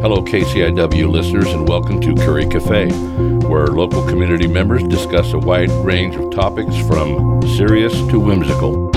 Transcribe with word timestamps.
Hello, 0.00 0.22
KCIW 0.22 1.10
listeners, 1.10 1.48
and 1.48 1.68
welcome 1.68 2.00
to 2.00 2.14
Curry 2.14 2.46
Cafe, 2.46 2.88
where 3.48 3.66
local 3.66 4.06
community 4.06 4.46
members 4.46 4.84
discuss 4.84 5.32
a 5.32 5.38
wide 5.38 5.70
range 5.84 6.14
of 6.14 6.30
topics 6.30 6.76
from 6.86 7.42
serious 7.56 7.92
to 8.06 8.20
whimsical. 8.20 8.92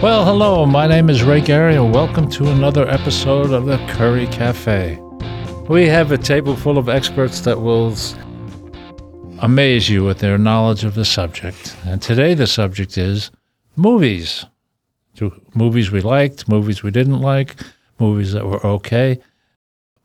Well, 0.00 0.24
hello, 0.24 0.64
my 0.66 0.86
name 0.86 1.10
is 1.10 1.24
Ray 1.24 1.40
Gary, 1.40 1.74
and 1.74 1.92
welcome 1.92 2.30
to 2.30 2.50
another 2.50 2.88
episode 2.88 3.50
of 3.50 3.66
the 3.66 3.78
Curry 3.88 4.28
Cafe. 4.28 5.00
We 5.68 5.88
have 5.88 6.12
a 6.12 6.18
table 6.18 6.54
full 6.54 6.78
of 6.78 6.88
experts 6.88 7.40
that 7.40 7.60
will 7.60 7.96
amaze 9.40 9.88
you 9.88 10.04
with 10.04 10.18
their 10.18 10.38
knowledge 10.38 10.84
of 10.84 10.94
the 10.94 11.04
subject. 11.04 11.76
And 11.84 12.00
today, 12.00 12.34
the 12.34 12.46
subject 12.46 12.96
is 12.98 13.30
movies. 13.76 14.46
To 15.16 15.32
movies 15.54 15.90
we 15.90 16.00
liked, 16.00 16.48
movies 16.48 16.82
we 16.82 16.90
didn't 16.90 17.20
like, 17.20 17.56
movies 17.98 18.32
that 18.32 18.46
were 18.46 18.64
okay, 18.64 19.18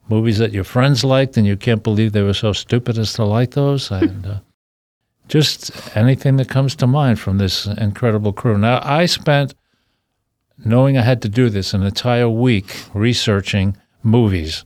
movies 0.09 0.38
that 0.40 0.52
your 0.52 0.63
friends 0.63 1.03
liked, 1.03 1.38
and 1.38 1.45
you 1.45 1.55
can't 1.55 1.84
believe 1.84 2.12
they 2.12 2.21
were 2.21 2.34
so 2.34 2.53
stupid 2.53 2.98
as 2.98 3.13
to 3.13 3.23
like 3.23 3.52
those, 3.52 3.91
and 4.02 4.26
uh, 4.26 4.40
just 5.27 5.95
anything 5.95 6.38
that 6.38 6.49
comes 6.49 6.76
to 6.76 6.88
mind 6.88 7.20
from 7.20 7.38
this 7.38 7.65
incredible 7.65 8.34
crew. 8.34 8.57
Now, 8.57 8.79
I 8.84 9.05
spent 9.05 9.54
knowing 10.63 10.98
I 10.98 11.02
had 11.02 11.21
to 11.23 11.29
do 11.29 11.49
this 11.49 11.73
an 11.73 11.84
entire 11.84 12.29
week 12.29 12.85
researching 12.93 13.77
movies. 14.04 14.65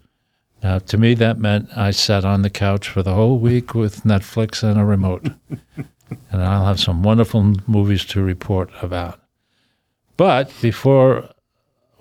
Now, 0.62 0.80
to 0.80 0.98
me, 0.98 1.14
that 1.16 1.38
meant 1.38 1.70
I 1.76 1.92
sat 1.92 2.26
on 2.26 2.42
the 2.42 2.50
couch 2.50 2.90
for 2.90 3.02
the 3.02 3.14
whole 3.14 3.40
week 3.40 3.74
with 3.74 4.04
Netflix 4.04 4.62
and 4.62 4.80
a 4.80 4.84
remote. 4.84 5.30
and 6.32 6.42
I'll 6.42 6.66
have 6.66 6.80
some 6.80 7.04
wonderful 7.04 7.56
movies 7.66 8.06
to 8.06 8.22
report 8.22 8.70
about. 8.82 9.20
But 10.18 10.52
before 10.62 11.30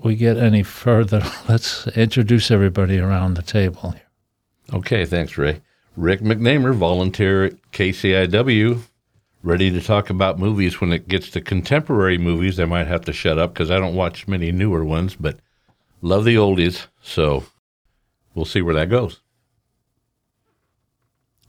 we 0.03 0.17
get 0.17 0.36
any 0.36 0.62
further, 0.62 1.23
let's 1.48 1.86
introduce 1.89 2.51
everybody 2.51 2.98
around 2.98 3.34
the 3.34 3.42
table 3.42 3.91
here. 3.91 4.03
Okay, 4.73 5.05
thanks, 5.05 5.39
Ray. 5.39 5.62
Rick 5.97 6.20
McNamer, 6.20 6.75
volunteer 6.75 7.45
at 7.45 7.73
KCIW, 7.73 8.81
ready 9.42 9.70
to 9.70 9.81
talk 9.81 10.11
about 10.11 10.39
movies. 10.39 10.81
When 10.81 10.92
it 10.92 11.09
gets 11.09 11.31
to 11.31 11.41
contemporary 11.41 12.19
movies, 12.19 12.61
I 12.61 12.67
might 12.67 12.86
have 12.86 13.05
to 13.06 13.12
shut 13.12 13.39
up 13.39 13.55
because 13.55 13.70
I 13.70 13.79
don't 13.79 13.95
watch 13.95 14.29
many 14.29 14.53
newer 14.53 14.84
ones, 14.84 15.17
but 15.17 15.39
love 16.03 16.25
the 16.25 16.36
oldies. 16.36 16.86
So 17.03 17.45
we'll 18.39 18.44
see 18.44 18.62
where 18.62 18.75
that 18.75 18.89
goes. 18.89 19.20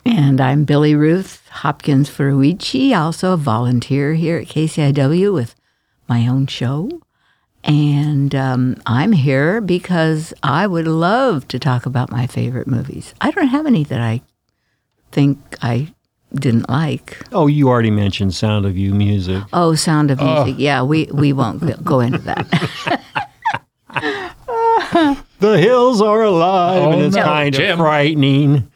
And 0.05 0.41
I'm 0.41 0.63
Billie 0.65 0.95
Ruth 0.95 1.47
Hopkins 1.49 2.09
Furuichi, 2.09 2.97
also 2.97 3.33
a 3.33 3.37
volunteer 3.37 4.15
here 4.15 4.37
at 4.39 4.47
KCIW 4.47 5.31
with 5.31 5.53
my 6.07 6.27
own 6.27 6.47
show. 6.47 6.89
And 7.63 8.33
um, 8.33 8.81
I'm 8.87 9.11
here 9.11 9.61
because 9.61 10.33
I 10.41 10.65
would 10.65 10.87
love 10.87 11.47
to 11.49 11.59
talk 11.59 11.85
about 11.85 12.09
my 12.09 12.25
favorite 12.25 12.67
movies. 12.67 13.13
I 13.21 13.29
don't 13.31 13.47
have 13.49 13.67
any 13.67 13.83
that 13.83 14.01
I 14.01 14.21
think 15.11 15.37
I 15.61 15.93
didn't 16.33 16.69
like. 16.69 17.17
Oh, 17.31 17.45
you 17.47 17.69
already 17.69 17.91
mentioned 17.91 18.33
Sound 18.33 18.65
of 18.65 18.77
You 18.77 18.95
music. 18.95 19.43
Oh, 19.53 19.75
Sound 19.75 20.09
of 20.09 20.19
Music. 20.19 20.55
Yeah, 20.57 20.81
we, 20.81 21.05
we 21.13 21.33
won't 21.33 21.59
go- 21.59 21.77
go 21.83 21.99
into 21.99 22.19
that. 22.19 23.03
The 25.39 25.57
hills 25.57 26.01
are 26.01 26.21
alive, 26.23 26.81
Oh, 26.83 26.91
and 26.91 27.01
it's 27.03 27.15
no, 27.15 27.23
kind 27.23 27.53
Jim. 27.53 27.71
of 27.73 27.77
frightening. 27.85 28.69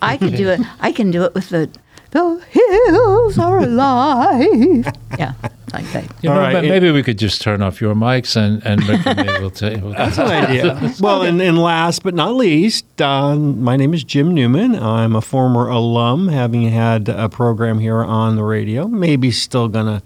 I 0.00 0.16
can 0.16 0.30
do 0.34 0.48
it. 0.50 0.60
I 0.80 0.92
can 0.92 1.10
do 1.10 1.24
it 1.24 1.34
with 1.34 1.48
the 1.48 1.68
the 2.12 2.40
hills 2.50 3.38
are 3.38 3.58
alive. 3.58 4.86
Yeah, 5.18 5.32
like 5.72 5.90
that. 5.92 6.04
You 6.22 6.28
know, 6.28 6.34
All 6.34 6.40
right, 6.40 6.52
ma- 6.52 6.58
it- 6.58 6.68
maybe 6.68 6.90
we 6.90 7.02
could 7.02 7.18
just 7.18 7.40
turn 7.40 7.62
off 7.62 7.80
your 7.80 7.94
mics 7.94 8.36
and, 8.36 8.62
and 8.66 8.86
Rick 8.86 9.06
and 9.06 9.26
me 9.26 9.40
will 9.40 9.50
take. 9.50 9.80
That's 9.82 10.18
an 10.18 10.26
idea. 10.26 10.92
well, 11.00 11.22
and, 11.22 11.40
and 11.40 11.58
last 11.58 12.02
but 12.02 12.14
not 12.14 12.34
least, 12.34 13.00
uh, 13.00 13.34
my 13.34 13.76
name 13.76 13.94
is 13.94 14.04
Jim 14.04 14.34
Newman. 14.34 14.74
I'm 14.76 15.16
a 15.16 15.22
former 15.22 15.68
alum, 15.68 16.28
having 16.28 16.68
had 16.68 17.08
a 17.08 17.30
program 17.30 17.78
here 17.78 18.02
on 18.04 18.36
the 18.36 18.44
radio. 18.44 18.86
Maybe 18.86 19.30
still 19.30 19.68
gonna 19.68 20.02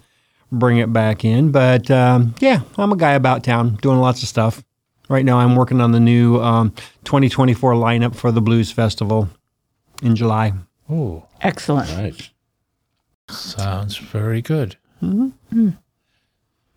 bring 0.49 0.77
it 0.77 0.93
back 0.93 1.25
in, 1.25 1.51
but 1.51 1.91
um, 1.91 2.33
yeah, 2.39 2.61
I'm 2.77 2.93
a 2.93 2.97
guy 2.97 3.11
about 3.11 3.43
town 3.43 3.75
doing 3.81 3.99
lots 3.99 4.23
of 4.23 4.29
stuff. 4.29 4.63
Right 5.11 5.25
now, 5.25 5.39
I'm 5.39 5.57
working 5.57 5.81
on 5.81 5.91
the 5.91 5.99
new 5.99 6.39
um, 6.39 6.71
2024 7.03 7.73
lineup 7.73 8.15
for 8.15 8.31
the 8.31 8.39
Blues 8.39 8.71
Festival 8.71 9.27
in 10.01 10.15
July. 10.15 10.53
Oh, 10.89 11.27
Excellent. 11.41 11.89
Nice. 11.97 12.29
sounds 13.29 13.97
very 13.97 14.41
good. 14.41 14.77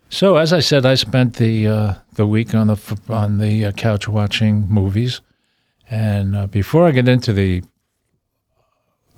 So, 0.09 0.35
as 0.35 0.51
I 0.51 0.59
said, 0.59 0.85
I 0.85 0.95
spent 0.95 1.37
the 1.37 1.65
uh, 1.65 1.93
the 2.15 2.27
week 2.27 2.53
on 2.53 2.67
the 2.67 2.99
on 3.07 3.37
the 3.37 3.67
uh, 3.67 3.71
couch 3.71 4.09
watching 4.09 4.67
movies, 4.67 5.21
and 5.89 6.35
uh, 6.35 6.47
before 6.47 6.85
I 6.87 6.91
get 6.91 7.07
into 7.07 7.31
the 7.31 7.63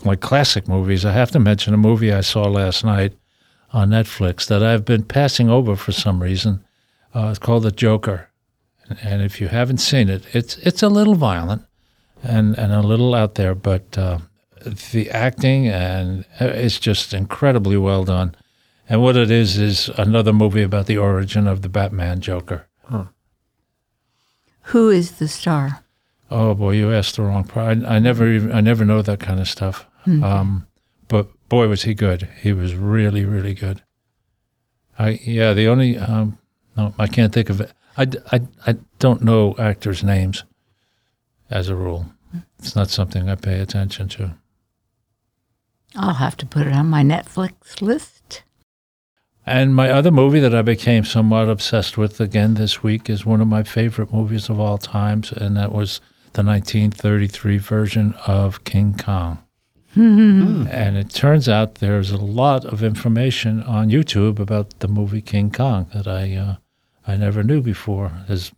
like 0.04 0.20
classic 0.20 0.68
movies, 0.68 1.06
I 1.06 1.12
have 1.14 1.32
to 1.32 1.40
mention 1.40 1.74
a 1.74 1.78
movie 1.78 2.14
I 2.14 2.22
saw 2.22 2.44
last 2.44 2.84
night 2.84 3.14
on 3.74 3.90
Netflix 3.90 4.46
that 4.48 4.62
I've 4.62 4.86
been 4.86 5.06
passing 5.06 5.50
over 5.50 5.76
for 5.76 5.92
some 5.92 6.22
reason. 6.22 6.64
Uh, 7.16 7.30
it's 7.32 7.40
called 7.40 7.64
The 7.64 7.72
Joker, 7.72 8.30
and 9.02 9.22
if 9.22 9.42
you 9.42 9.48
haven't 9.48 9.80
seen 9.80 10.10
it, 10.10 10.24
it's 10.34 10.58
it's 10.58 10.84
a 10.84 10.90
little 10.90 11.16
violent 11.16 11.64
and 12.24 12.58
and 12.58 12.74
a 12.74 12.82
little 12.82 13.14
out 13.16 13.36
there, 13.36 13.56
but 13.56 13.98
uh, 13.98 14.20
the 14.92 15.10
acting 15.12 15.68
and 15.68 16.26
uh, 16.40 16.46
it's 16.46 16.80
just 16.80 17.14
incredibly 17.14 17.78
well 17.78 18.04
done. 18.04 18.36
And 18.90 19.02
what 19.02 19.18
it 19.18 19.30
is 19.30 19.58
is 19.58 19.90
another 19.98 20.32
movie 20.32 20.64
about 20.64 20.86
the 20.86 20.98
origin 20.98 21.46
of 21.48 21.62
the 21.62 21.70
Batman 21.70 22.22
Joker. 22.22 22.68
Who 24.72 24.90
is 24.90 25.12
the 25.14 25.28
star? 25.28 25.84
Oh 26.30 26.54
boy, 26.54 26.72
you 26.72 26.92
asked 26.92 27.16
the 27.16 27.22
wrong 27.22 27.46
part. 27.46 27.84
I, 27.84 27.96
I 27.96 28.00
never 28.00 28.28
even 28.28 28.52
I 28.52 28.60
never 28.62 28.84
know 28.84 29.02
that 29.02 29.20
kind 29.20 29.40
of 29.40 29.48
stuff. 29.48 29.86
Um, 30.24 30.68
but 31.08 31.28
boy, 31.50 31.68
was 31.68 31.84
he 31.84 31.94
good. 31.94 32.28
He 32.42 32.52
was 32.54 32.76
really 32.76 33.24
really 33.24 33.54
good. 33.54 33.82
I 35.00 35.20
yeah. 35.24 35.54
The 35.54 35.68
only 35.68 35.98
um, 35.98 36.38
no, 36.76 36.94
I 37.00 37.08
can't 37.08 37.34
think 37.34 37.50
of 37.50 37.62
it. 37.62 37.72
I, 37.98 38.06
d- 38.06 38.20
I, 38.32 38.42
I 38.66 38.76
don't 39.00 39.24
know 39.24 39.56
actors' 39.58 40.04
names 40.04 40.44
as 41.50 41.70
a 41.70 41.76
rule. 41.76 42.06
It's 42.60 42.76
not 42.76 42.90
something 42.90 43.30
I 43.30 43.36
pay 43.36 43.60
attention 43.60 44.08
to. 44.10 44.36
I'll 45.96 46.14
have 46.16 46.38
to 46.38 46.46
put 46.46 46.68
it 46.68 46.74
on 46.74 46.88
my 46.88 47.04
Netflix 47.04 47.82
list. 47.82 48.44
And 49.46 49.74
my 49.74 49.90
other 49.90 50.12
movie 50.12 50.42
that 50.42 50.54
I 50.54 50.62
became 50.62 51.06
somewhat 51.06 51.48
obsessed 51.50 51.98
with 51.98 52.20
again 52.20 52.56
this 52.56 52.84
week 52.84 53.10
is 53.10 53.26
one 53.26 53.40
of 53.40 53.48
my 53.48 53.64
favorite 53.64 54.12
movies 54.12 54.50
of 54.50 54.60
all 54.60 54.78
times, 54.78 55.32
and 55.32 55.56
that 55.56 55.72
was 55.72 56.02
the 56.34 56.44
1933 56.44 57.58
version 57.58 58.14
of 58.28 58.64
King 58.66 58.96
Kong. 58.98 59.42
And 60.70 60.98
it 60.98 61.10
turns 61.10 61.48
out 61.50 61.76
there's 61.76 62.12
a 62.12 62.18
lot 62.18 62.66
of 62.66 62.84
information 62.84 63.64
on 63.64 63.90
YouTube 63.90 64.38
about 64.38 64.78
the 64.80 64.88
movie 64.88 65.22
King 65.22 65.50
Kong 65.50 65.88
that 65.94 66.08
I 66.08 66.36
uh, 66.36 66.56
I 67.08 67.16
never 67.16 67.42
knew 67.44 67.62
before. 67.62 68.12
There's 68.28 68.52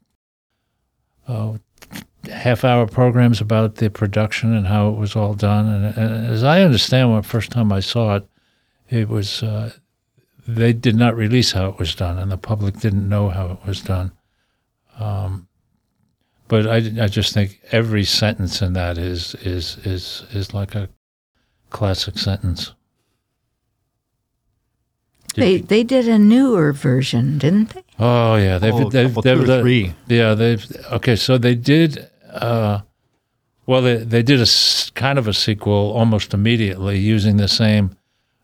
uh, 1.28 1.58
half-hour 2.32 2.88
programs 2.88 3.40
about 3.40 3.76
the 3.76 3.90
production 3.90 4.54
and 4.54 4.68
how 4.68 4.90
it 4.90 4.98
was 4.98 5.16
all 5.16 5.36
done. 5.36 5.68
And, 5.68 5.98
and 5.98 6.28
as 6.28 6.44
I 6.44 6.64
understand, 6.64 7.12
when 7.12 7.22
first 7.22 7.52
time 7.52 7.72
I 7.72 7.80
saw 7.80 8.16
it, 8.16 8.28
it 8.90 9.08
was 9.08 9.44
uh, 9.44 9.72
they 10.48 10.74
did 10.74 10.96
not 10.96 11.16
release 11.16 11.52
how 11.52 11.70
it 11.70 11.78
was 11.78 11.94
done, 11.94 12.18
and 12.18 12.32
the 12.32 12.38
public 12.38 12.80
didn't 12.80 13.08
know 13.08 13.30
how 13.30 13.52
it 13.52 13.68
was 13.68 13.82
done. 13.82 14.12
Um, 15.00 15.48
but 16.48 16.66
I, 16.66 16.78
I 16.78 17.08
just 17.08 17.34
think 17.34 17.62
every 17.72 18.04
sentence 18.04 18.62
in 18.62 18.74
that 18.74 18.98
is 18.98 19.36
is 19.36 19.78
is 19.86 20.24
is 20.32 20.54
like 20.54 20.74
a 20.74 20.90
classic 21.70 22.18
sentence. 22.18 22.74
Did 25.36 25.42
They 25.44 25.58
they 25.62 25.84
did 25.84 26.08
a 26.08 26.18
newer 26.18 26.74
version, 26.74 27.38
didn't 27.38 27.70
they? 27.70 27.84
Oh 28.00 28.36
yeah, 28.36 28.58
they've 28.58 28.74
Oh, 28.74 28.88
a 28.88 28.90
they've, 28.90 29.14
they've 29.14 29.24
two 29.38 29.44
or 29.44 29.46
done- 29.46 29.62
three. 29.62 29.94
Yeah, 30.08 30.34
they've 30.34 30.66
okay. 30.92 31.16
So 31.16 31.38
they 31.38 31.56
did. 31.56 32.08
Uh, 32.32 32.82
well, 33.66 33.82
they 33.82 33.98
they 33.98 34.24
did 34.24 34.42
a 34.42 34.48
kind 34.96 35.20
of 35.20 35.28
a 35.28 35.34
sequel 35.34 35.92
almost 35.92 36.34
immediately 36.34 36.98
using 36.98 37.38
the 37.38 37.48
same 37.48 37.96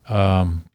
um, 0.09 0.65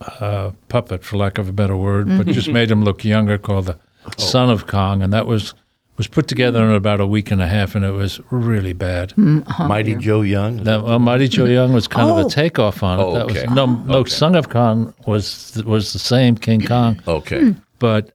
uh, 0.00 0.52
puppet, 0.68 1.04
for 1.04 1.16
lack 1.16 1.38
of 1.38 1.48
a 1.48 1.52
better 1.52 1.76
word, 1.76 2.08
but 2.08 2.26
just 2.26 2.48
made 2.58 2.70
him 2.70 2.82
look 2.84 3.04
younger, 3.04 3.38
called 3.38 3.66
the 3.66 3.78
Son 4.16 4.48
of 4.50 4.66
Kong, 4.66 5.02
and 5.02 5.12
that 5.12 5.26
was 5.26 5.54
was 6.00 6.08
put 6.08 6.26
together 6.28 6.64
in 6.64 6.70
about 6.70 6.98
a 6.98 7.06
week 7.06 7.30
and 7.30 7.42
a 7.42 7.46
half, 7.46 7.74
and 7.74 7.84
it 7.84 7.90
was 7.90 8.20
really 8.30 8.72
bad. 8.72 9.12
Mighty 9.18 9.94
Joe 9.96 10.22
Young. 10.22 10.64
That 10.64 10.82
well, 10.82 10.98
Mighty 10.98 11.28
Joe 11.28 11.44
Young 11.44 11.74
was 11.74 11.86
kind 11.86 12.08
of 12.08 12.16
Oh. 12.16 12.26
a 12.26 12.30
takeoff 12.30 12.82
on 12.82 12.98
it. 12.98 13.02
Oh, 13.02 13.12
that 13.14 13.26
was 13.26 13.36
okay. 13.36 13.52
no, 13.52 13.66
no. 13.66 13.96
Okay. 13.98 14.08
Son 14.10 14.34
of 14.34 14.48
Kong 14.48 14.94
was 15.06 15.60
was 15.66 15.92
the 15.92 15.98
same 15.98 16.36
King 16.36 16.62
Kong, 16.66 16.98
Okay. 17.06 17.54
but 17.78 18.12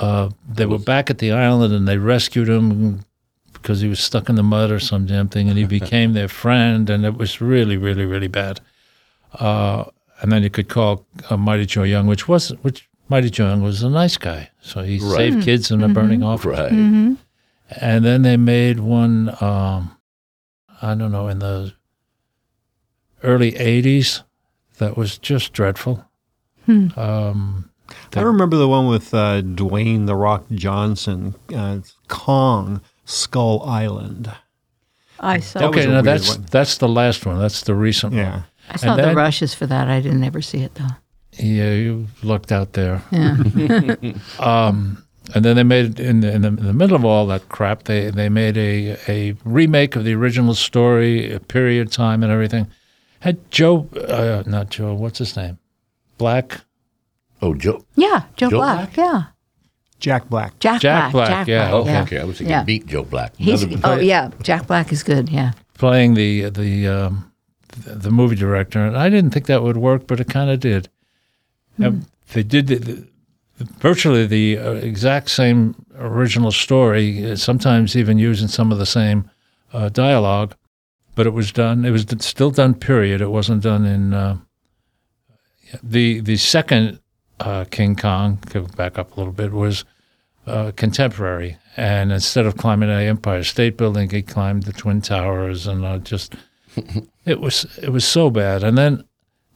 uh, 0.00 0.30
they 0.48 0.64
were 0.64 0.78
back 0.78 1.10
at 1.10 1.18
the 1.18 1.30
island 1.30 1.74
and 1.74 1.86
they 1.86 1.98
rescued 1.98 2.48
him 2.48 3.04
because 3.52 3.80
he 3.82 3.88
was 3.88 4.00
stuck 4.00 4.30
in 4.30 4.34
the 4.36 4.42
mud 4.42 4.70
or 4.70 4.80
some 4.80 5.04
damn 5.04 5.28
thing, 5.28 5.50
and 5.50 5.58
he 5.58 5.64
became 5.80 6.14
their 6.14 6.28
friend, 6.28 6.88
and 6.88 7.04
it 7.04 7.18
was 7.18 7.40
really, 7.42 7.76
really, 7.76 8.06
really 8.06 8.28
bad. 8.28 8.60
Uh, 9.38 9.84
and 10.22 10.32
then 10.32 10.42
you 10.42 10.48
could 10.48 10.70
call 10.70 11.04
uh, 11.28 11.36
Mighty 11.36 11.66
Joe 11.66 11.82
Young, 11.82 12.06
which 12.06 12.26
was 12.28 12.48
which 12.62 12.88
Mighty 13.14 13.30
Joe 13.30 13.46
Young 13.46 13.62
was 13.62 13.80
a 13.84 13.88
nice 13.88 14.16
guy, 14.16 14.50
so 14.60 14.82
he 14.82 14.98
Right. 14.98 15.16
saved 15.16 15.44
kids 15.44 15.70
in 15.70 15.84
a 15.84 15.88
burning 15.88 16.24
office. 16.24 16.46
Right. 16.58 16.72
Mm-hmm. 16.72 17.14
And 17.80 18.04
then 18.04 18.22
they 18.22 18.36
made 18.36 18.80
one, 18.80 19.28
um, 19.40 19.96
I 20.82 20.96
don't 20.96 21.12
know, 21.12 21.28
in 21.28 21.38
the 21.38 21.74
early 23.22 23.52
'80s 23.52 24.22
that 24.78 24.96
was 24.96 25.16
just 25.16 25.52
dreadful. 25.52 26.04
Um, 26.66 27.70
I 28.16 28.20
remember 28.20 28.56
the 28.56 28.66
one 28.66 28.88
with 28.88 29.14
uh, 29.14 29.42
Dwayne 29.42 30.06
the 30.06 30.16
Rock 30.16 30.46
Johnson, 30.50 31.36
uh, 31.54 31.78
Kong 32.08 32.80
Skull 33.04 33.62
Island. 33.62 34.32
I 35.20 35.38
saw. 35.38 35.60
That 35.60 35.68
okay, 35.68 35.86
now 35.86 36.02
that's 36.02 36.30
one. 36.36 36.46
that's 36.50 36.78
the 36.78 36.88
last 36.88 37.24
one. 37.24 37.38
That's 37.38 37.62
the 37.62 37.76
recent 37.76 38.12
one. 38.14 38.22
Yeah. 38.22 38.42
I 38.70 38.76
saw 38.76 38.88
and 38.90 38.98
the 38.98 39.02
then- 39.04 39.14
rushes 39.14 39.54
for 39.54 39.66
that. 39.68 39.86
I 39.86 40.00
didn't 40.00 40.24
ever 40.24 40.42
see 40.42 40.62
it 40.62 40.74
though. 40.74 40.96
Yeah, 41.38 41.72
you 41.72 42.06
looked 42.22 42.52
out 42.52 42.72
there. 42.74 43.02
Yeah. 43.10 43.36
Um, 44.38 45.04
and 45.34 45.44
then 45.44 45.56
they 45.56 45.62
made 45.62 45.98
in 46.00 46.20
the, 46.20 46.32
in 46.32 46.42
the 46.42 46.48
in 46.48 46.56
the 46.66 46.72
middle 46.74 46.94
of 46.96 47.04
all 47.04 47.26
that 47.28 47.48
crap, 47.48 47.84
they 47.84 48.10
they 48.10 48.28
made 48.28 48.56
a 48.58 48.96
a 49.08 49.34
remake 49.44 49.96
of 49.96 50.04
the 50.04 50.14
original 50.14 50.54
story, 50.54 51.32
a 51.32 51.40
period 51.40 51.90
time, 51.90 52.22
and 52.22 52.30
everything. 52.30 52.66
Had 53.20 53.38
Joe, 53.50 53.88
uh, 54.08 54.42
not 54.46 54.68
Joe, 54.68 54.92
what's 54.94 55.18
his 55.18 55.34
name? 55.34 55.58
Black, 56.18 56.60
Oh, 57.40 57.54
Joe. 57.54 57.82
yeah, 57.96 58.24
Joe, 58.36 58.50
Joe 58.50 58.58
Black. 58.58 58.96
Yeah, 58.98 59.22
Jack 59.98 60.28
Black. 60.28 60.58
Jack, 60.60 60.82
Jack 60.82 61.12
Black. 61.12 61.28
Black, 61.28 61.48
yeah, 61.48 61.70
Oh, 61.72 61.86
yeah. 61.86 62.02
okay. 62.02 62.18
I 62.20 62.24
was 62.24 62.36
thinking 62.38 62.50
Yeah. 62.50 62.64
Meet 62.64 62.86
Joe 62.86 63.02
Black. 63.04 63.34
He's, 63.36 63.62
Another- 63.62 63.96
oh 63.98 64.00
yeah, 64.00 64.30
Jack 64.42 64.66
Black 64.66 64.92
is 64.92 65.02
good. 65.02 65.30
Yeah. 65.30 65.52
playing 65.78 66.14
the 66.14 66.50
the 66.50 66.86
um, 66.86 67.32
the, 67.84 67.94
the 67.94 68.10
movie 68.10 68.36
director, 68.36 68.84
and 68.84 68.94
I 68.96 69.08
didn't 69.08 69.30
think 69.30 69.46
that 69.46 69.62
would 69.62 69.78
work, 69.78 70.06
but 70.06 70.20
it 70.20 70.28
kind 70.28 70.50
of 70.50 70.60
did. 70.60 70.90
And 71.78 72.06
they 72.32 72.42
did 72.42 72.66
the, 72.68 72.76
the, 72.76 73.06
virtually 73.78 74.26
the 74.26 74.58
uh, 74.58 74.72
exact 74.72 75.30
same 75.30 75.74
original 75.96 76.50
story, 76.50 77.32
uh, 77.32 77.36
sometimes 77.36 77.96
even 77.96 78.18
using 78.18 78.48
some 78.48 78.72
of 78.72 78.78
the 78.78 78.86
same 78.86 79.30
uh, 79.72 79.88
dialogue, 79.88 80.54
but 81.14 81.26
it 81.26 81.32
was 81.32 81.52
done. 81.52 81.84
It 81.84 81.90
was 81.90 82.06
still 82.20 82.50
done. 82.50 82.74
Period. 82.74 83.20
It 83.20 83.30
wasn't 83.30 83.62
done 83.62 83.84
in 83.84 84.14
uh, 84.14 84.38
the 85.82 86.20
the 86.20 86.36
second 86.36 87.00
uh, 87.40 87.64
King 87.70 87.96
Kong. 87.96 88.38
Go 88.50 88.62
back 88.76 88.98
up 88.98 89.16
a 89.16 89.20
little 89.20 89.32
bit. 89.32 89.52
Was 89.52 89.84
uh, 90.46 90.72
contemporary, 90.76 91.56
and 91.76 92.12
instead 92.12 92.46
of 92.46 92.56
climbing 92.56 92.88
the 92.88 92.94
Empire 92.94 93.44
State 93.44 93.76
Building, 93.76 94.10
he 94.10 94.22
climbed 94.22 94.64
the 94.64 94.72
Twin 94.72 95.00
Towers, 95.00 95.66
and 95.66 95.84
uh, 95.84 95.98
just 95.98 96.34
it 97.24 97.40
was 97.40 97.66
it 97.80 97.90
was 97.90 98.04
so 98.04 98.30
bad. 98.30 98.62
And 98.62 98.76
then 98.76 99.04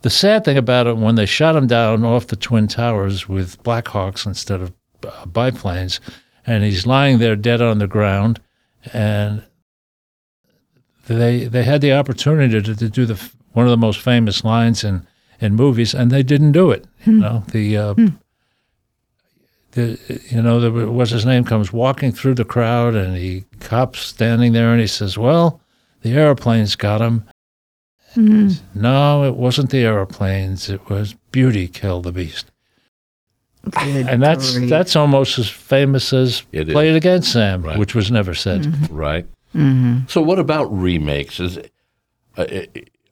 the 0.02 0.10
sad 0.10 0.44
thing 0.44 0.56
about 0.56 0.86
it, 0.86 0.96
when 0.96 1.16
they 1.16 1.26
shot 1.26 1.56
him 1.56 1.66
down 1.66 2.04
off 2.04 2.28
the 2.28 2.36
Twin 2.36 2.68
Towers 2.68 3.28
with 3.28 3.62
Blackhawks 3.62 4.26
instead 4.26 4.60
of 4.60 4.72
uh, 5.06 5.26
biplanes, 5.26 6.00
and 6.46 6.64
he's 6.64 6.86
lying 6.86 7.18
there 7.18 7.36
dead 7.36 7.60
on 7.60 7.78
the 7.78 7.86
ground, 7.86 8.40
and 8.92 9.44
they 11.06 11.44
they 11.44 11.64
had 11.64 11.80
the 11.80 11.92
opportunity 11.92 12.60
to, 12.62 12.74
to 12.74 12.88
do 12.88 13.06
the 13.06 13.30
one 13.52 13.66
of 13.66 13.70
the 13.70 13.76
most 13.76 14.00
famous 14.00 14.44
lines 14.44 14.84
in 14.84 15.06
in 15.40 15.54
movies, 15.54 15.94
and 15.94 16.10
they 16.10 16.22
didn't 16.22 16.52
do 16.52 16.70
it. 16.70 16.86
You 17.04 17.12
know 17.12 17.44
the. 17.50 17.76
Uh, 17.76 17.94
the, 19.72 20.22
you 20.30 20.40
know, 20.40 20.60
the, 20.60 20.90
what's 20.90 21.10
his 21.10 21.26
name 21.26 21.44
comes 21.44 21.72
walking 21.72 22.10
through 22.10 22.34
the 22.34 22.44
crowd, 22.44 22.94
and 22.94 23.16
he 23.16 23.44
cops 23.60 24.00
standing 24.00 24.52
there, 24.52 24.72
and 24.72 24.80
he 24.80 24.86
says, 24.86 25.18
"Well, 25.18 25.60
the 26.00 26.12
airplanes 26.12 26.74
got 26.74 27.02
him." 27.02 27.28
Mm. 28.16 28.60
No, 28.74 29.24
it 29.24 29.34
wasn't 29.36 29.70
the 29.70 29.78
airplanes. 29.84 30.68
It 30.70 30.88
was 30.88 31.14
Beauty 31.30 31.68
killed 31.68 32.04
the 32.04 32.12
Beast, 32.12 32.50
Good 33.70 34.08
and 34.08 34.22
that's 34.22 34.56
grief. 34.56 34.70
that's 34.70 34.96
almost 34.96 35.38
as 35.38 35.48
famous 35.48 36.12
as 36.12 36.42
It 36.52 36.68
"Play 36.68 36.88
is. 36.88 36.94
It 36.94 36.98
Again, 36.98 37.22
Sam," 37.22 37.62
Right. 37.62 37.78
which 37.78 37.94
was 37.94 38.10
never 38.10 38.34
said. 38.34 38.90
Right. 38.90 39.26
Mhm. 39.54 40.08
So, 40.10 40.20
what 40.22 40.38
about 40.38 40.64
remakes? 40.66 41.38
Is 41.40 41.58
uh, 42.36 42.44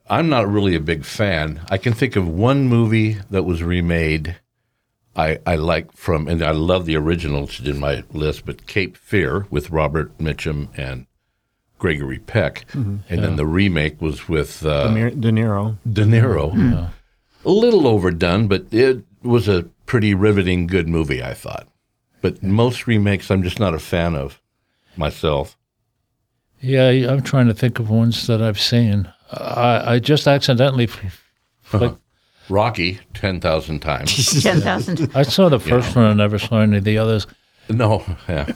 I'm 0.09 0.29
not 0.29 0.49
really 0.49 0.75
a 0.75 0.79
big 0.79 1.03
fan. 1.05 1.61
I 1.69 1.77
can 1.77 1.93
think 1.93 2.15
of 2.15 2.27
one 2.27 2.67
movie 2.67 3.17
that 3.29 3.43
was 3.43 3.61
remade. 3.61 4.37
I, 5.15 5.39
I 5.47 5.55
like 5.55 5.91
from, 5.93 6.27
and 6.27 6.43
I 6.43 6.51
love 6.51 6.85
the 6.85 6.95
original. 6.95 7.45
It's 7.45 7.59
in 7.59 7.79
my 7.79 8.03
list, 8.13 8.45
but 8.45 8.67
Cape 8.67 8.95
Fear 8.95 9.47
with 9.49 9.69
Robert 9.71 10.15
Mitchum 10.19 10.67
and 10.77 11.07
Gregory 11.79 12.19
Peck, 12.19 12.65
and 12.73 13.03
then 13.07 13.35
the 13.35 13.45
remake 13.45 14.01
was 14.01 14.27
with 14.27 14.61
De 14.61 14.69
uh, 14.71 14.89
Niro- 14.91 15.21
De 15.21 15.31
Niro. 15.31 15.77
De 15.91 16.03
Niro. 16.03 16.89
A 17.45 17.49
little 17.49 17.87
overdone, 17.87 18.47
but 18.47 18.65
it 18.71 19.03
was 19.23 19.47
a 19.47 19.63
pretty 19.85 20.13
riveting, 20.13 20.67
good 20.67 20.87
movie. 20.87 21.21
I 21.23 21.33
thought. 21.33 21.67
But 22.21 22.41
most 22.41 22.87
remakes, 22.87 23.29
I'm 23.29 23.43
just 23.43 23.59
not 23.59 23.73
a 23.75 23.79
fan 23.79 24.15
of 24.15 24.41
myself. 24.97 25.55
Yeah, 26.59 26.89
I'm 26.89 27.21
trying 27.21 27.47
to 27.47 27.53
think 27.53 27.77
of 27.79 27.89
ones 27.89 28.25
that 28.27 28.41
I've 28.41 28.59
seen. 28.59 29.07
I, 29.31 29.93
I 29.95 29.99
just 29.99 30.27
accidentally, 30.27 30.85
f- 30.85 31.23
flicked- 31.61 32.01
Rocky, 32.49 32.99
ten 33.13 33.39
thousand 33.39 33.81
times. 33.81 34.41
ten 34.43 34.61
thousand. 34.61 35.11
I 35.13 35.21
saw 35.23 35.49
the 35.49 35.59
first 35.59 35.95
one. 35.95 36.05
I 36.05 36.13
never 36.13 36.39
saw 36.39 36.61
any 36.61 36.77
of 36.77 36.83
the 36.85 36.97
others. 36.97 37.27
no, 37.69 38.03
yeah. 38.29 38.47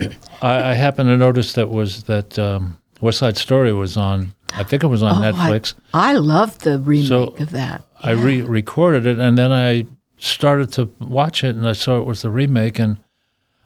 I, 0.42 0.72
I 0.72 0.74
happened 0.74 1.10
to 1.10 1.18
notice 1.18 1.54
that 1.54 1.70
was 1.70 2.04
that 2.06 2.40
um, 2.40 2.78
West 3.02 3.20
Side 3.20 3.38
Story 3.38 3.74
was 3.74 3.98
on. 3.98 4.34
I 4.54 4.64
think 4.64 4.84
it 4.84 4.88
was 4.88 5.02
on 5.04 5.24
oh, 5.24 5.32
Netflix. 5.32 5.74
I, 5.94 6.12
I 6.12 6.14
love 6.14 6.60
the 6.60 6.80
remake 6.80 7.08
So- 7.08 7.36
of 7.40 7.52
that. 7.52 7.84
I 8.04 8.12
re- 8.12 8.42
recorded 8.42 9.06
it 9.06 9.20
and 9.20 9.38
then 9.38 9.52
I 9.52 9.86
started 10.18 10.72
to 10.74 10.90
watch 11.00 11.44
it 11.44 11.56
and 11.56 11.68
I 11.68 11.74
saw 11.74 12.00
it 12.00 12.06
was 12.06 12.24
the 12.24 12.32
remake 12.32 12.80
and 12.80 12.98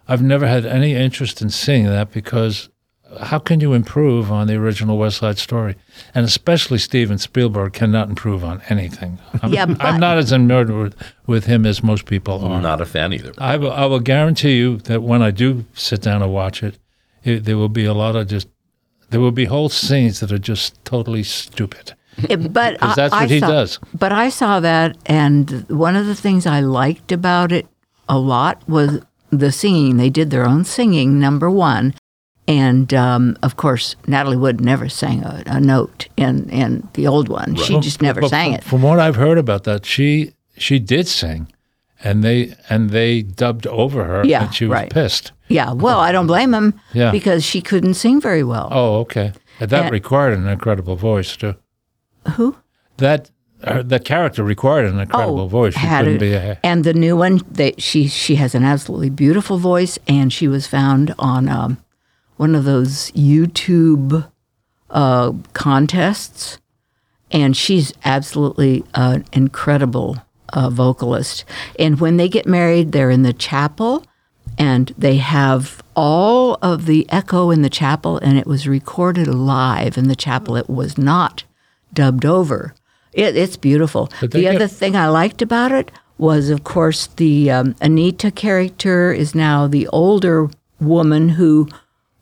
I've 0.07 0.21
never 0.21 0.45
had 0.45 0.65
any 0.65 0.93
interest 0.93 1.41
in 1.41 1.49
seeing 1.49 1.85
that 1.85 2.11
because 2.11 2.69
how 3.21 3.39
can 3.39 3.61
you 3.61 3.71
improve 3.73 4.31
on 4.31 4.47
the 4.47 4.55
original 4.55 4.97
West 4.97 5.17
Side 5.19 5.37
Story? 5.37 5.75
And 6.13 6.25
especially 6.25 6.79
Steven 6.79 7.17
Spielberg 7.17 7.71
cannot 7.73 8.09
improve 8.09 8.43
on 8.43 8.61
anything. 8.67 9.19
I'm, 9.41 9.53
Yeah, 9.53 9.65
but- 9.67 9.81
I'm 9.81 9.99
not 10.01 10.17
as 10.17 10.33
enamored 10.33 10.69
with, 10.69 10.95
with 11.25 11.45
him 11.45 11.65
as 11.65 11.81
most 11.81 12.05
people 12.05 12.43
are. 12.43 12.55
I'm 12.57 12.61
not 12.63 12.81
a 12.81 12.85
fan 12.85 13.13
either. 13.13 13.31
I 13.37 13.55
will, 13.57 13.71
I 13.71 13.85
will 13.85 13.99
guarantee 14.01 14.57
you 14.57 14.77
that 14.79 15.01
when 15.01 15.21
I 15.21 15.31
do 15.31 15.65
sit 15.73 16.01
down 16.01 16.21
and 16.21 16.33
watch 16.33 16.61
it, 16.61 16.77
it, 17.23 17.45
there 17.45 17.57
will 17.57 17.69
be 17.69 17.85
a 17.85 17.93
lot 17.93 18.15
of 18.17 18.27
just, 18.27 18.47
there 19.09 19.19
will 19.19 19.31
be 19.31 19.45
whole 19.45 19.69
scenes 19.69 20.19
that 20.19 20.31
are 20.31 20.37
just 20.39 20.83
totally 20.85 21.23
stupid. 21.23 21.93
It- 22.29 22.51
but 22.53 22.77
I- 22.81 22.93
that's 22.95 23.13
I 23.13 23.21
what 23.23 23.29
he 23.31 23.39
saw- 23.39 23.47
does. 23.49 23.79
But 23.97 24.11
I 24.11 24.29
saw 24.29 24.59
that, 24.59 24.97
and 25.05 25.65
one 25.69 25.95
of 25.95 26.05
the 26.05 26.15
things 26.15 26.45
I 26.45 26.59
liked 26.61 27.11
about 27.11 27.51
it 27.51 27.67
a 28.07 28.17
lot 28.17 28.61
was 28.67 28.99
the 29.31 29.51
singing. 29.51 29.97
They 29.97 30.09
did 30.09 30.29
their 30.29 30.45
own 30.45 30.63
singing, 30.65 31.19
number 31.19 31.49
one, 31.49 31.93
and 32.47 32.93
um, 32.93 33.35
of 33.41 33.57
course 33.57 33.95
Natalie 34.07 34.37
Wood 34.37 34.61
never 34.61 34.87
sang 34.87 35.23
a, 35.23 35.43
a 35.47 35.59
note 35.59 36.07
in 36.15 36.49
in 36.49 36.87
the 36.93 37.07
old 37.07 37.27
one. 37.29 37.55
She 37.55 37.79
just 37.79 38.01
never 38.01 38.21
But 38.21 38.29
sang 38.29 38.53
it. 38.53 38.63
From 38.63 38.81
what 38.83 38.99
I've 38.99 39.15
heard 39.15 39.37
about 39.37 39.63
that, 39.63 39.85
she 39.85 40.33
she 40.57 40.77
did 40.79 41.07
sing, 41.07 41.47
and 42.05 42.23
they 42.23 42.53
and 42.69 42.91
they 42.91 43.21
dubbed 43.23 43.67
over 43.67 44.03
her, 44.05 44.23
Yeah, 44.25 44.45
and 44.45 44.55
she 44.55 44.65
was 44.65 44.73
right. 44.73 44.89
pissed. 44.91 45.31
Yeah, 45.49 45.73
well, 45.73 45.99
I 45.99 46.11
don't 46.11 46.27
blame 46.27 46.51
them 46.51 46.79
Yeah. 46.93 47.11
because 47.11 47.43
she 47.43 47.61
couldn't 47.61 47.95
sing 47.95 48.21
very 48.21 48.43
well. 48.43 48.69
Oh, 48.71 48.99
okay. 49.01 49.33
And 49.59 49.69
that 49.71 49.83
And- 49.85 49.91
required 49.91 50.37
an 50.37 50.47
incredible 50.47 50.95
voice 50.95 51.35
too. 51.35 51.55
Who? 52.35 52.55
That 52.97 53.29
her, 53.63 53.83
that 53.83 54.05
character 54.05 54.43
required 54.43 54.85
an 54.85 54.99
incredible 54.99 55.47
voice. 55.47 55.73
She 55.73 55.85
Oh, 55.85 55.89
had 55.89 56.19
be 56.19 56.33
a 56.33 56.57
and 56.63 56.83
the 56.83 56.93
new 56.93 57.17
one, 57.17 57.41
they, 57.51 57.73
she 57.77 58.07
she 58.07 58.35
has 58.35 58.53
an 58.55 58.63
absolutely 58.63 59.09
beautiful 59.09 59.57
voice, 59.57 59.97
and 60.07 60.31
she 60.31 60.47
was 60.47 60.67
found 60.67 61.13
on 61.17 61.49
um, 61.49 61.77
one 62.37 62.53
of 62.55 62.63
those 62.65 63.11
YouTube 63.11 64.27
uh, 64.89 65.31
contests, 65.53 66.59
and 67.31 67.55
she's 67.57 67.91
absolutely 68.03 68.83
an 68.93 69.25
incredible 69.33 70.17
uh, 70.49 70.69
vocalist. 70.69 71.45
And 71.79 71.99
when 71.99 72.17
they 72.17 72.29
get 72.29 72.45
married, 72.45 72.91
they're 72.91 73.09
in 73.09 73.23
the 73.23 73.33
chapel, 73.33 74.05
and 74.57 74.93
they 74.97 75.17
have 75.17 75.81
all 75.95 76.57
of 76.61 76.85
the 76.85 77.05
echo 77.09 77.51
in 77.51 77.61
the 77.61 77.69
chapel, 77.69 78.17
and 78.19 78.37
it 78.37 78.47
was 78.47 78.67
recorded 78.67 79.27
live 79.27 79.97
in 79.97 80.07
the 80.07 80.15
chapel. 80.15 80.55
It 80.55 80.69
was 80.69 80.97
not 80.97 81.43
dubbed 81.93 82.25
over. 82.25 82.73
It, 83.13 83.35
it's 83.35 83.57
beautiful. 83.57 84.09
The 84.19 84.27
get- 84.27 84.55
other 84.55 84.67
thing 84.67 84.95
I 84.95 85.07
liked 85.07 85.41
about 85.41 85.71
it 85.71 85.91
was, 86.17 86.49
of 86.49 86.63
course, 86.63 87.07
the 87.07 87.51
um, 87.51 87.75
Anita 87.81 88.31
character 88.31 89.11
is 89.11 89.35
now 89.35 89.67
the 89.67 89.87
older 89.87 90.49
woman 90.79 91.29
who 91.29 91.67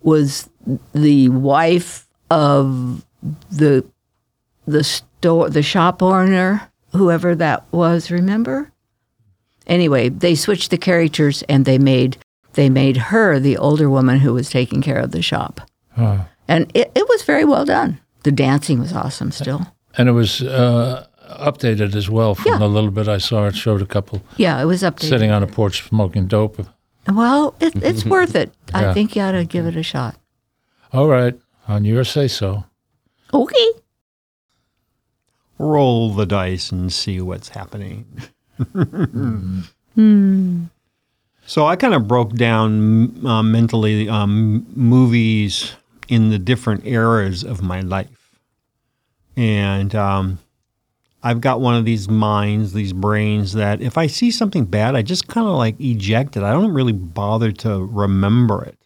was 0.01 0.49
the 0.93 1.29
wife 1.29 2.07
of 2.29 3.05
the 3.51 3.85
the 4.65 4.83
store 4.83 5.49
the 5.49 5.61
shop 5.61 6.01
owner, 6.01 6.69
whoever 6.93 7.35
that 7.35 7.65
was. 7.71 8.09
Remember? 8.11 8.71
Anyway, 9.67 10.09
they 10.09 10.35
switched 10.35 10.71
the 10.71 10.77
characters 10.77 11.43
and 11.49 11.65
they 11.65 11.77
made 11.77 12.17
they 12.53 12.69
made 12.69 12.97
her 12.97 13.39
the 13.39 13.57
older 13.57 13.89
woman 13.89 14.19
who 14.19 14.33
was 14.33 14.49
taking 14.49 14.81
care 14.81 14.99
of 14.99 15.11
the 15.11 15.21
shop, 15.23 15.61
Oh. 15.97 16.25
and 16.47 16.69
it, 16.75 16.91
it 16.93 17.07
was 17.09 17.23
very 17.23 17.45
well 17.45 17.65
done. 17.65 17.99
The 18.23 18.31
dancing 18.31 18.79
was 18.79 18.93
awesome. 18.93 19.31
Still, 19.31 19.65
and 19.97 20.07
it 20.07 20.11
was 20.11 20.41
uh, 20.43 21.07
updated 21.39 21.95
as 21.95 22.09
well 22.09 22.35
from 22.35 22.51
Yeah. 22.51 22.57
the 22.59 22.67
little 22.69 22.91
bit 22.91 23.07
I 23.07 23.17
saw. 23.17 23.47
It 23.47 23.55
showed 23.55 23.81
a 23.81 23.85
couple 23.87 24.21
Yeah, 24.37 24.61
it 24.61 24.65
was 24.65 24.83
updated. 24.83 25.09
sitting 25.09 25.31
on 25.31 25.41
a 25.43 25.47
porch 25.47 25.87
smoking 25.87 26.27
dope. 26.27 26.59
Well, 27.07 27.55
it, 27.59 27.73
it's 27.81 28.05
worth 28.15 28.35
it. 28.35 28.51
I 28.73 28.81
Yeah. 28.83 28.93
think 28.93 29.15
you 29.15 29.21
ought 29.23 29.31
to 29.31 29.45
give 29.45 29.65
it 29.65 29.75
a 29.75 29.83
shot. 29.83 30.15
All 30.91 31.07
right, 31.07 31.33
on 31.67 31.85
your 31.85 32.03
say 32.03 32.27
so. 32.27 32.65
Okay. 33.33 33.67
Roll 35.59 36.13
the 36.13 36.25
dice 36.25 36.71
and 36.71 36.91
see 36.91 37.21
what's 37.21 37.49
happening. 37.49 38.05
So 41.45 41.65
I 41.65 41.75
kind 41.75 41.93
of 41.93 42.07
broke 42.07 42.33
down 42.33 43.25
uh, 43.25 43.43
mentally 43.43 44.07
um, 44.09 44.65
movies 44.75 45.73
in 46.07 46.29
the 46.29 46.39
different 46.39 46.85
eras 46.85 47.43
of 47.43 47.61
my 47.61 47.81
life, 47.81 48.39
and 49.37 49.93
um, 49.93 50.39
I've 51.21 51.41
got 51.41 51.61
one 51.61 51.75
of 51.75 51.85
these 51.85 52.09
minds, 52.09 52.73
these 52.73 52.93
brains 52.93 53.53
that 53.53 53.81
if 53.81 53.97
I 53.97 54.07
see 54.07 54.31
something 54.31 54.65
bad, 54.65 54.95
I 54.95 55.01
just 55.01 55.27
kind 55.27 55.47
of 55.47 55.55
like 55.55 55.79
eject 55.79 56.35
it. 56.37 56.43
I 56.43 56.51
don't 56.51 56.73
really 56.73 56.93
bother 56.93 57.51
to 57.51 57.85
remember 57.85 58.63
it, 58.63 58.77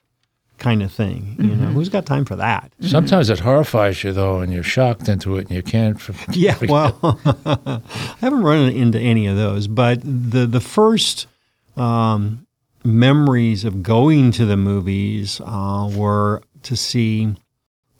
kind 0.58 0.82
of 0.84 0.92
thing. 0.92 1.36
You 1.40 1.56
know, 1.56 1.68
who's 1.68 1.90
got 1.90 2.06
time 2.06 2.26
for 2.26 2.36
that? 2.36 2.72
Sometimes 2.82 3.30
it 3.30 3.40
horrifies 3.40 4.04
you 4.04 4.12
though, 4.14 4.40
and 4.40 4.52
you're 4.52 4.64
shocked 4.64 5.08
into 5.10 5.38
it, 5.38 5.48
and 5.48 5.56
you 5.56 5.64
can't. 5.64 6.00
Yeah, 6.32 6.58
well, 6.68 6.98
I 7.46 7.82
haven't 8.20 8.44
run 8.44 8.70
into 8.72 9.00
any 9.00 9.28
of 9.28 9.38
those, 9.38 9.68
but 9.68 10.02
the 10.04 10.46
the 10.46 10.60
first 10.62 11.28
um, 11.76 12.46
memories 12.84 13.66
of 13.66 13.84
going 13.84 14.32
to 14.32 14.46
the 14.46 14.58
movies 14.58 15.42
uh, 15.44 15.90
were 15.96 16.42
to 16.64 16.76
see 16.76 17.36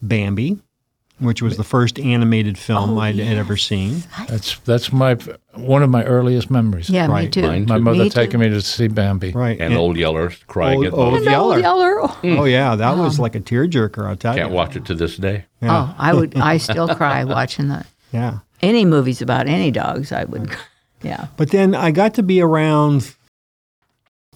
Bambi, 0.02 0.60
which 1.20 1.42
was 1.42 1.58
the 1.58 1.64
first 1.64 2.00
animated 2.00 2.58
film 2.58 2.92
Oh, 2.98 3.00
I'd 3.00 3.16
had 3.16 3.38
ever 3.38 3.58
seen. 3.58 4.04
That's 4.28 4.60
that's 4.60 4.92
my 4.94 5.16
one 5.56 5.82
of 5.84 5.90
my 5.90 6.04
earliest 6.04 6.52
memories. 6.52 6.90
Yeah, 6.90 7.08
me 7.08 7.28
too. 7.28 7.42
Mine 7.42 7.66
my 7.68 7.78
too. 7.78 7.82
mother 7.84 8.04
Me 8.04 8.10
too. 8.10 8.16
taking 8.16 8.40
me 8.40 8.50
to 8.50 8.62
see 8.62 8.88
Bambi. 8.88 9.32
Right, 9.32 9.60
And 9.60 9.74
Old 9.74 9.98
Yeller 9.98 10.32
crying 10.48 10.78
Old- 10.78 10.86
at 10.88 10.94
Old 10.94 11.14
Old 11.16 11.24
Yeller. 11.26 11.60
Yeller. 11.60 12.02
Oh 12.40 12.46
yeah, 12.46 12.76
that 12.76 12.98
was 12.98 13.20
like 13.20 13.36
a 13.36 13.40
tearjerker. 13.40 14.08
I'll 14.08 14.16
tell 14.16 14.36
Can't 14.36 14.50
you. 14.52 14.56
watch 14.56 14.76
it 14.76 14.86
to 14.86 14.94
this 14.94 15.18
day. 15.18 15.46
Yeah, 15.62 15.88
Oh, 15.90 15.96
I 15.98 16.14
would. 16.14 16.36
I 16.38 16.58
still 16.58 16.88
cry 16.96 17.24
watching 17.26 17.70
that. 17.70 17.88
yeah. 18.12 18.40
Any 18.62 18.86
movies 18.86 19.22
about 19.22 19.48
any 19.48 19.70
dogs, 19.72 20.12
I 20.12 20.24
would. 20.26 20.50
Yeah. 21.04 21.28
But 21.38 21.52
then 21.52 21.76
I 21.76 21.92
got 21.92 22.16
to 22.16 22.24
be 22.24 22.42
around, 22.42 23.14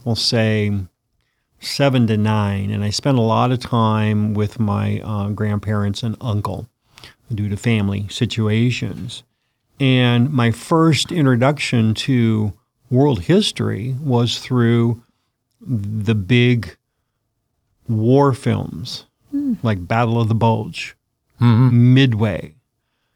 we'll 0.05 0.15
say, 0.15 0.71
seven 1.59 2.05
to 2.07 2.17
nine, 2.17 2.69
and 2.71 2.83
I 2.83 2.89
spent 2.91 3.17
a 3.17 3.21
lot 3.21 3.51
of 3.51 3.59
time 3.59 4.33
with 4.35 4.59
my 4.59 4.99
uh, 5.01 5.29
grandparents 5.29 6.03
and 6.03 6.15
uncle 6.21 6.67
due 7.33 7.49
to 7.49 7.57
family 7.57 8.07
situations. 8.09 9.23
And 9.79 10.31
my 10.31 10.51
first 10.51 11.11
introduction 11.11 11.93
to 11.95 12.53
world 12.89 13.21
history 13.21 13.95
was 14.01 14.39
through 14.39 15.01
the 15.59 16.15
big 16.15 16.75
war 17.87 18.33
films 18.33 19.05
hmm. 19.31 19.53
like 19.63 19.87
Battle 19.87 20.19
of 20.19 20.27
the 20.27 20.35
Bulge, 20.35 20.95
mm-hmm. 21.39 21.93
Midway, 21.93 22.55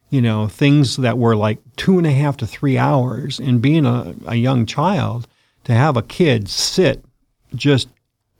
you 0.09 0.21
know, 0.21 0.47
things 0.47 0.97
that 0.97 1.17
were 1.17 1.35
like 1.35 1.59
two 1.75 1.97
and 1.97 2.07
a 2.07 2.11
half 2.11 2.37
to 2.37 2.47
three 2.47 2.77
hours. 2.77 3.39
And 3.39 3.61
being 3.61 3.85
a, 3.85 4.15
a 4.25 4.35
young 4.35 4.65
child, 4.65 5.27
to 5.65 5.73
have 5.73 5.97
a 5.97 6.03
kid 6.03 6.47
sit 6.47 7.03
just 7.53 7.89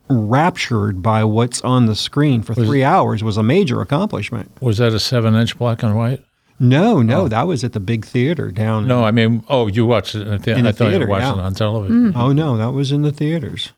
raptured 0.09 1.01
by 1.01 1.23
what's 1.23 1.61
on 1.61 1.87
the 1.87 1.95
screen 1.95 2.41
for 2.43 2.53
three 2.53 2.83
hours 2.83 3.23
was 3.23 3.37
a 3.37 3.43
major 3.43 3.81
accomplishment. 3.81 4.51
Was 4.61 4.77
that 4.77 4.93
a 4.93 4.99
seven-inch 4.99 5.57
black 5.57 5.81
and 5.83 5.95
white? 5.95 6.23
No, 6.59 7.01
no, 7.01 7.27
that 7.27 7.47
was 7.47 7.63
at 7.63 7.73
the 7.73 7.79
big 7.79 8.05
theater 8.05 8.49
down. 8.51 8.87
No, 8.87 9.03
I 9.03 9.11
mean, 9.11 9.43
oh, 9.49 9.67
you 9.67 9.85
watched 9.85 10.15
it 10.15 10.21
in 10.21 10.29
the 10.29 10.39
theater. 10.39 10.59
In 10.59 10.65
I 10.67 10.71
the 10.71 10.77
thought 10.77 10.89
theater, 10.89 11.05
you 11.05 11.11
watched 11.11 11.23
yeah. 11.23 11.33
it 11.33 11.39
on 11.39 11.53
television. 11.53 12.13
Oh 12.15 12.31
no, 12.31 12.55
that 12.57 12.71
was 12.71 12.91
in 12.91 13.01
the 13.01 13.11
theaters. 13.11 13.73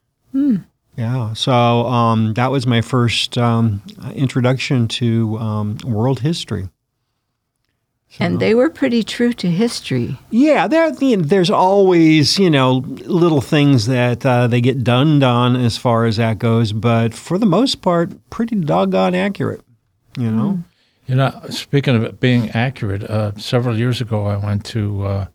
Yeah, 0.95 1.33
so 1.33 1.53
um, 1.53 2.33
that 2.33 2.51
was 2.51 2.67
my 2.67 2.81
first 2.81 3.37
um, 3.37 3.81
introduction 4.13 4.87
to 4.89 5.37
um, 5.37 5.77
world 5.85 6.19
history. 6.19 6.69
And 8.19 8.39
they 8.39 8.55
were 8.55 8.69
pretty 8.69 9.03
true 9.03 9.33
to 9.33 9.47
history. 9.49 10.17
Yeah, 10.31 10.67
there, 10.67 10.91
you 10.99 11.17
know, 11.17 11.23
there's 11.23 11.49
always 11.51 12.39
you 12.39 12.49
know 12.49 12.83
little 13.05 13.41
things 13.41 13.85
that 13.87 14.25
uh, 14.25 14.47
they 14.47 14.61
get 14.61 14.83
dunned 14.83 15.23
on 15.23 15.55
as 15.55 15.77
far 15.77 16.05
as 16.05 16.17
that 16.17 16.39
goes, 16.39 16.73
but 16.73 17.13
for 17.13 17.37
the 17.37 17.45
most 17.45 17.81
part, 17.81 18.11
pretty 18.29 18.55
doggone 18.55 19.13
accurate. 19.15 19.61
You 20.17 20.31
know, 20.31 20.63
You 21.07 21.15
know, 21.15 21.31
speaking 21.49 21.95
of 21.95 22.03
it 22.03 22.19
being 22.19 22.49
accurate, 22.51 23.03
uh, 23.03 23.31
several 23.37 23.77
years 23.77 24.01
ago 24.01 24.25
I 24.25 24.37
went 24.37 24.65
to 24.65 25.05
uh, 25.05 25.25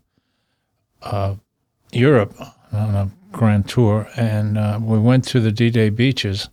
uh, 1.01 1.35
Europe 1.91 2.35
on 2.73 2.95
a 2.95 3.11
grand 3.31 3.69
tour, 3.69 4.07
and 4.17 4.57
uh, 4.57 4.79
we 4.81 4.99
went 4.99 5.23
to 5.29 5.39
the 5.39 5.51
D-Day 5.51 5.89
beaches, 5.89 6.49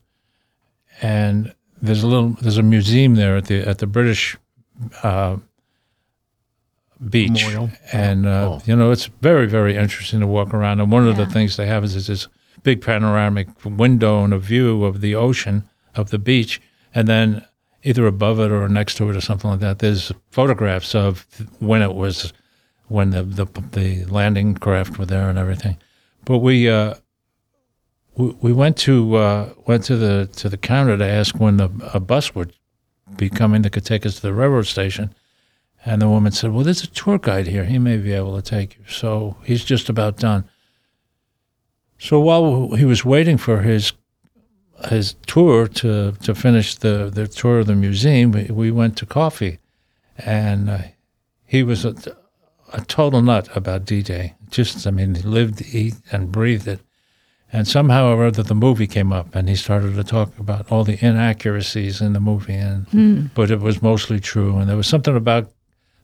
and 1.03 1.55
there's 1.83 2.03
a 2.03 2.07
little 2.07 2.31
there's 2.41 2.59
a 2.59 2.63
museum 2.63 3.17
there 3.17 3.37
at 3.37 3.47
the 3.47 3.67
at 3.67 3.79
the 3.79 3.87
British 3.87 4.37
uh, 5.03 5.37
beach, 7.09 7.31
Memorial. 7.45 7.71
and 7.93 8.27
uh, 8.27 8.31
Oh. 8.53 8.63
you 8.67 8.77
know 8.77 8.91
it's 8.91 9.07
very 9.23 9.47
very 9.47 9.77
interesting 9.77 10.21
to 10.21 10.27
walk 10.27 10.53
around. 10.53 10.81
And 10.81 10.93
one 10.93 11.09
of 11.09 11.17
the 11.17 11.27
things 11.27 11.57
they 11.57 11.67
have 11.67 11.85
is, 11.85 11.95
is 11.97 12.07
this 12.09 12.29
big 12.63 12.81
panoramic 12.83 13.49
window 13.65 14.23
and 14.25 14.35
a 14.35 14.39
view 14.39 14.85
of 14.85 15.01
the 15.01 15.15
ocean 15.15 15.65
of 15.95 16.11
the 16.11 16.19
beach, 16.19 16.61
and 16.95 17.09
then 17.09 17.45
either 17.83 18.07
above 18.07 18.39
it 18.39 18.51
or 18.53 18.69
next 18.69 18.97
to 18.97 19.09
it 19.09 19.17
or 19.17 19.21
something 19.23 19.51
like 19.51 19.61
that. 19.61 19.79
There's 19.79 20.13
photographs 20.31 20.95
of 20.95 21.27
when 21.61 21.81
it 21.83 21.95
was 21.95 22.33
when 22.89 23.11
the 23.11 23.23
the, 23.23 23.47
the 23.73 24.05
landing 24.07 24.55
craft 24.55 24.99
were 24.99 25.07
there 25.07 25.31
and 25.31 25.39
everything. 25.39 25.79
But 26.27 26.39
we 26.39 26.69
uh, 26.69 26.95
we, 28.17 28.37
we 28.43 28.53
went 28.53 28.77
to 28.79 29.15
uh, 29.17 29.53
went 29.67 29.85
to 29.85 29.97
the 29.97 30.29
to 30.37 30.49
the 30.49 30.59
counter 30.59 30.97
to 30.99 31.05
ask 31.07 31.39
when 31.41 31.57
the, 31.57 31.71
a 31.95 32.01
bus 32.01 32.35
would 32.35 32.53
be 33.17 33.29
coming 33.31 33.63
that 33.63 33.71
could 33.73 33.87
take 33.87 34.05
us 34.07 34.17
to 34.17 34.23
the 34.23 34.33
railroad 34.35 34.67
station. 34.67 35.15
And 35.85 36.03
the 36.03 36.09
woman 36.09 36.33
said, 36.33 36.53
"Well, 36.53 36.65
there's 36.65 36.83
a 36.85 36.87
tour 36.87 37.19
guide 37.19 37.47
here. 37.47 37.65
He 37.65 37.79
may 37.79 37.97
be 37.97 38.13
able 38.13 38.37
to 38.41 38.43
take 38.43 38.77
you." 38.77 38.85
So 38.89 39.37
he's 39.45 39.65
just 39.65 39.89
about 39.89 40.19
done. 40.19 40.45
So 41.99 42.21
while 42.21 42.73
he 42.77 42.85
was 42.85 43.05
waiting 43.05 43.39
for 43.39 43.63
his 43.63 43.93
his 44.89 45.15
tour 45.27 45.69
to 45.69 46.13
to 46.13 46.35
finish 46.35 46.77
the 46.77 47.11
the 47.13 47.27
tour 47.27 47.61
of 47.61 47.67
the 47.67 47.75
museum, 47.75 48.33
we, 48.33 48.45
we 48.45 48.71
went 48.71 48.97
to 48.99 49.07
coffee, 49.07 49.59
and 50.19 50.71
uh, 50.71 50.79
he 51.45 51.63
was 51.63 51.85
a, 51.85 51.95
a 52.73 52.81
total 52.83 53.23
nut 53.23 53.49
about 53.57 53.85
D-Day. 53.85 54.35
Just, 54.51 54.87
I 54.87 54.91
mean, 54.91 55.15
he 55.15 55.23
lived, 55.23 55.63
eat, 55.75 55.95
and 56.13 56.31
breathed 56.33 56.69
it. 56.69 56.81
And 57.53 57.67
somehow 57.67 58.15
or 58.15 58.27
other, 58.27 58.45
the 58.45 58.55
movie 58.55 58.87
came 58.87 59.13
up, 59.13 59.35
and 59.35 59.49
he 59.49 59.57
started 59.57 59.97
to 59.97 60.05
talk 60.05 60.39
about 60.39 60.71
all 60.71 60.85
the 60.85 61.05
inaccuracies 61.05 62.01
in 62.01 62.13
the 62.13 62.21
movie, 62.21 62.55
and 62.55 62.87
but 63.35 63.51
it 63.51 63.61
was 63.61 63.83
mostly 63.83 64.21
true. 64.21 64.57
And 64.59 64.69
there 64.69 64.77
was 64.77 64.87
something 64.87 65.17
about 65.17 65.51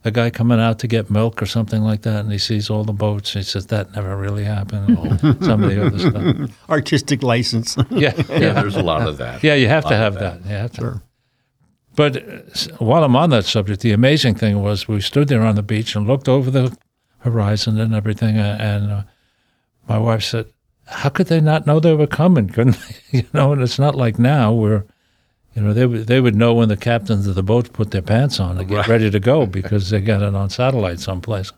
the 0.06 0.12
guy 0.12 0.30
coming 0.30 0.60
out 0.60 0.78
to 0.78 0.86
get 0.86 1.10
milk 1.10 1.42
or 1.42 1.46
something 1.46 1.82
like 1.82 2.02
that, 2.02 2.20
and 2.20 2.30
he 2.32 2.38
sees 2.38 2.70
all 2.70 2.84
the 2.84 2.92
boats. 2.92 3.34
And 3.34 3.44
he 3.44 3.50
says 3.50 3.66
that 3.66 3.94
never 3.94 4.16
really 4.16 4.44
happened. 4.44 4.88
and 4.88 4.98
all- 4.98 5.42
some 5.42 5.64
of 5.64 5.70
the 5.70 5.84
other 5.86 5.98
stuff. 5.98 6.70
artistic 6.70 7.22
license. 7.22 7.76
Yeah, 7.90 8.14
Yeah, 8.16 8.38
yeah, 8.38 8.52
there's 8.52 8.76
a 8.76 8.82
lot 8.82 9.06
of 9.08 9.18
that. 9.18 9.42
yeah. 9.42 9.54
You 9.54 9.68
have 9.68 9.84
to 9.86 9.96
have 9.96 10.14
that. 10.14 10.44
You 10.44 10.50
have 10.52 10.72
to. 10.74 11.02
But 11.96 12.16
uh, 12.16 12.76
while 12.78 13.02
I'm 13.04 13.16
on 13.16 13.30
that 13.30 13.46
subject, 13.46 13.80
the 13.80 13.92
amazing 13.92 14.34
thing 14.36 14.62
was 14.62 14.86
we 14.86 15.00
stood 15.00 15.28
there 15.28 15.42
on 15.42 15.54
the 15.56 15.62
beach 15.62 15.96
and 15.96 16.06
looked 16.06 16.28
over 16.28 16.50
the 16.50 16.76
horizon 17.20 17.80
and 17.80 17.94
everything, 17.94 18.36
and 18.38 18.90
uh, 18.92 19.02
my 19.88 19.98
wife 19.98 20.22
said, 20.22 20.46
"How 20.86 21.08
could 21.08 21.26
they 21.28 21.40
not 21.40 21.66
know 21.66 21.80
they 21.80 21.94
were 21.94 22.06
coming? 22.06 22.48
Couldn't 22.54 22.78
they? 22.78 23.18
you 23.18 23.24
know?" 23.32 23.52
And 23.52 23.62
it's 23.62 23.78
not 23.78 23.94
like 23.94 24.18
now 24.18 24.52
where, 24.52 24.84
you 25.56 25.62
know, 25.62 25.72
they 25.72 25.86
would 25.86 26.06
they 26.06 26.20
would 26.20 26.36
know 26.36 26.52
when 26.54 26.68
the 26.68 26.76
captains 26.76 27.26
of 27.26 27.34
the 27.34 27.42
boats 27.42 27.70
put 27.72 27.90
their 27.90 28.02
pants 28.02 28.38
on 28.38 28.56
to 28.56 28.64
get 28.64 28.76
Right. 28.76 28.88
ready 28.88 29.10
to 29.10 29.18
go 29.18 29.46
because 29.58 29.90
they 29.90 30.00
got 30.00 30.22
it 30.22 30.34
on 30.34 30.50
satellite 30.50 31.00
someplace. 31.00 31.50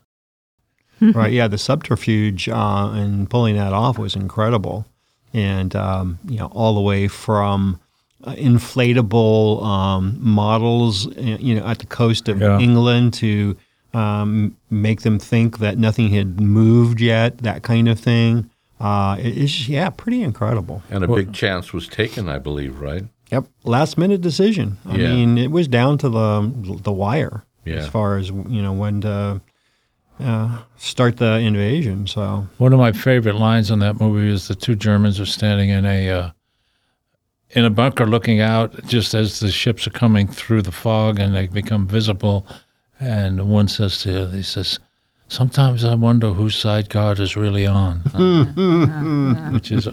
right? 1.01 1.31
Yeah, 1.31 1.47
the 1.47 1.57
subterfuge 1.57 2.49
uh, 2.49 2.91
and 2.93 3.29
pulling 3.29 3.55
that 3.57 3.73
off 3.73 3.97
was 3.97 4.15
incredible, 4.15 4.85
and 5.33 5.75
um, 5.75 6.19
you 6.27 6.37
know 6.39 6.47
all 6.47 6.73
the 6.75 6.81
way 6.81 7.07
from 7.07 7.79
uh, 8.23 8.33
inflatable 8.33 9.63
um, 9.63 10.17
models, 10.19 11.07
uh, 11.07 11.21
you 11.39 11.55
know, 11.55 11.65
at 11.65 11.79
the 11.79 11.85
coast 11.85 12.27
of 12.27 12.41
Yeah. 12.41 12.59
England 12.59 13.13
to 13.15 13.55
um, 13.93 14.55
make 14.69 15.01
them 15.01 15.19
think 15.19 15.59
that 15.59 15.77
nothing 15.77 16.09
had 16.09 16.39
moved 16.39 16.99
yet, 17.01 17.39
that 17.39 17.63
kind 17.63 17.87
of 17.89 17.99
thing. 17.99 18.49
Uh, 18.79 19.15
it's 19.19 19.67
yeah, 19.67 19.89
pretty 19.89 20.21
incredible. 20.21 20.83
And 20.89 21.03
a 21.03 21.07
big 21.07 21.33
chance 21.33 21.73
was 21.73 21.87
taken, 21.87 22.29
I 22.29 22.39
believe, 22.39 22.79
right? 22.79 23.03
Yep, 23.31 23.45
last 23.63 23.97
minute 23.97 24.21
decision. 24.21 24.77
I 24.85 24.97
Yeah. 24.97 25.13
mean, 25.15 25.37
it 25.37 25.51
was 25.51 25.67
down 25.67 25.97
to 25.99 26.09
the 26.09 26.51
the 26.83 26.91
wire 26.91 27.43
Yeah. 27.65 27.75
as 27.75 27.87
far 27.87 28.17
as 28.17 28.29
you 28.29 28.61
know 28.61 28.73
when 28.73 29.01
to 29.01 29.41
uh, 30.19 30.57
start 30.77 31.17
the 31.17 31.37
invasion. 31.39 32.05
So. 32.07 32.47
One 32.57 32.73
of 32.73 32.79
my 32.79 32.91
favorite 32.91 33.35
lines 33.35 33.71
in 33.71 33.79
that 33.79 33.99
movie 34.01 34.27
is 34.29 34.47
the 34.49 34.55
two 34.55 34.75
Germans 34.75 35.19
are 35.19 35.25
standing 35.25 35.69
in 35.69 35.85
a 35.85 36.09
uh, 36.09 36.29
in 37.51 37.65
a 37.65 37.69
bunker 37.69 38.05
looking 38.05 38.41
out 38.41 38.85
just 38.85 39.13
as 39.13 39.39
the 39.39 39.49
ships 39.51 39.87
are 39.87 39.91
coming 39.91 40.27
through 40.27 40.61
the 40.63 40.71
fog 40.71 41.19
and 41.19 41.33
they 41.35 41.47
become 41.47 41.87
visible. 41.87 42.45
And 42.99 43.49
one 43.49 43.67
says 43.69 43.99
to 43.99 44.11
the 44.11 44.21
other, 44.23 44.35
he 44.37 44.43
says, 44.43 44.77
Sometimes 45.29 45.85
I 45.85 45.93
wonder 45.95 46.31
whose 46.31 46.55
side 46.55 46.89
God 46.89 47.19
is 47.19 47.35
really 47.37 47.65
on. 47.67 47.99
Which 49.53 49.71
is 49.71 49.87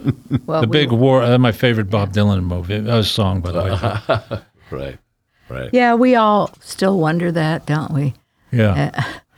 Well, 0.46 0.62
the 0.62 0.66
we- 0.68 0.72
big 0.72 0.92
war. 0.92 1.22
Uh, 1.22 1.38
my 1.38 1.52
favorite 1.52 1.90
Bob 1.90 2.12
Dylan 2.12 2.42
movie. 2.44 2.78
That 2.80 2.94
was 2.94 3.06
a 3.06 3.08
song, 3.10 3.40
by 3.42 3.52
the 3.52 3.62
way. 3.62 4.40
Right. 4.70 4.98
Right. 5.48 5.70
Yeah, 5.72 5.94
we 5.94 6.16
all 6.16 6.50
still 6.60 6.98
wonder 6.98 7.30
that, 7.30 7.66
don't 7.66 7.92
we? 7.92 8.14
Yeah. 8.50 8.90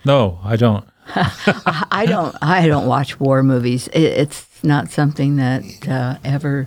No, 0.06 0.40
I 0.42 0.56
don't. 0.56 0.86
I 1.14 2.06
don't. 2.08 2.34
I 2.40 2.66
don't 2.66 2.86
watch 2.86 3.20
war 3.20 3.42
movies. 3.42 3.88
It, 3.88 4.04
it's 4.04 4.46
not 4.64 4.88
something 4.90 5.36
that 5.36 5.64
uh, 5.86 6.16
ever 6.24 6.64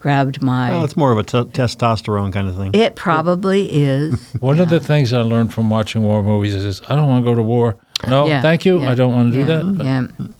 grabbed 0.00 0.42
my. 0.42 0.70
Well, 0.70 0.84
it's 0.84 0.96
more 0.96 1.12
of 1.12 1.18
a 1.18 1.22
t- 1.22 1.38
testosterone 1.38 2.32
kind 2.32 2.48
of 2.48 2.56
thing. 2.56 2.72
it 2.74 2.96
probably 2.96 3.70
is. 3.72 4.32
One 4.40 4.58
of 4.58 4.68
the 4.70 4.80
things 4.80 5.12
I 5.12 5.20
learned 5.20 5.54
from 5.54 5.70
watching 5.70 6.02
war 6.02 6.22
movies 6.22 6.54
is 6.56 6.82
I 6.88 6.96
don't 6.96 7.06
want 7.06 7.24
to 7.24 7.30
go 7.30 7.34
to 7.36 7.42
war. 7.42 7.76
No, 8.08 8.26
Yeah, 8.26 8.40
thank 8.42 8.64
you. 8.64 8.80
yeah, 8.80 8.90
I 8.90 8.94
don't 8.94 9.12
want 9.14 9.32
to 9.32 9.44
do 9.44 9.50
yeah, 9.50 9.58
that. 9.58 9.76
But 9.78 9.86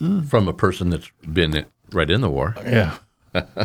Yeah. 0.00 0.20
From 0.28 0.48
a 0.48 0.52
person 0.52 0.90
that's 0.90 1.10
been 1.32 1.56
i- 1.56 1.66
right 1.92 2.10
in 2.10 2.20
the 2.22 2.30
war. 2.30 2.56
Yeah. 2.64 2.96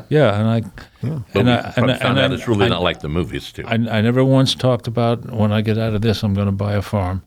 Yeah, 0.09 0.39
and 0.39 0.47
I 0.47 0.61
But 1.01 1.35
and 1.41 1.49
I, 1.49 1.61
found 1.71 1.77
and, 1.89 1.91
I- 1.91 2.09
and 2.09 2.19
out 2.19 2.31
I- 2.31 2.33
it's 2.35 2.47
really 2.47 2.65
I, 2.65 2.69
not 2.69 2.83
like 2.83 2.99
the 2.99 3.09
movies, 3.09 3.51
too. 3.51 3.63
I, 3.65 3.73
I 3.75 4.01
never 4.01 4.23
once 4.23 4.53
talked 4.53 4.87
about 4.87 5.31
when 5.31 5.51
I 5.51 5.61
get 5.61 5.77
out 5.79 5.95
of 5.95 6.01
this, 6.01 6.21
I'm 6.23 6.33
going 6.35 6.45
to 6.47 6.51
buy 6.51 6.73
a 6.73 6.81
farm. 6.83 7.23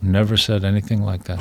Never 0.00 0.36
said 0.36 0.64
anything 0.64 1.02
like 1.02 1.24
that. 1.24 1.40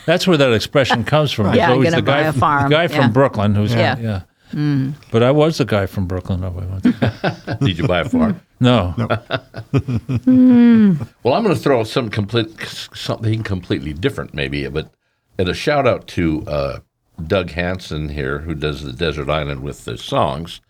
That's 0.06 0.26
where 0.26 0.36
that 0.38 0.52
expression 0.52 1.04
comes 1.04 1.30
from. 1.32 1.46
It's 1.48 1.56
Yeah, 1.56 1.66
I'm 1.66 1.72
always 1.72 1.90
gonna 1.90 2.02
the 2.02 2.06
guy, 2.10 2.22
buy 2.22 2.28
a 2.28 2.32
farm. 2.32 2.62
The 2.70 2.76
guy 2.76 2.88
from 2.88 3.12
Brooklyn 3.12 3.54
who's 3.54 3.74
Yeah. 3.74 3.98
yeah. 3.98 4.22
But 4.52 5.22
I 5.22 5.30
was 5.30 5.60
a 5.60 5.64
guy 5.64 5.86
from 5.86 6.06
Brooklyn. 6.06 6.40
No, 6.40 6.48
I 6.48 6.66
wasn't. 6.66 7.60
Did 7.60 7.78
you 7.78 7.86
buy 7.86 8.00
a 8.00 8.08
farm? 8.08 8.40
no. 8.60 8.94
Well, 11.22 11.34
I'm 11.34 11.42
going 11.42 11.54
to 11.54 11.60
throw 11.60 11.80
out 11.80 11.88
some 11.88 12.08
complete, 12.08 12.60
something 12.94 13.42
completely 13.42 13.92
different, 13.92 14.34
maybe, 14.34 14.66
but 14.68 14.90
and 15.38 15.48
a 15.48 15.54
shout 15.54 15.86
out 15.86 16.06
to 16.08 16.44
uh, 16.46 16.78
Doug 17.26 17.50
Hansen 17.50 18.08
here, 18.08 18.38
who 18.38 18.54
does 18.54 18.82
the 18.82 18.92
Desert 18.92 19.28
Island 19.28 19.62
with 19.62 19.84
the 19.84 19.98
songs. 19.98 20.60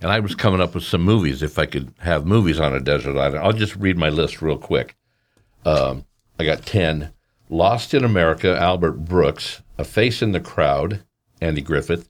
And 0.00 0.10
I 0.10 0.20
was 0.20 0.34
coming 0.34 0.60
up 0.60 0.74
with 0.74 0.84
some 0.84 1.02
movies. 1.02 1.42
If 1.42 1.58
I 1.58 1.66
could 1.66 1.92
have 1.98 2.26
movies 2.26 2.58
on 2.58 2.74
a 2.74 2.80
desert 2.80 3.16
island, 3.18 3.38
I'll 3.38 3.52
just 3.52 3.76
read 3.76 3.96
my 3.96 4.08
list 4.08 4.42
real 4.42 4.58
quick. 4.58 4.96
Um, 5.64 6.04
I 6.38 6.44
got 6.44 6.66
ten: 6.66 7.12
Lost 7.48 7.94
in 7.94 8.04
America, 8.04 8.56
Albert 8.58 9.04
Brooks, 9.04 9.62
A 9.78 9.84
Face 9.84 10.20
in 10.20 10.32
the 10.32 10.40
Crowd, 10.40 11.04
Andy 11.40 11.60
Griffith, 11.62 12.08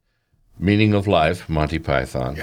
Meaning 0.63 0.95
of 0.95 1.07
Life, 1.09 1.49
Monty 1.49 1.79
Python, 1.81 2.39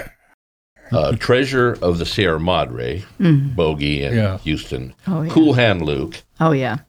uh, 0.92 1.14
Treasure 1.16 1.78
of 1.82 1.98
the 2.00 2.06
Sierra 2.06 2.40
Madre, 2.40 3.04
Bogey 3.20 4.04
and 4.04 4.16
Yeah. 4.16 4.38
Huston, 4.40 4.94
Oh, 5.08 5.22
yeah. 5.22 5.30
Cool 5.32 5.54
Hand 5.54 5.82
Luke, 5.84 6.22
Oh 6.40 6.52
yeah. 6.52 6.80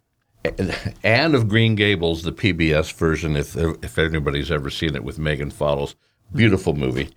Anne 1.04 1.34
of 1.34 1.48
Green 1.48 1.74
Gables, 1.74 2.22
the 2.22 2.32
PBS 2.32 2.92
version, 2.94 3.36
if 3.36 3.56
if 3.56 3.98
anybody's 3.98 4.50
ever 4.50 4.70
seen 4.70 4.94
it 4.96 5.04
with 5.04 5.18
Megan 5.18 5.50
Follows, 5.50 5.94
beautiful 6.34 6.74
movie, 6.74 7.10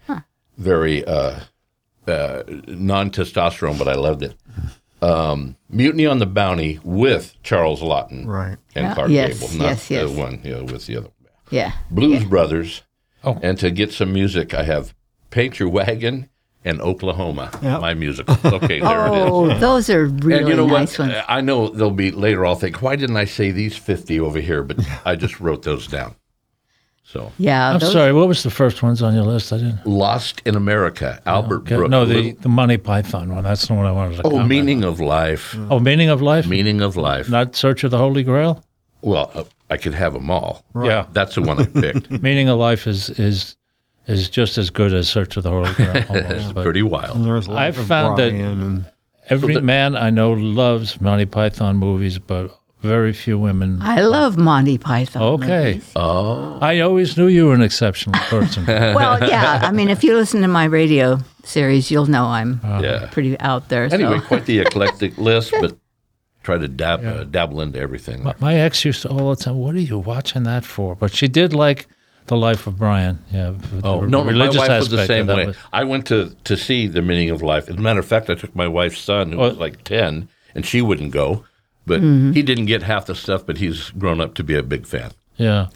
very 0.57 1.03
uh, 1.05 1.39
uh, 2.07 2.43
non 2.67 3.09
testosterone, 3.09 3.79
but 3.79 3.87
I 3.87 3.95
loved 3.95 4.23
it. 4.23 4.35
Um, 5.01 5.55
Mutiny 5.69 6.05
on 6.05 6.19
the 6.19 6.25
Bounty 6.25 6.79
with 6.83 7.35
Charles 7.43 7.81
Laughton 7.81 8.25
Right. 8.25 8.57
and 8.75 8.85
Yeah. 8.87 8.93
Clark 8.93 9.09
Yes, 9.09 9.39
Gable, 9.39 9.53
not 9.57 9.65
yes, 9.69 9.89
yes. 9.91 10.11
the 10.11 10.17
one 10.19 10.39
you 10.43 10.51
know, 10.51 10.63
with 10.65 10.85
the 10.85 10.97
other. 10.97 11.09
Yeah. 11.49 11.71
Blues 11.91 12.23
Brothers, 12.25 12.83
Oh. 13.23 13.39
and 13.41 13.57
to 13.59 13.71
get 13.71 13.91
some 13.93 14.11
music, 14.13 14.53
I 14.53 14.63
have 14.63 14.93
Paint 15.29 15.59
Your 15.59 15.69
Wagon 15.69 16.29
and 16.65 16.81
Oklahoma, 16.81 17.51
Yep. 17.61 17.81
my 17.81 17.93
musical. 17.93 18.35
Okay, 18.43 18.79
there 18.79 19.07
it 19.07 19.13
is. 19.17 19.29
Oh, 19.31 19.57
those 19.59 19.89
are 19.89 20.05
really 20.05 20.39
And 20.39 20.47
you 20.49 20.55
know 20.55 20.67
nice 20.67 20.97
what? 20.97 21.09
ones. 21.09 21.23
I 21.27 21.41
know 21.41 21.67
there'll 21.69 21.91
be 21.91 22.11
later. 22.11 22.45
I'll 22.45 22.55
think, 22.55 22.81
why 22.81 22.95
didn't 22.95 23.17
I 23.17 23.25
say 23.25 23.51
these 23.51 23.75
fifty 23.75 24.19
over 24.19 24.39
here? 24.39 24.63
But 24.63 24.79
I 25.05 25.15
just 25.15 25.39
wrote 25.39 25.63
those 25.63 25.87
down. 25.87 26.15
So, 27.05 27.31
Yeah. 27.37 27.71
I'm 27.73 27.79
those- 27.79 27.91
sorry. 27.91 28.13
What 28.13 28.27
was 28.27 28.43
the 28.43 28.49
first 28.49 28.81
ones 28.81 29.01
on 29.01 29.13
your 29.13 29.23
list? 29.25 29.51
I 29.53 29.57
didn't. 29.57 29.85
Lost 29.85 30.41
in 30.45 30.55
America, 30.55 31.21
Albert 31.25 31.61
Okay. 31.63 31.75
Brooks. 31.75 31.91
No, 31.91 32.05
the, 32.05 32.13
Little- 32.15 32.41
the 32.41 32.49
Monty 32.49 32.77
Python 32.77 33.35
one. 33.35 33.43
That's 33.43 33.67
the 33.67 33.73
one 33.73 33.85
I 33.85 33.91
wanted 33.91 34.15
to 34.17 34.23
oh, 34.23 34.29
comment. 34.31 34.49
meaning 34.49 34.83
of 34.83 34.99
life, 34.99 35.55
Oh, 35.69 35.79
meaning 35.79 36.09
of 36.09 36.21
life. 36.21 36.47
meaning 36.47 36.81
of 36.81 36.95
life. 36.97 37.29
Not 37.29 37.55
Search 37.55 37.83
of 37.83 37.91
the 37.91 37.97
Holy 37.97 38.23
Grail. 38.23 38.63
well, 39.01 39.29
uh, 39.35 39.43
I 39.69 39.77
could 39.77 39.93
have 39.93 40.13
them 40.13 40.29
all. 40.29 40.65
Yeah. 40.83 41.07
That's 41.13 41.35
the 41.35 41.41
one 41.41 41.59
I 41.59 41.65
picked. 41.65 42.11
Meaning 42.21 42.49
of 42.49 42.59
life 42.59 42.87
is 42.87 43.09
is 43.11 43.55
is 44.07 44.29
just 44.29 44.57
as 44.57 44.69
good 44.69 44.93
as 44.93 45.09
Search 45.09 45.37
of 45.37 45.43
the 45.43 45.49
Holy 45.49 45.73
Grail. 45.73 45.95
it's 46.09 46.09
almost, 46.09 46.55
pretty 46.55 46.83
wild. 46.83 47.17
I've 47.27 47.47
Life 47.47 47.79
of 47.79 47.87
found 47.87 48.17
that- 48.17 48.33
and 48.33 48.85
Every 49.29 49.59
man 49.61 49.95
I 49.95 50.09
know 50.09 50.33
loves 50.33 50.99
Monty 50.99 51.25
Python 51.25 51.77
movies, 51.77 52.19
but 52.19 52.59
very 52.81 53.13
few 53.13 53.39
women. 53.39 53.81
I 53.81 54.01
love 54.01 54.37
Monty 54.37 54.77
Python. 54.77 55.21
Okay. 55.21 55.75
movies. 55.75 55.91
Oh, 55.95 56.59
I 56.61 56.81
always 56.81 57.15
knew 57.17 57.27
you 57.27 57.47
were 57.47 57.53
an 57.53 57.61
exceptional 57.61 58.19
person. 58.25 58.65
Well, 58.67 59.25
yeah. 59.27 59.61
I 59.63 59.71
mean, 59.71 59.89
if 59.89 60.03
you 60.03 60.15
listen 60.15 60.41
to 60.41 60.49
my 60.49 60.65
radio 60.65 61.19
series, 61.45 61.89
you'll 61.89 62.07
know 62.07 62.25
I'm 62.25 62.59
uh, 62.63 62.81
yeah. 62.83 63.09
pretty 63.11 63.39
out 63.39 63.69
there. 63.69 63.89
So. 63.89 63.95
Anyway, 63.95 64.19
quite 64.19 64.45
the 64.45 64.59
eclectic 64.59 65.17
list, 65.17 65.53
but 65.61 65.77
try 66.43 66.57
to 66.57 66.67
dab, 66.67 67.05
uh, 67.05 67.23
dabble 67.23 67.61
into 67.61 67.79
everything. 67.79 68.23
My- 68.23 68.35
My 68.39 68.55
ex 68.55 68.83
used 68.85 69.01
to 69.03 69.09
all 69.09 69.29
the 69.33 69.35
time, 69.43 69.55
what 69.57 69.73
are 69.75 69.79
you 69.79 69.97
watching 69.97 70.43
that 70.43 70.65
for? 70.65 70.95
But 70.95 71.13
she 71.15 71.27
did 71.27 71.53
like 71.53 71.87
The 72.27 72.37
Life 72.37 72.67
of 72.67 72.77
Brian. 72.77 73.19
Yeah. 73.33 73.53
Oh 73.83 74.01
re- 74.01 74.09
no, 74.09 74.23
my 74.23 74.31
religious 74.31 74.57
wife 74.57 74.69
was 74.79 74.89
the 74.89 75.05
same 75.05 75.27
way. 75.27 75.47
was- 75.47 75.57
I 75.73 75.83
went 75.83 76.05
to 76.07 76.35
to 76.45 76.55
see 76.57 76.87
the 76.87 77.01
meaning 77.01 77.29
of 77.31 77.41
life. 77.41 77.69
As 77.69 77.75
a 77.75 77.81
matter 77.81 77.99
of 77.99 78.05
fact, 78.05 78.29
I 78.29 78.35
took 78.35 78.55
my 78.55 78.67
wife's 78.67 78.99
son, 79.01 79.31
who 79.31 79.37
was 79.39 79.55
Oh. 79.57 79.59
like 79.59 79.83
ten, 79.83 80.27
and 80.55 80.65
she 80.65 80.81
wouldn't 80.81 81.11
go. 81.11 81.43
But 81.85 81.99
Mm-hmm. 82.01 82.31
he 82.31 82.41
didn't 82.43 82.67
get 82.67 82.83
half 82.83 83.05
the 83.07 83.15
stuff. 83.15 83.45
But 83.45 83.57
he's 83.57 83.89
grown 83.97 84.21
up 84.21 84.35
to 84.35 84.43
be 84.43 84.55
a 84.55 84.63
big 84.63 84.85
fan. 84.85 85.11
Yeah. 85.37 85.67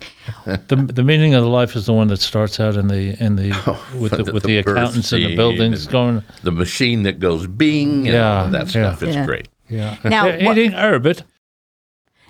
the 0.45 0.75
The 0.75 1.03
meaning 1.03 1.33
of 1.33 1.43
the 1.43 1.49
life 1.49 1.75
is 1.75 1.85
the 1.85 1.93
one 1.93 2.07
that 2.09 2.21
starts 2.21 2.59
out 2.59 2.75
in 2.77 2.87
the 2.87 3.21
in 3.21 3.35
the 3.35 3.49
with 3.99 4.11
the, 4.11 4.23
the- 4.23 4.31
with 4.33 4.43
the 4.43 4.47
the, 4.47 4.57
accountants 4.59 5.11
in 5.11 5.21
the 5.23 5.35
buildings 5.35 5.83
and- 5.83 5.91
going. 5.91 6.23
The 6.43 6.51
machine 6.51 7.03
that 7.03 7.19
goes 7.19 7.47
bing, 7.47 8.07
and 8.07 8.15
Yeah, 8.15 8.43
all 8.43 8.49
that 8.51 8.69
stuff. 8.69 9.01
yeah. 9.01 9.07
It's 9.07 9.17
Yeah. 9.17 9.25
great. 9.25 9.47
Yeah. 9.69 9.97
Now, 10.03 10.25
They're 10.25 10.45
what- 10.45 10.57
eating 10.57 10.71
herbit. 10.71 11.23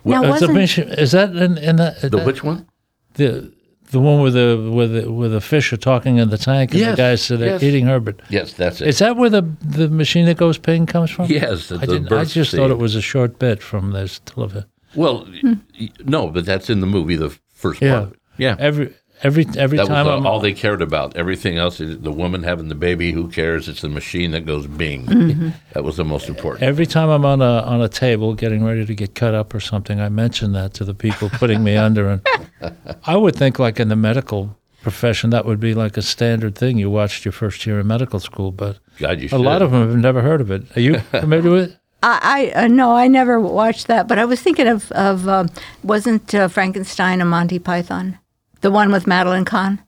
Now, 0.05 0.23
Uh, 0.23 0.29
wasn't- 0.29 0.53
mission- 0.53 0.89
is 0.89 1.11
that 1.11 1.35
in, 1.35 1.57
in 1.57 1.75
the, 1.77 1.95
The 2.09 2.19
which 2.19 2.43
one? 2.43 2.65
the 3.15 3.51
the 3.91 3.99
one 3.99 4.21
where 4.21 4.31
the 4.31 4.69
where 4.71 4.87
the 4.87 5.11
where 5.11 5.29
the 5.29 5.41
fish 5.41 5.71
are 5.73 5.77
talking 5.77 6.17
in 6.17 6.29
the 6.29 6.37
tank 6.37 6.71
and 6.71 6.79
Yes, 6.81 6.91
the 6.91 7.01
guys 7.01 7.21
said 7.21 7.39
they're 7.39 7.51
yes. 7.53 7.63
eating 7.63 7.85
herbit? 7.87 8.21
Yes, 8.29 8.53
that's 8.53 8.81
it. 8.81 8.87
Is 8.87 8.99
that 8.99 9.17
where 9.17 9.29
the 9.29 9.43
the 9.61 9.87
machine 9.89 10.25
that 10.25 10.37
goes 10.37 10.57
ping 10.57 10.85
comes 10.85 11.09
from? 11.11 11.25
yes, 11.29 11.67
the, 11.69 11.75
I 11.75 11.79
the 11.79 11.87
didn't. 11.87 12.11
I 12.11 12.23
just 12.25 12.51
scene. 12.51 12.59
thought 12.59 12.71
it 12.71 12.77
was 12.77 12.95
a 12.95 13.01
short 13.01 13.37
bit 13.39 13.61
from 13.61 13.91
this 13.91 14.19
television. 14.25 14.65
Well, 14.95 15.27
y- 15.43 15.55
y- 15.79 15.89
no, 16.05 16.27
but 16.27 16.45
that's 16.45 16.69
in 16.69 16.79
the 16.79 16.87
movie. 16.87 17.15
The 17.17 17.31
first 17.53 17.81
Yeah. 17.81 17.93
part. 17.99 18.03
Of. 18.11 18.17
Yeah. 18.37 18.55
Every 18.59 18.93
every 19.23 19.45
every 19.57 19.77
That 19.77 19.83
was 19.83 19.89
time 19.89 20.07
uh, 20.07 20.17
I'm 20.17 20.25
all 20.25 20.39
they 20.39 20.53
cared 20.53 20.81
about. 20.81 21.15
Everything 21.15 21.57
else 21.57 21.79
is 21.79 21.99
the 21.99 22.11
woman 22.11 22.43
having 22.43 22.67
the 22.67 22.75
baby. 22.75 23.11
Who 23.11 23.27
cares? 23.27 23.67
It's 23.67 23.81
the 23.81 23.89
machine 23.89 24.31
that 24.31 24.45
goes 24.45 24.67
bing. 24.67 25.05
Mm-hmm. 25.05 25.49
That 25.73 25.83
was 25.83 25.97
the 25.97 26.05
most 26.05 26.29
important. 26.29 26.63
Every 26.63 26.85
time 26.85 27.09
I'm 27.09 27.25
on 27.25 27.41
a 27.41 27.61
on 27.61 27.81
a 27.81 27.89
table 27.89 28.33
getting 28.33 28.63
ready 28.63 28.85
to 28.85 28.95
get 28.95 29.15
cut 29.15 29.33
up 29.33 29.53
or 29.53 29.59
something, 29.59 29.99
I 29.99 30.09
mention 30.09 30.53
that 30.53 30.73
to 30.75 30.85
the 30.85 30.93
people 30.93 31.29
putting 31.29 31.63
me 31.63 31.75
under, 31.75 32.09
and 32.09 32.27
I 33.03 33.15
would 33.15 33.35
think 33.35 33.59
like 33.59 33.79
in 33.79 33.89
the 33.89 33.95
medical 33.95 34.57
profession 34.81 35.31
that 35.31 35.45
would 35.45 35.59
be 35.59 35.73
like 35.73 35.97
a 35.97 36.01
standard 36.01 36.55
thing. 36.55 36.77
You 36.77 36.89
watched 36.89 37.25
your 37.25 37.33
first 37.33 37.65
year 37.65 37.79
in 37.79 37.87
medical 37.87 38.19
school, 38.19 38.51
but 38.51 38.79
God, 38.99 39.19
you 39.19 39.29
a 39.31 39.37
lot 39.37 39.61
of 39.61 39.71
them 39.71 39.89
have 39.89 39.97
never 39.97 40.21
heard 40.21 40.41
of 40.41 40.51
it. 40.51 40.63
Are 40.77 40.81
you 40.81 40.99
familiar 41.11 41.51
with 41.51 41.71
it? 41.71 41.77
I, 42.03 42.51
I 42.55 42.63
uh, 42.63 42.67
no, 42.67 42.95
I 42.95 43.07
never 43.07 43.39
watched 43.39 43.87
that, 43.87 44.07
but 44.07 44.19
I 44.19 44.25
was 44.25 44.41
thinking 44.41 44.67
of 44.67 44.91
of 44.91 45.27
um, 45.27 45.49
wasn't 45.83 46.33
uh, 46.33 46.47
Frankenstein 46.47 47.21
a 47.21 47.25
Monty 47.25 47.59
Python, 47.59 48.19
the 48.61 48.71
one 48.71 48.91
with 48.91 49.07
Madeline 49.07 49.45
Kahn? 49.45 49.81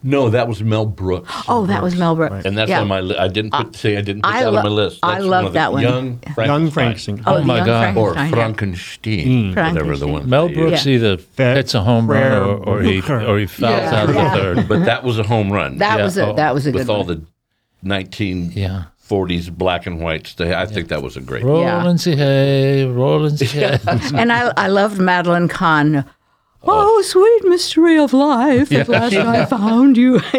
No, 0.00 0.30
that 0.30 0.46
was 0.46 0.62
Mel 0.62 0.86
Brooks. 0.86 1.28
Oh, 1.48 1.66
that 1.66 1.82
was 1.82 1.96
Mel 1.96 2.14
Brooks. 2.14 2.44
And 2.44 2.56
that's 2.56 2.68
yeah. 2.70 2.82
on 2.82 2.86
my 2.86 3.00
list. 3.00 3.18
I 3.18 3.26
didn't 3.26 3.50
put 3.52 3.74
say 3.74 3.96
I 3.96 4.00
didn't 4.00 4.22
put 4.22 4.32
I 4.32 4.44
that 4.44 4.52
lo- 4.52 4.58
on 4.58 4.64
my 4.64 4.70
list. 4.70 5.00
I 5.02 5.14
That's 5.14 5.24
love 5.24 5.46
of 5.46 5.52
the 5.54 5.58
that 5.58 5.72
one. 5.72 5.82
Young 5.82 6.06
Young 6.06 6.34
Frankenstein. 6.34 6.70
Frankenstein. 6.70 7.22
Oh, 7.26 7.36
Oh, 7.38 7.42
my 7.42 7.56
Young 7.56 7.66
God. 7.66 7.96
Or 7.96 8.14
Frankenstein, 8.14 8.36
yeah. 8.38 9.52
Frankenstein, 9.54 9.54
Mm. 9.54 9.72
whatever 9.74 9.96
the 9.96 10.06
one. 10.06 10.30
Mel 10.30 10.48
Brooks 10.48 10.86
use. 10.86 11.02
either 11.02 11.16
That 11.34 11.56
hits 11.56 11.74
a 11.74 11.82
home 11.82 12.08
run 12.08 12.32
or, 12.32 12.56
or 12.58 12.80
he 12.82 13.00
Booker. 13.00 13.24
or 13.26 13.38
he 13.40 13.46
fouls 13.46 13.72
Yeah. 13.72 14.02
out 14.02 14.08
of 14.08 14.14
Yeah. 14.14 14.34
the 14.36 14.40
third. 14.40 14.68
But 14.68 14.84
that 14.84 15.02
was 15.02 15.18
a 15.18 15.24
home 15.24 15.50
run. 15.50 15.78
That 15.78 15.98
Yeah, 15.98 16.04
was 16.04 16.16
a 16.16 16.26
oh, 16.28 16.34
that 16.36 16.54
was 16.54 16.66
a 16.66 16.70
good 16.70 16.76
one 16.76 16.80
with 16.86 16.90
all 16.90 17.04
one. 17.04 17.26
the 17.82 17.88
1940s 17.88 19.46
Yeah. 19.46 19.52
black 19.52 19.86
and 19.86 20.00
white 20.00 20.28
stuff. 20.28 20.52
I 20.54 20.66
think 20.66 20.88
that 20.88 21.02
was 21.02 21.16
a 21.16 21.20
great. 21.20 21.42
Rolling 21.42 21.64
yeah. 21.66 22.14
hay, 22.14 22.84
rolling 22.86 23.36
hay. 23.36 23.78
and 24.14 24.32
I 24.32 24.52
I 24.56 24.68
loved 24.68 24.98
Madeline 25.00 25.48
Kahn. 25.48 26.04
Oh, 26.64 26.96
oh, 26.98 27.02
sweet 27.02 27.48
mystery 27.48 27.98
of 27.98 28.12
life! 28.12 28.72
At 28.72 28.88
last 28.88 29.14
I 29.14 29.44
found 29.56 29.96
you. 29.96 30.18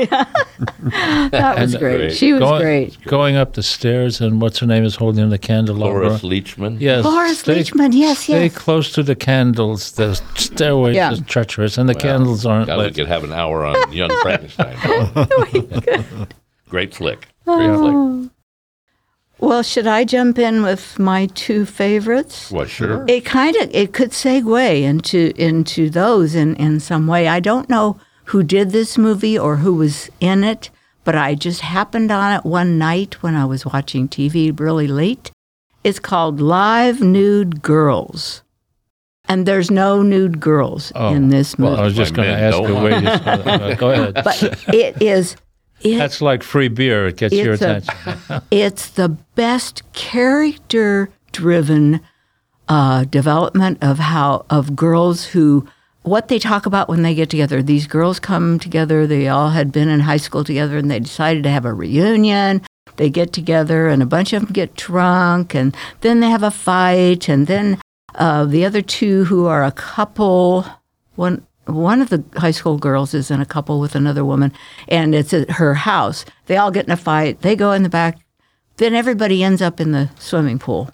that 0.80 1.56
was 1.58 1.76
uh, 1.76 1.80
great. 1.80 1.98
Great. 1.98 2.14
She 2.14 2.34
was 2.34 2.42
going, 2.42 2.62
great. 2.62 3.02
Going 3.06 3.36
up 3.38 3.54
the 3.54 3.64
stairs 3.64 4.20
and 4.20 4.42
what's 4.42 4.60
her 4.60 4.68
name 4.68 4.84
is 4.84 4.96
holding 4.96 5.30
the 5.30 5.38
candelabra. 5.38 6.20
Cloris 6.20 6.22
Leachman. 6.24 6.80
Yes. 6.82 7.04
Cloris 7.04 7.40
stay- 7.40 7.62
Leachman, 7.62 7.94
yes, 7.94 8.20
Stay 8.20 8.44
yes. 8.46 8.58
close 8.58 8.92
to 8.94 9.02
the 9.04 9.16
candles. 9.16 9.94
The 9.94 10.16
stairways 10.36 10.96
Yeah. 10.96 11.12
is 11.14 11.22
treacherous, 11.22 11.78
and 11.78 11.88
the 11.88 11.96
candles 11.96 12.46
aren't 12.46 12.68
God, 12.68 12.80
we 12.86 12.92
could 12.92 13.08
have 13.08 13.24
an 13.24 13.32
hour 13.34 13.66
on 13.66 13.92
Young 13.94 14.12
Frankenstein. 14.22 14.76
Great 16.70 16.94
flick. 16.94 17.28
Oh. 17.48 17.58
Great 17.58 17.70
Oh. 17.70 18.20
flick. 18.24 18.32
Well, 19.40 19.64
should 19.64 19.88
I 19.88 20.04
jump 20.04 20.38
in 20.38 20.64
with 20.64 21.00
my 21.00 21.28
two 21.28 21.66
favorites? 21.66 22.52
Well, 22.52 22.66
sure. 22.66 23.06
It 23.08 23.24
kind 23.26 23.56
of 23.56 23.70
it 23.74 23.94
could 23.94 24.12
segue 24.12 24.82
into 24.82 25.32
into 25.42 25.90
those 25.90 26.36
in 26.36 26.56
in 26.58 26.80
some 26.80 27.08
way. 27.08 27.28
I 27.28 27.40
don't 27.40 27.70
know 27.70 27.98
who 28.26 28.44
did 28.44 28.72
this 28.72 28.98
movie 28.98 29.40
or 29.40 29.56
who 29.58 29.74
was 29.74 30.10
in 30.20 30.44
it, 30.44 30.70
but 31.04 31.16
I 31.16 31.36
just 31.36 31.62
happened 31.62 32.12
on 32.12 32.34
it 32.38 32.46
one 32.46 32.78
night 32.78 33.24
when 33.24 33.36
I 33.36 33.46
was 33.46 33.66
watching 33.66 34.08
TV 34.10 34.58
really 34.60 34.88
late. 34.88 35.32
It's 35.84 36.00
called 36.00 36.42
Live 36.42 37.00
Nude 37.02 37.62
Girls. 37.62 38.44
And 39.30 39.46
there's 39.46 39.70
no 39.70 40.02
nude 40.02 40.40
girls 40.40 40.92
in 40.96 41.30
this 41.30 41.60
movie. 41.60 41.70
Oh, 41.70 41.74
Well, 41.74 41.82
I 41.82 41.86
was 41.86 41.96
just 41.96 42.16
going 42.16 42.28
to 42.28 42.34
ask 42.34 42.58
no. 42.60 42.68
you 42.68 42.74
where 42.74 43.00
you 43.00 43.06
saw 43.08 43.38
that. 43.38 43.62
Uh, 43.62 43.76
Go 43.76 43.92
ahead. 43.92 44.14
but 44.24 44.42
it 44.74 45.00
is 45.04 45.36
it, 45.82 45.98
That's 45.98 46.22
like 46.22 46.44
free 46.44 46.68
beer. 46.68 47.08
It 47.08 47.18
gets 47.18 47.34
your 47.36 47.54
It's 47.54 47.62
a- 47.62 47.78
attention. 47.78 48.42
it's 48.52 48.90
the 48.90 49.10
best 49.36 49.84
character 49.94 51.10
driven 51.32 52.02
uh, 52.68 53.04
development 53.06 53.78
of 53.82 53.98
how 54.00 54.46
of 54.50 54.76
girls 54.76 55.26
who 55.26 55.68
what 56.04 56.28
they 56.28 56.40
talk 56.40 56.66
about 56.66 56.88
when 56.90 57.02
they 57.02 57.14
get 57.16 57.30
together 57.30 57.62
these 57.62 57.88
girls 57.88 58.20
come 58.20 58.58
together 58.60 59.06
they 59.08 59.28
all 59.28 59.50
had 59.50 59.72
been 59.72 59.90
in 59.90 60.00
high 60.02 60.18
school 60.18 60.44
together 60.44 60.78
and 60.78 60.90
they 60.90 61.00
decided 61.00 61.44
to 61.44 61.50
have 61.50 61.66
a 61.66 61.74
reunion 61.74 62.62
they 62.98 63.10
get 63.10 63.34
together 63.34 63.88
and 63.88 64.02
a 64.02 64.06
bunch 64.06 64.34
of 64.34 64.44
them 64.44 64.52
get 64.54 64.76
drunk 64.76 65.54
and 65.56 65.76
then 66.02 66.20
they 66.20 66.30
have 66.30 66.44
a 66.44 66.52
fight 66.52 67.28
and 67.28 67.48
then 67.48 67.80
uh, 68.16 68.46
the 68.46 68.66
other 68.66 68.82
two 68.82 69.26
who 69.26 69.46
are 69.46 69.64
a 69.64 69.72
couple 69.72 70.66
one 71.16 71.46
one 71.74 72.02
of 72.02 72.10
the 72.10 72.24
high 72.38 72.52
school 72.52 72.78
girls 72.78 73.14
is 73.14 73.32
in 73.32 73.40
a 73.42 73.46
couple 73.46 73.80
with 73.80 73.96
another 73.96 74.26
woman 74.26 74.52
and 74.88 75.14
it's 75.16 75.34
at 75.34 75.52
her 75.52 75.74
house 75.74 76.26
they 76.48 76.58
all 76.58 76.72
get 76.72 76.86
in 76.86 76.92
a 76.92 76.98
fight 76.98 77.42
they 77.42 77.56
go 77.56 77.72
in 77.72 77.84
the 77.84 77.90
back 77.90 78.18
then 78.78 78.94
everybody 78.94 79.44
ends 79.44 79.62
up 79.62 79.80
in 79.80 79.92
the 79.92 80.10
swimming 80.20 80.58
pool 80.60 80.90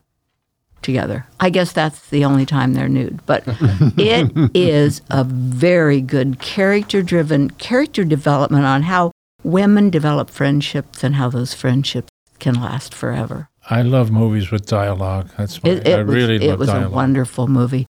together. 0.86 1.26
I 1.40 1.50
guess 1.50 1.74
that's 1.74 2.10
the 2.10 2.24
only 2.24 2.46
time 2.46 2.74
they're 2.74 2.88
nude. 2.88 3.26
But 3.26 3.44
it 3.98 4.32
is 4.56 5.02
a 5.10 5.24
very 5.26 6.00
good 6.00 6.40
character 6.40 7.02
driven 7.02 7.50
character 7.52 8.06
development 8.06 8.66
on 8.66 8.84
how 8.84 9.12
women 9.44 9.90
develop 9.90 10.30
friendships 10.30 11.04
and 11.04 11.16
how 11.16 11.30
those 11.30 11.54
friendships 11.54 12.08
can 12.40 12.54
last 12.54 12.94
forever. 12.94 13.50
I 13.70 13.82
love 13.82 14.12
movies 14.12 14.52
with 14.52 14.68
dialogue. 14.68 15.32
That's 15.38 15.62
my, 15.64 15.72
It, 15.72 15.88
it 15.88 16.00
I 16.00 16.04
was, 16.04 16.16
really 16.16 16.36
it 16.36 16.50
love 16.50 16.60
was 16.60 16.70
a 16.70 16.90
wonderful 16.90 17.48
movie. 17.48 17.88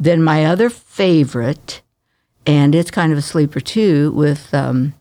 Then 0.00 0.22
my 0.22 0.46
other 0.46 0.70
favorite, 0.70 1.82
and 2.48 2.74
it's 2.74 2.90
kind 2.90 3.12
of 3.12 3.18
a 3.18 3.22
sleeper 3.22 3.60
too, 3.60 4.10
with 4.12 4.54
um, 4.54 4.94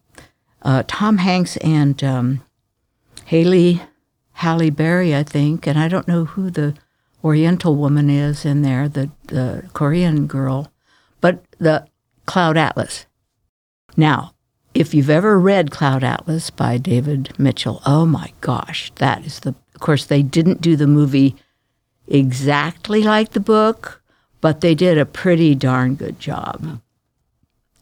uh, 0.63 0.83
Tom 0.85 1.19
Hanks 1.19 1.55
and 1.57 2.03
um, 2.03 2.43
Haley 3.25 3.81
Halle 4.33 4.69
Berry, 4.69 5.15
I 5.15 5.23
think, 5.23 5.65
and 5.65 5.79
I 5.79 5.87
don't 5.87 6.09
know 6.09 6.25
who 6.25 6.51
the 6.51 6.75
Oriental 7.23 7.77
woman 7.77 8.09
is 8.09 8.45
in 8.45 8.63
there, 8.63 8.89
the 8.89 9.09
the 9.27 9.63
Korean 9.73 10.27
girl, 10.27 10.71
but 11.21 11.43
the 11.57 11.87
Cloud 12.25 12.57
Atlas. 12.57 13.05
Now, 13.95 14.33
if 14.73 14.93
you've 14.93 15.09
ever 15.09 15.39
read 15.39 15.71
Cloud 15.71 16.03
Atlas 16.03 16.49
by 16.49 16.77
David 16.77 17.33
Mitchell, 17.39 17.81
oh 17.85 18.05
my 18.05 18.33
gosh, 18.41 18.91
that 18.95 19.25
is 19.25 19.39
the. 19.39 19.55
Of 19.73 19.79
course, 19.79 20.05
they 20.05 20.21
didn't 20.21 20.59
do 20.59 20.75
the 20.75 20.87
movie 20.87 21.35
exactly 22.07 23.03
like 23.03 23.31
the 23.31 23.39
book, 23.39 24.01
but 24.41 24.59
they 24.59 24.75
did 24.75 24.97
a 24.97 25.05
pretty 25.05 25.55
darn 25.55 25.95
good 25.95 26.19
job. 26.19 26.81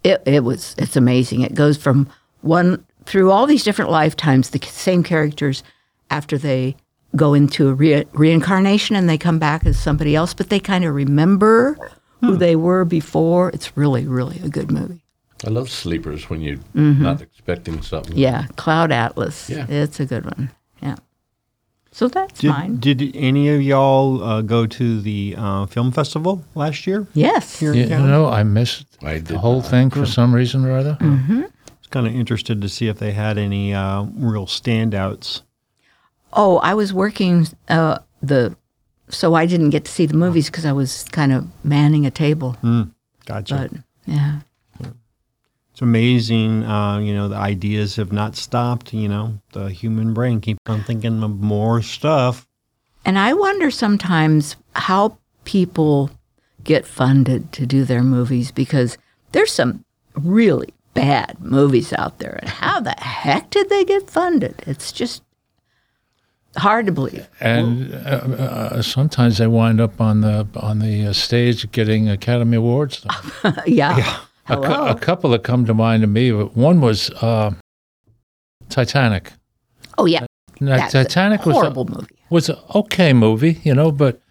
It, 0.06 0.22
it 0.26 0.44
was 0.44 0.76
it's 0.78 0.96
amazing. 0.96 1.42
It 1.42 1.56
goes 1.56 1.78
from 1.78 2.08
one 2.42 2.86
through 3.06 3.32
all 3.32 3.48
these 3.48 3.64
different 3.64 3.92
lifetimes, 3.92 4.52
the 4.52 4.60
same 4.64 5.04
characters 5.04 5.64
after 6.10 6.38
they 6.38 6.76
go 7.16 7.34
into 7.34 7.70
a 7.70 7.74
re- 7.74 8.06
reincarnation 8.14 8.96
and 8.96 9.10
they 9.10 9.18
come 9.18 9.40
back 9.40 9.66
as 9.66 9.80
somebody 9.80 10.16
else, 10.16 10.34
but 10.34 10.50
they 10.50 10.60
kind 10.60 10.84
of 10.86 10.94
remember 10.94 11.78
who 12.22 12.38
they 12.38 12.56
were 12.56 12.86
before. 12.86 13.50
It's 13.50 13.78
really, 13.78 14.06
really 14.08 14.40
a 14.44 14.50
good 14.50 14.72
movie. 14.72 15.04
I 15.46 15.50
love 15.50 15.70
sleepers 15.70 16.30
when 16.30 16.42
you're 16.42 16.60
not 16.74 17.22
expecting 17.22 17.82
something. 17.82 18.14
Mm-hmm. 18.14 18.20
Yeah, 18.20 18.48
Cloud 18.56 18.92
Atlas. 18.92 19.50
Yeah. 19.50 19.66
It's 19.70 20.00
a 20.00 20.06
good 20.06 20.26
one. 20.26 20.52
Yeah. 20.82 20.96
So 21.96 22.10
that's 22.10 22.42
Did, 22.42 22.50
mine. 22.50 22.76
did 22.82 23.16
any 23.16 23.48
of 23.48 23.62
y'all 23.62 24.22
uh, 24.22 24.42
go 24.42 24.66
to 24.68 25.00
the 25.00 25.34
uh, 25.38 25.66
film 25.68 25.94
festival 25.94 26.44
last 26.54 26.86
year? 26.86 27.08
Yes. 27.14 27.58
Here 27.58 27.74
Yeah, 27.74 27.84
in 27.84 28.02
you 28.02 28.08
know, 28.08 28.28
I 28.28 28.44
missed 28.44 28.86
I 29.02 29.20
the 29.20 29.38
whole 29.40 29.62
not. 29.62 29.70
thing 29.70 29.90
for 29.90 30.06
some 30.06 30.36
reason 30.36 30.66
or 30.66 30.76
other. 30.76 30.98
Mm-hmm. 31.00 31.44
I 31.44 31.72
was 31.80 31.88
kind 31.92 32.06
of 32.06 32.14
interested 32.14 32.62
to 32.62 32.68
see 32.68 32.90
if 32.90 33.00
they 33.00 33.14
had 33.14 33.38
any 33.38 33.74
uh, 33.74 34.08
real 34.14 34.46
standouts. 34.46 35.44
Oh, 36.34 36.58
I 36.58 36.74
was 36.74 36.92
working 36.94 37.48
uh, 37.70 38.00
the, 38.22 38.58
so 39.08 39.34
I 39.34 39.46
didn't 39.46 39.70
get 39.70 39.86
to 39.86 39.92
see 39.92 40.06
the 40.06 40.16
movies 40.18 40.48
because 40.48 40.66
I 40.66 40.74
was 40.74 41.06
kind 41.14 41.32
of 41.32 41.48
manning 41.64 42.06
a 42.06 42.12
table. 42.12 42.58
Gotcha. 43.26 43.70
But 43.72 43.80
yeah, 44.06 44.42
It's 45.76 45.82
amazing. 45.82 46.64
Uh, 46.64 47.00
you 47.00 47.14
know, 47.14 47.28
the 47.28 47.36
ideas 47.36 47.98
have 47.98 48.14
not 48.14 48.38
stopped. 48.38 48.94
You 48.94 49.10
know, 49.10 49.42
the 49.52 49.70
human 49.70 50.14
brain 50.14 50.40
keeps 50.40 50.62
on 50.68 50.82
thinking 50.84 51.22
of 51.22 51.42
more 51.42 51.82
stuff. 51.82 52.48
and 53.04 53.20
I 53.20 53.34
wonder 53.34 53.70
sometimes 53.70 54.56
how 54.74 55.18
people 55.44 56.12
get 56.64 56.86
funded 56.86 57.52
to 57.52 57.66
do 57.66 57.84
their 57.84 58.04
movies 58.04 58.52
because 58.52 58.98
there's 59.34 59.52
some 59.52 59.84
really 60.16 60.74
bad 60.94 61.42
movies 61.42 61.92
out 61.92 62.20
there, 62.20 62.40
and 62.42 62.50
how 62.50 62.80
the 62.80 62.96
heck 62.98 63.50
did 63.50 63.68
they 63.68 63.84
get 63.84 64.10
funded? 64.10 64.64
It's 64.66 64.94
just 64.94 65.24
hard 66.56 66.86
to 66.86 66.94
believe. 66.94 67.28
And 67.42 67.94
uh, 67.94 67.98
uh, 67.98 68.82
sometimes 68.82 69.40
they 69.40 69.48
wind 69.48 69.82
up 69.82 70.00
on 70.00 70.22
the 70.22 70.48
on 70.56 70.80
the 70.80 71.08
uh, 71.08 71.12
stage 71.12 71.70
getting 71.74 72.08
Academy 72.08 72.56
Awards. 72.56 73.06
yeah. 73.66 74.20
A, 74.48 74.56
cou- 74.58 74.62
Hello. 74.64 74.88
a 74.88 74.96
couple 74.96 75.30
that 75.32 75.44
come 75.44 75.66
to 75.66 75.74
mind 75.74 76.02
to 76.02 76.08
me. 76.08 76.32
One 76.32 76.82
was 76.82 77.10
uh, 77.22 77.52
Titanic. 78.70 79.32
oh 79.98 80.06
yeah. 80.06 80.26
Now, 80.60 80.78
That's 80.78 80.94
a 80.96 81.04
Titanic 81.04 81.46
was 81.46 81.56
a, 81.58 81.60
horrible 81.60 81.86
movie. 81.86 82.16
was 82.30 82.50
an 82.50 82.58
okay 82.76 83.12
movie, 83.12 83.60
you 83.64 83.74
know, 83.76 83.92
but 83.92 84.22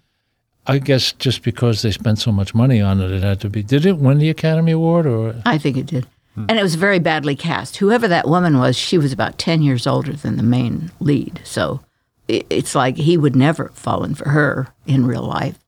I 0.66 0.78
guess 0.78 1.12
just 1.12 1.42
because 1.42 1.82
they 1.82 1.90
spent 1.90 2.18
so 2.18 2.32
much 2.32 2.54
money 2.54 2.80
on 2.80 3.00
it, 3.00 3.10
it 3.10 3.22
had 3.22 3.40
to 3.42 3.50
be. 3.50 3.62
Did 3.62 3.84
it 3.84 3.98
win 3.98 4.18
the 4.18 4.30
Academy 4.30 4.72
Award 4.72 5.04
or? 5.06 5.34
I 5.44 5.58
think 5.58 5.76
it 5.76 5.86
did. 5.86 6.06
And 6.36 6.58
it 6.58 6.62
was 6.64 6.74
very 6.74 6.98
badly 6.98 7.36
cast. 7.36 7.76
Whoever 7.76 8.08
that 8.08 8.26
woman 8.26 8.58
was, 8.58 8.74
she 8.76 8.98
was 8.98 9.12
about 9.12 9.38
10 9.38 9.62
years 9.62 9.86
older 9.86 10.14
than 10.14 10.36
the 10.36 10.42
main 10.42 10.90
lead. 10.98 11.40
So 11.44 11.80
it, 12.26 12.44
it's 12.50 12.74
like 12.74 12.96
he 12.96 13.16
would 13.16 13.36
never 13.36 13.64
have 13.68 13.76
fallen 13.76 14.16
for 14.16 14.30
her 14.30 14.66
in 14.86 15.06
real 15.06 15.22
life. 15.22 15.58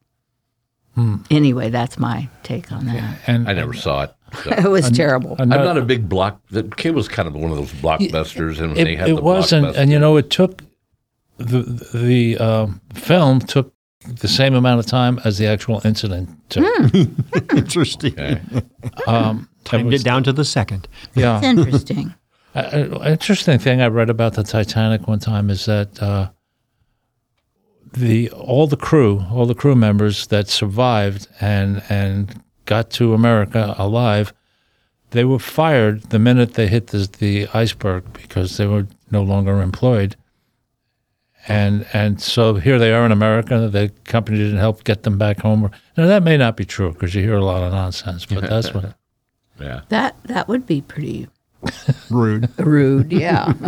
Anyway, 1.31 1.69
that's 1.69 1.99
my 1.99 2.29
take 2.43 2.73
on 2.73 2.87
that. 2.87 3.19
And 3.27 3.47
I 3.49 3.53
never 3.53 3.75
saw 3.75 4.05
it. 4.05 4.15
So. 4.43 4.51
It 4.57 4.69
was 4.71 4.91
terrible. 4.91 5.37
I'm 5.39 5.49
not 5.49 5.77
a 5.79 5.83
big 5.83 6.09
block. 6.09 6.41
The 6.51 6.63
kid 6.65 6.95
was 6.95 7.09
kind 7.09 7.27
of 7.29 7.35
one 7.35 7.51
of 7.51 7.57
those 7.57 7.73
blockbusters, 7.73 8.59
and 8.61 8.75
when 8.75 8.85
they 8.85 8.93
It, 8.95 8.99
had 8.99 9.09
it 9.11 9.17
the 9.17 9.23
wasn't, 9.23 9.67
blockbuster- 9.67 9.77
and 9.79 9.91
you 9.93 9.99
know, 9.99 10.17
it 10.17 10.31
took 10.31 10.63
the 11.39 11.63
the 11.95 12.39
um, 12.39 12.81
film 12.95 13.41
took 13.41 13.73
the 14.21 14.29
same 14.29 14.55
amount 14.55 14.79
of 14.79 14.87
time 14.87 15.21
as 15.25 15.37
the 15.39 15.47
actual 15.47 15.81
incident. 15.85 16.29
took. 16.49 16.65
Interesting. 17.53 18.13
Okay. 18.13 18.41
Um, 19.07 19.49
it 19.61 19.65
Timed 19.65 19.87
was- 19.93 20.01
it 20.01 20.05
down 20.05 20.23
to 20.25 20.33
the 20.33 20.45
second. 20.45 20.87
yeah. 21.15 21.39
It's 21.43 21.47
interesting. 21.47 22.15
Uh, 22.55 23.03
interesting 23.05 23.59
thing 23.59 23.81
I 23.83 23.89
read 23.89 24.09
about 24.11 24.35
the 24.35 24.43
Titanic 24.45 25.07
one 25.09 25.19
time 25.19 25.51
is 25.51 25.67
that 25.67 26.01
uh, 26.03 26.31
the 27.93 28.31
all 28.31 28.67
the 28.67 28.77
crew, 28.77 29.25
all 29.31 29.47
the 29.47 29.55
crew 29.55 29.75
members 29.75 30.27
that 30.29 30.49
survived 30.49 31.29
and 31.41 31.83
and 31.89 32.43
got 32.67 32.91
to 32.91 33.15
America 33.15 33.75
alive, 33.79 34.33
they 35.11 35.25
were 35.25 35.39
fired 35.39 36.03
the 36.11 36.19
minute 36.19 36.55
they 36.55 36.67
hit 36.67 36.89
the, 36.89 37.09
the 37.19 37.49
iceberg 37.55 38.13
because 38.13 38.57
they 38.57 38.67
were 38.67 38.87
no 39.11 39.23
longer 39.23 39.61
employed. 39.63 40.17
And 41.49 41.87
and 41.93 42.21
so 42.21 42.55
here 42.55 42.79
they 42.79 42.93
are 42.93 43.07
in 43.07 43.13
America. 43.13 43.69
The 43.69 43.93
company 44.05 44.39
didn't 44.39 44.59
help 44.59 44.83
get 44.83 45.05
them 45.05 45.17
back 45.17 45.41
home. 45.41 45.71
Now 45.97 46.07
that 46.07 46.25
may 46.25 46.37
not 46.37 46.57
be 46.57 46.65
true 46.65 46.93
because 46.93 47.15
you 47.15 47.23
hear 47.23 47.37
a 47.37 47.45
lot 47.45 47.63
of 47.63 47.73
nonsense, 47.73 48.27
but 48.27 48.43
that's 48.51 48.75
what. 48.75 48.97
yeah. 49.61 49.83
That 49.91 50.17
that 50.25 50.49
would 50.49 50.67
be 50.67 50.81
pretty 50.81 51.29
Rude. 52.11 52.49
rude. 52.59 53.13
Yeah. 53.13 53.53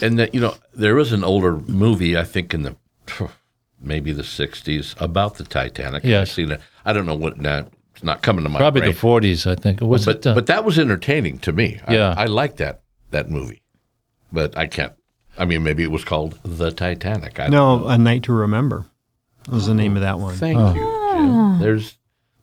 And 0.00 0.18
that 0.18 0.30
you 0.32 0.40
know, 0.40 0.54
there 0.74 0.94
was 0.94 1.12
an 1.12 1.24
older 1.24 1.56
movie, 1.56 2.16
I 2.16 2.24
think, 2.24 2.54
in 2.54 2.62
the 2.62 2.76
maybe 3.80 4.12
the 4.12 4.22
'60s 4.22 5.00
about 5.00 5.36
the 5.36 5.44
Titanic. 5.44 6.04
Yes. 6.04 6.28
I've 6.28 6.34
seen 6.34 6.52
it. 6.52 6.60
I 6.84 6.92
don't 6.92 7.06
know 7.06 7.14
what. 7.16 7.38
Now, 7.38 7.66
it's 8.02 8.06
not 8.06 8.20
coming 8.22 8.42
to 8.44 8.48
my 8.50 8.58
Probably 8.58 8.80
brain. 8.80 8.92
the 8.92 8.98
40s, 8.98 9.48
I 9.48 9.54
think. 9.54 9.80
Was 9.80 10.04
but 10.06 10.16
it? 10.16 10.26
uh, 10.26 10.34
but 10.34 10.46
that 10.46 10.64
was 10.64 10.76
entertaining 10.76 11.38
to 11.40 11.52
me. 11.52 11.78
Yeah. 11.88 12.14
I, 12.16 12.24
liked 12.26 12.56
that 12.56 12.82
that 13.12 13.30
movie, 13.30 13.62
but 14.32 14.56
I 14.58 14.66
can't. 14.66 14.92
I 15.38 15.44
mean, 15.44 15.62
maybe 15.62 15.84
it 15.84 15.90
was 15.92 16.04
called 16.04 16.36
the 16.42 16.72
Titanic. 16.72 17.38
I 17.38 17.46
No, 17.46 17.78
know. 17.78 17.86
A 17.88 17.96
Night 17.96 18.24
to 18.24 18.32
Remember 18.32 18.86
was 19.48 19.66
the 19.66 19.74
name 19.74 19.94
of 19.96 20.02
that 20.02 20.18
one. 20.18 20.34
Thank 20.34 20.58
you, 20.58 20.74
Jim. 20.74 20.82
Ah. 20.84 21.58
There's 21.60 21.96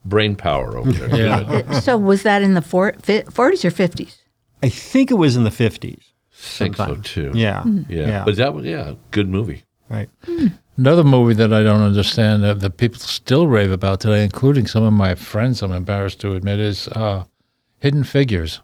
brain 0.04 0.34
power 0.34 0.78
over 0.78 0.90
there. 0.92 1.14
yeah. 1.14 1.62
Uh, 1.68 1.80
so 1.80 1.98
was 1.98 2.22
that 2.22 2.40
in 2.42 2.54
the 2.54 2.62
four, 2.62 2.94
fi- 3.02 3.22
40s 3.22 3.64
or 3.64 3.70
50s? 3.70 4.16
I 4.62 4.70
think 4.70 5.10
it 5.10 5.14
was 5.14 5.36
in 5.36 5.44
the 5.44 5.50
50s. 5.50 5.98
I 5.98 6.36
think 6.38 6.76
so 6.76 6.96
too. 6.96 7.32
Yeah. 7.34 7.62
Hmm. 7.62 7.82
yeah. 7.88 8.06
Yeah. 8.06 8.24
But 8.24 8.36
that 8.36 8.54
was 8.54 8.64
yeah, 8.64 8.94
good 9.10 9.28
movie. 9.28 9.64
Right. 9.90 10.08
Hmm. 10.24 10.46
Another 10.76 11.04
movie 11.04 11.34
that 11.34 11.52
I 11.52 11.62
don't 11.62 11.82
understand 11.82 12.42
that, 12.42 12.60
that 12.60 12.76
people 12.78 12.98
still 12.98 13.46
rave 13.46 13.70
about 13.70 14.00
today, 14.00 14.24
including 14.24 14.66
some 14.66 14.82
of 14.82 14.92
my 14.92 15.14
friends, 15.14 15.62
I'm 15.62 15.72
embarrassed 15.72 16.20
to 16.20 16.34
admit, 16.34 16.58
is 16.58 16.88
uh, 16.88 17.24
Hidden 17.80 18.04
Figures. 18.04 18.60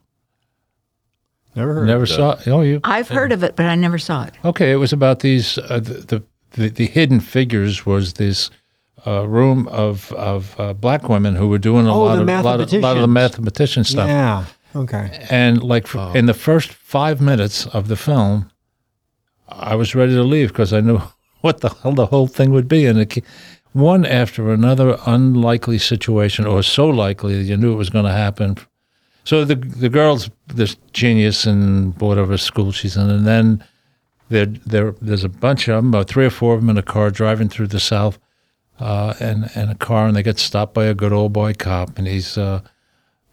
Never 1.55 1.75
heard. 1.75 1.87
Never 1.87 2.03
of 2.05 2.09
saw 2.09 2.33
it. 2.33 2.49
Oh, 2.49 2.62
you? 2.62 2.81
I've 2.85 3.09
heard 3.09 3.33
of 3.33 3.42
it, 3.42 3.57
but 3.57 3.66
I 3.66 3.75
never 3.75 3.99
saw 3.99 4.25
it. 4.25 4.35
Okay, 4.45 4.73
it 4.73 4.77
was 4.77 4.92
about 4.92 5.21
these. 5.21 5.59
Uh, 5.59 5.81
the, 5.81 5.95
the, 5.95 6.23
the 6.53 6.69
the 6.69 6.87
Hidden 6.87 7.21
Figures 7.21 7.85
was 7.87 8.14
this 8.14 8.51
uh, 9.07 9.27
room 9.27 9.66
of 9.69 10.12
of 10.12 10.59
uh, 10.61 10.73
black 10.75 11.09
women 11.09 11.35
who 11.35 11.49
were 11.49 11.59
doing 11.59 11.87
a 11.87 11.95
Oh, 11.95 12.01
lot 12.05 12.19
of 12.19 12.27
lot 12.27 12.61
of, 12.61 12.73
lot 12.75 12.97
of 12.97 13.03
the 13.03 13.09
mathematician 13.09 13.85
stuff. 13.85 14.07
Yeah. 14.09 14.45
Okay. 14.75 15.27
And 15.31 15.62
like 15.62 15.85
f 15.95 16.14
in 16.14 16.27
the 16.27 16.35
first 16.35 16.73
five 16.73 17.21
minutes 17.23 17.66
of 17.66 17.88
the 17.88 17.97
film, 17.97 18.51
I 19.49 19.75
was 19.75 19.95
ready 19.95 20.12
to 20.12 20.23
leave 20.23 20.49
because 20.49 20.75
I 20.75 20.81
knew 20.81 21.01
what 21.47 21.61
the 21.61 21.71
hell 21.71 21.93
the 21.93 22.07
whole 22.07 22.27
thing 22.27 22.51
would 22.51 22.69
be. 22.69 22.87
And 22.87 22.99
it, 22.99 23.25
one 23.73 24.05
after 24.05 24.53
another 24.53 24.99
unlikely 25.07 25.79
situation, 25.79 26.45
or 26.45 26.63
so 26.63 26.87
likely 26.89 27.37
that 27.37 27.45
you 27.45 27.57
knew 27.57 27.73
it 27.73 27.77
was 27.77 27.91
going 27.91 28.05
to 28.05 28.13
happen. 28.13 28.57
So 29.25 29.45
the 29.45 29.55
the 29.57 29.89
girl's 29.89 30.31
this 30.49 30.77
genius 30.93 31.47
in 31.47 31.95
whatever 31.99 32.37
school 32.37 32.73
she's 32.73 32.97
in, 32.97 33.11
and 33.11 33.27
then 33.27 33.65
there 34.29 34.47
there 34.47 34.95
there's 35.01 35.25
a 35.25 35.29
bunch 35.29 35.69
of 35.69 35.77
them, 35.77 35.89
about 35.89 36.09
three 36.09 36.27
or 36.27 36.31
four 36.31 36.55
of 36.55 36.61
them 36.61 36.71
in 36.71 36.79
a 36.79 36.83
car 36.83 37.11
driving 37.11 37.49
through 37.49 37.69
the 37.69 37.81
South, 37.81 38.19
uh, 38.81 39.15
and 39.21 39.51
and 39.55 39.71
a 39.71 39.75
car, 39.75 40.07
and 40.07 40.17
they 40.17 40.23
get 40.23 40.39
stopped 40.39 40.75
by 40.75 40.87
a 40.87 40.95
good 40.95 41.13
old 41.13 41.33
boy 41.33 41.55
cop, 41.55 41.99
and 41.99 42.07
he's. 42.07 42.37
Uh, 42.37 42.61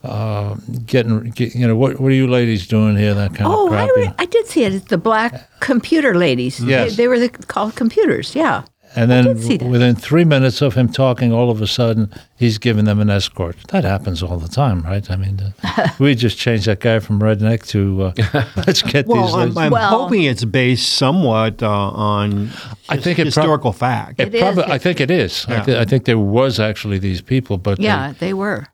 uh, 0.04 0.56
getting, 0.86 1.30
get, 1.32 1.56
you 1.56 1.68
know, 1.68 1.76
what 1.76 2.00
what 2.00 2.12
are 2.12 2.16
you 2.16 2.28
ladies 2.28 2.68
doing 2.68 2.98
here? 2.98 3.14
That 3.14 3.34
kind 3.36 3.48
Oh, 3.52 3.68
of 3.68 3.74
I, 3.74 3.86
crappy. 3.88 4.02
re- 4.10 4.14
I 4.20 4.26
did 4.26 4.48
see 4.48 4.64
it. 4.64 4.74
It's 4.74 4.86
the 4.90 4.98
black 4.98 5.50
computer 5.62 6.14
ladies. 6.16 6.60
Yes. 6.60 6.92
They, 6.92 6.96
they 7.04 7.08
were 7.08 7.20
the, 7.20 7.30
called 7.30 7.76
computers. 7.76 8.36
Yeah. 8.36 8.64
and 8.96 9.10
then 9.10 9.24
did 9.38 9.62
within 9.64 9.96
three 9.96 10.24
minutes 10.26 10.62
of 10.62 10.76
him 10.76 10.88
talking, 10.92 11.34
all 11.34 11.50
of 11.50 11.62
a 11.62 11.66
sudden 11.68 12.12
he's 12.38 12.58
giving 12.60 12.86
them 12.86 13.00
an 13.00 13.10
escort. 13.10 13.56
That 13.70 13.84
happens 13.86 14.22
all 14.22 14.38
the 14.38 14.48
time, 14.50 14.82
right? 14.84 15.10
I 15.10 15.16
mean, 15.16 15.40
uh, 15.64 15.88
we 16.00 16.14
just 16.16 16.38
changed 16.38 16.66
that 16.68 16.80
guy 16.80 17.00
from 17.00 17.20
redneck 17.20 17.66
to 17.70 18.14
uh, 18.14 18.46
let's 18.68 18.84
get 18.84 19.08
these. 19.08 19.16
Well, 19.16 19.34
I'm, 19.36 19.40
ladies. 19.42 19.58
I'm 19.58 19.72
Well- 19.72 19.90
hoping 20.04 20.24
it's 20.24 20.46
based 20.46 20.94
somewhat 20.94 21.64
uh, 21.64 21.70
on 21.70 22.50
I 22.90 22.98
think 22.98 23.18
it 23.20 23.24
prob- 23.24 23.26
historical 23.34 23.72
fact. 23.74 24.20
It 24.20 24.28
It 24.28 24.36
is. 24.36 24.42
probably, 24.42 24.66
I 24.66 24.78
think 24.78 25.00
it 25.02 25.10
is. 25.10 25.46
I, 25.48 25.62
th- 25.62 25.78
I 25.78 25.86
think 25.86 26.06
there 26.06 26.20
was 26.20 26.60
actually 26.60 27.00
these 27.00 27.22
people, 27.22 27.58
but 27.58 27.78
they- 27.80 27.86
Yeah, 27.86 28.14
they 28.20 28.34
were. 28.34 28.68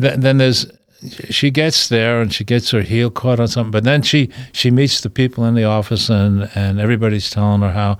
Th- 0.00 0.18
then 0.18 0.38
there's 0.38 0.66
she 1.28 1.50
gets 1.50 1.88
there 1.88 2.20
and 2.22 2.32
she 2.32 2.44
gets 2.44 2.70
her 2.70 2.80
heel 2.80 3.10
caught 3.10 3.38
on 3.38 3.46
something 3.48 3.70
but 3.70 3.84
then 3.84 4.00
she 4.02 4.30
she 4.52 4.70
meets 4.70 5.00
the 5.02 5.10
people 5.10 5.44
in 5.44 5.54
the 5.54 5.64
office 5.64 6.08
and 6.08 6.48
and 6.54 6.80
everybody's 6.80 7.28
telling 7.28 7.60
her 7.60 7.72
how 7.72 7.98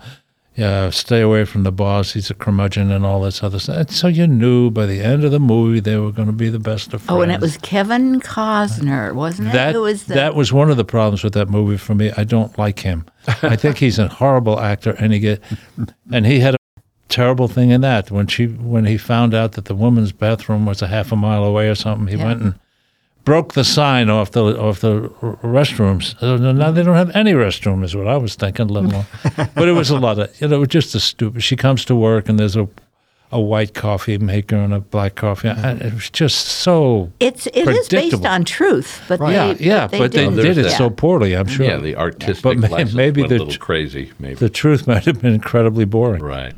yeah 0.57 0.89
stay 0.89 1.21
away 1.21 1.45
from 1.45 1.65
the 1.65 1.73
boss 1.73 2.13
he's 2.15 2.31
a 2.31 2.35
curmudgeon 2.35 2.91
and 2.91 3.05
all 3.05 3.21
this 3.21 3.43
other 3.43 3.59
stuff. 3.59 3.77
And 3.77 3.91
so 3.91 4.07
you 4.09 4.27
knew 4.27 4.71
by 4.71 4.87
the 4.87 5.01
end 5.03 5.25
of 5.25 5.33
the 5.33 5.41
movie 5.41 5.81
they 5.81 5.97
were 5.99 6.13
going 6.13 6.29
to 6.29 6.33
be 6.33 6.49
the 6.49 6.59
best 6.61 6.95
of 6.95 7.03
friends 7.03 7.19
Oh, 7.19 7.23
and 7.23 7.31
it 7.33 7.41
was 7.41 7.59
Kevin 7.59 8.21
Costner, 8.21 9.13
wasn't 9.15 9.49
it? 9.49 9.53
that 9.53 9.75
Who 9.75 9.83
was 9.83 10.05
the, 10.05 10.15
that 10.15 10.35
was 10.35 10.53
one 10.53 10.71
of 10.71 10.77
the 10.79 10.85
problems 10.85 11.23
with 11.25 11.35
that 11.35 11.51
movie 11.51 11.77
for 11.77 11.95
me. 11.95 12.11
I 12.17 12.25
don't 12.25 12.57
like 12.57 12.79
him. 12.79 13.05
I 13.43 13.57
think 13.57 13.79
he's 13.79 13.99
a 13.99 14.09
horrible 14.09 14.61
actor 14.61 14.93
and 14.93 15.13
he 15.13 15.19
get 15.19 15.43
and 16.11 16.25
he 16.25 16.41
had 16.41 16.55
a 16.55 16.59
terrible 17.21 17.49
thing 17.49 17.71
in 17.71 17.81
that 17.81 18.11
when 18.11 18.27
she 18.27 18.45
when 18.75 18.85
he 18.87 18.97
found 18.99 19.33
out 19.35 19.51
that 19.53 19.65
the 19.67 19.75
woman's 19.85 20.13
bathroom 20.13 20.67
was 20.67 20.83
a 20.83 20.87
half 20.87 21.13
a 21.13 21.17
mile 21.17 21.45
away 21.45 21.69
or 21.69 21.75
something 21.77 22.07
he 22.09 22.17
Yeah. 22.19 22.27
went 22.29 22.43
and 22.43 22.55
broke 23.25 23.55
the 23.55 23.65
sign 23.65 24.11
off 24.11 24.29
the 24.33 24.43
off 24.67 24.81
the 24.81 24.95
restrooms. 25.43 26.15
Uh, 26.23 26.37
Now 26.53 26.71
they 26.71 26.83
don't 26.83 26.97
have 26.97 27.15
any 27.17 27.33
restroom, 27.33 27.83
is 27.85 27.95
what 27.97 28.07
I 28.07 28.17
was 28.17 28.35
thinking. 28.35 28.69
Let 28.69 28.85
alone, 28.85 29.07
but 29.55 29.69
it 29.69 29.73
was 29.73 29.91
a 29.91 29.99
lot 29.99 30.19
of 30.19 30.27
you 30.41 30.49
know, 30.49 30.57
it 30.57 30.59
was 30.59 30.69
just 30.69 30.95
a 30.95 31.01
stupid. 31.01 31.43
She 31.43 31.57
comes 31.57 31.85
to 31.87 31.95
work 31.97 32.29
and 32.29 32.39
there's 32.39 32.57
a 32.57 32.67
a 33.33 33.41
white 33.41 33.75
coffee 33.75 34.19
maker 34.19 34.55
and 34.57 34.73
a 34.73 34.79
black 34.81 35.15
coffee. 35.17 35.49
And 35.49 35.83
it 35.83 35.93
was 35.95 36.09
just 36.11 36.39
so 36.65 37.11
It's 37.19 37.47
it 37.49 37.67
is 37.69 37.89
based 37.89 38.25
on 38.27 38.45
truth, 38.45 38.91
but 39.09 39.19
yeah, 39.21 39.55
they, 39.55 39.65
yeah. 39.65 39.87
But 39.89 40.13
they, 40.13 40.25
didn't- 40.27 40.37
did 40.37 40.59
it 40.59 40.67
yeah. 40.67 40.79
so 40.79 40.91
poorly. 40.91 41.35
I'm 41.35 41.49
sure. 41.49 41.67
Yeah, 41.67 41.79
the 41.79 41.97
artistic 41.97 42.43
But 42.45 42.59
may- 42.59 42.85
maybe 43.03 43.23
went 43.23 43.31
the 43.31 43.39
a 43.39 43.43
little 43.45 43.59
crazy, 43.69 44.13
maybe. 44.21 44.35
the 44.37 44.51
truth 44.51 44.87
might 44.87 45.05
have 45.07 45.21
been 45.23 45.35
incredibly 45.35 45.85
boring. 45.85 46.23
right. 46.23 46.55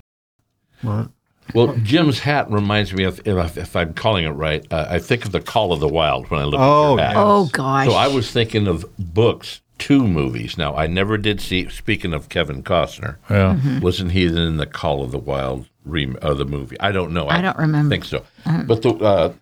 Right. 0.86 1.08
Well, 1.54 1.76
Jim's 1.82 2.18
hat 2.20 2.50
reminds 2.50 2.92
me 2.92 3.04
of, 3.04 3.20
if, 3.24 3.56
if 3.56 3.76
I'm 3.76 3.94
calling 3.94 4.24
it 4.24 4.30
right, 4.30 4.66
uh, 4.72 4.86
I 4.90 4.98
think 4.98 5.24
of 5.24 5.30
the 5.32 5.40
Call 5.40 5.72
of 5.72 5.78
the 5.80 5.88
Wild 5.88 6.28
when 6.30 6.40
I 6.40 6.44
look 6.44 6.58
Oh, 6.60 6.94
at 6.94 6.96
your 6.96 7.06
hat. 7.06 7.14
yeah. 7.16 7.22
Oh 7.22 7.48
gosh. 7.52 7.86
So 7.86 7.94
I 7.94 8.08
was 8.08 8.30
thinking 8.32 8.66
of 8.66 8.84
books, 8.98 9.60
two 9.78 10.08
movies. 10.08 10.58
Now, 10.58 10.74
I 10.74 10.88
never 10.88 11.16
did 11.16 11.40
see, 11.40 11.68
speaking 11.68 12.12
of 12.12 12.28
Kevin 12.28 12.64
Costner, 12.64 13.16
Yeah. 13.30 13.54
Mm-hmm. 13.54 13.78
wasn't 13.80 14.10
he 14.10 14.26
in 14.26 14.56
the 14.56 14.66
Call 14.66 15.04
of 15.04 15.12
the 15.12 15.18
Wild 15.18 15.68
rem- 15.84 16.18
uh, 16.20 16.34
the 16.34 16.44
movie? 16.44 16.78
I 16.80 16.90
don't 16.90 17.12
know. 17.12 17.28
I 17.28 17.40
don't 17.40 17.56
remember. 17.58 17.90
think 17.94 18.04
so. 18.06 18.24
But 18.66 18.82
the, 18.82 18.90
uh, 18.96 19.32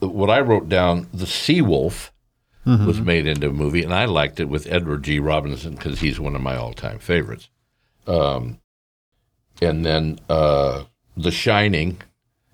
the, 0.00 0.08
what 0.08 0.30
I 0.30 0.40
wrote 0.40 0.68
down, 0.68 1.06
The 1.14 1.26
Sea 1.26 1.62
Wolf 1.62 2.12
was 2.64 3.00
made 3.00 3.28
into 3.28 3.50
a 3.50 3.52
movie, 3.52 3.84
and 3.84 3.94
I 3.94 4.06
liked 4.06 4.40
it 4.40 4.48
with 4.48 4.66
Edward 4.68 5.04
G. 5.04 5.20
Robinson 5.20 5.76
because 5.76 6.00
he's 6.00 6.18
one 6.18 6.34
of 6.34 6.40
my 6.40 6.56
all 6.56 6.72
time 6.72 6.98
favorites. 6.98 7.48
Um, 8.08 8.58
and 9.62 9.84
then 9.84 10.18
uh, 10.28 10.84
The 11.16 11.30
Shining, 11.30 12.00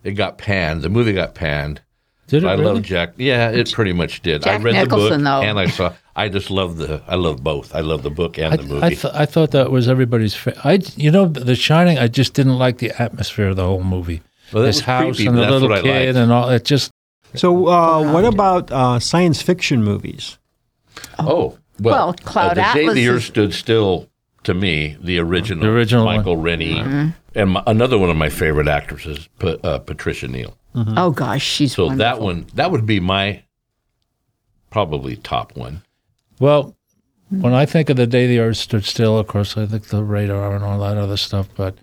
it 0.05 0.13
got 0.13 0.39
panned. 0.39 0.83
The 0.83 0.89
movie 0.89 1.13
got 1.13 1.35
panned. 1.35 1.81
Did 2.29 2.45
it 2.45 2.47
I 2.47 2.53
really? 2.53 2.65
love 2.65 2.83
Jack. 2.83 3.13
Yeah, 3.19 3.51
it 3.51 3.71
pretty 3.73 3.93
much 3.93 4.23
did. 4.23 4.43
I 4.43 4.55
Jack 4.57 4.63
read 4.65 4.75
the 4.75 4.83
Nicholson, 4.85 5.19
book 5.21 5.25
though. 5.25 5.43
and 5.43 5.59
I 5.59 5.67
saw. 5.67 5.93
I 6.17 6.29
just 6.29 6.51
love 6.51 6.77
the. 6.79 7.03
I 7.07 7.15
love 7.17 7.43
both. 7.45 7.75
I 7.75 7.81
love 7.81 8.03
the 8.03 8.11
book 8.11 8.39
and 8.39 8.55
I, 8.55 8.57
the 8.57 8.63
movie. 8.63 8.85
I, 8.87 8.89
th- 8.91 9.15
I 9.15 9.27
thought 9.27 9.51
that 9.51 9.71
was 9.71 9.89
everybody's. 9.89 10.35
Fa- 10.35 10.59
I, 10.65 10.81
you 10.97 11.11
know, 11.11 11.27
The 11.27 11.55
Shining. 11.55 11.99
I 11.99 12.09
just 12.09 12.33
didn't 12.35 12.59
like 12.59 12.79
the 12.79 12.91
atmosphere 13.03 13.49
of 13.49 13.57
the 13.57 13.65
whole 13.67 13.83
movie. 13.85 14.23
Well, 14.53 14.63
this 14.63 14.81
house 14.81 15.17
creepy, 15.17 15.27
and 15.29 15.37
the 15.39 15.51
little 15.51 15.69
kid 15.83 16.17
and 16.17 16.31
all. 16.33 16.49
It 16.51 16.65
just 16.65 16.91
So, 17.35 17.67
uh, 17.69 18.13
what 18.13 18.25
about 18.25 18.71
uh, 18.71 18.99
science 18.99 19.43
fiction 19.43 19.83
movies? 19.85 20.39
oh 21.19 21.59
Well, 21.81 21.93
well. 21.97 22.13
Cloud 22.15 22.53
uh, 22.53 22.55
the 22.55 22.61
day 22.79 22.81
Atlas 22.83 22.95
the 22.95 23.09
Earth 23.09 23.17
is- 23.19 23.25
stood 23.25 23.55
still. 23.55 24.09
To 24.45 24.55
me, 24.55 24.97
the 25.01 25.19
original, 25.21 25.63
The 25.65 25.71
original 25.71 26.05
one. 26.05 26.17
Michael 26.17 26.37
Rennie, 26.37 26.75
Mm-hmm. 26.75 27.09
and 27.37 27.51
my, 27.51 27.63
another 27.67 27.97
one 27.99 28.11
of 28.11 28.17
my 28.17 28.29
favorite 28.29 28.67
actresses, 28.69 29.29
Pa- 29.39 29.57
uh, 29.63 29.79
Patricia 29.79 30.27
Neal. 30.29 30.57
Oh 30.75 31.11
gosh, 31.11 31.43
she's 31.45 31.75
So 31.75 31.87
wonderful. 31.87 31.99
that 32.17 32.21
one, 32.23 32.47
that 32.55 32.71
would 32.71 32.87
be 32.87 32.99
my 32.99 33.43
probably 34.71 35.17
top 35.17 35.55
one. 35.57 35.83
Well, 36.41 36.75
when 37.29 37.53
I 37.55 37.67
think 37.67 37.89
of 37.91 37.97
the 37.97 38.07
day 38.07 38.27
the 38.27 38.39
Earth 38.41 38.57
stood 38.57 38.85
still, 38.85 39.19
of 39.19 39.27
course, 39.27 39.57
I 39.57 39.67
think 39.67 39.85
the 39.89 40.03
radar 40.03 40.55
and 40.55 40.65
all 40.65 40.79
that 40.81 40.97
other 40.97 41.17
stuff. 41.17 41.49
But 41.57 41.77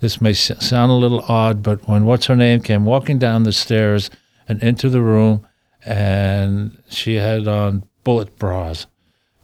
this 0.00 0.20
may 0.20 0.30
s- 0.30 0.52
sound 0.64 0.90
a 0.90 0.94
little 0.94 1.24
odd, 1.28 1.62
but 1.62 1.86
when 1.88 2.04
what's 2.04 2.26
her 2.26 2.36
name 2.36 2.60
came 2.60 2.84
walking 2.84 3.18
down 3.18 3.42
the 3.42 3.52
stairs 3.52 4.10
and 4.48 4.62
into 4.62 4.88
the 4.88 5.00
room, 5.00 5.46
and 5.84 6.78
she 6.88 7.14
had 7.16 7.48
on 7.48 7.84
bullet 8.04 8.38
bras, 8.38 8.86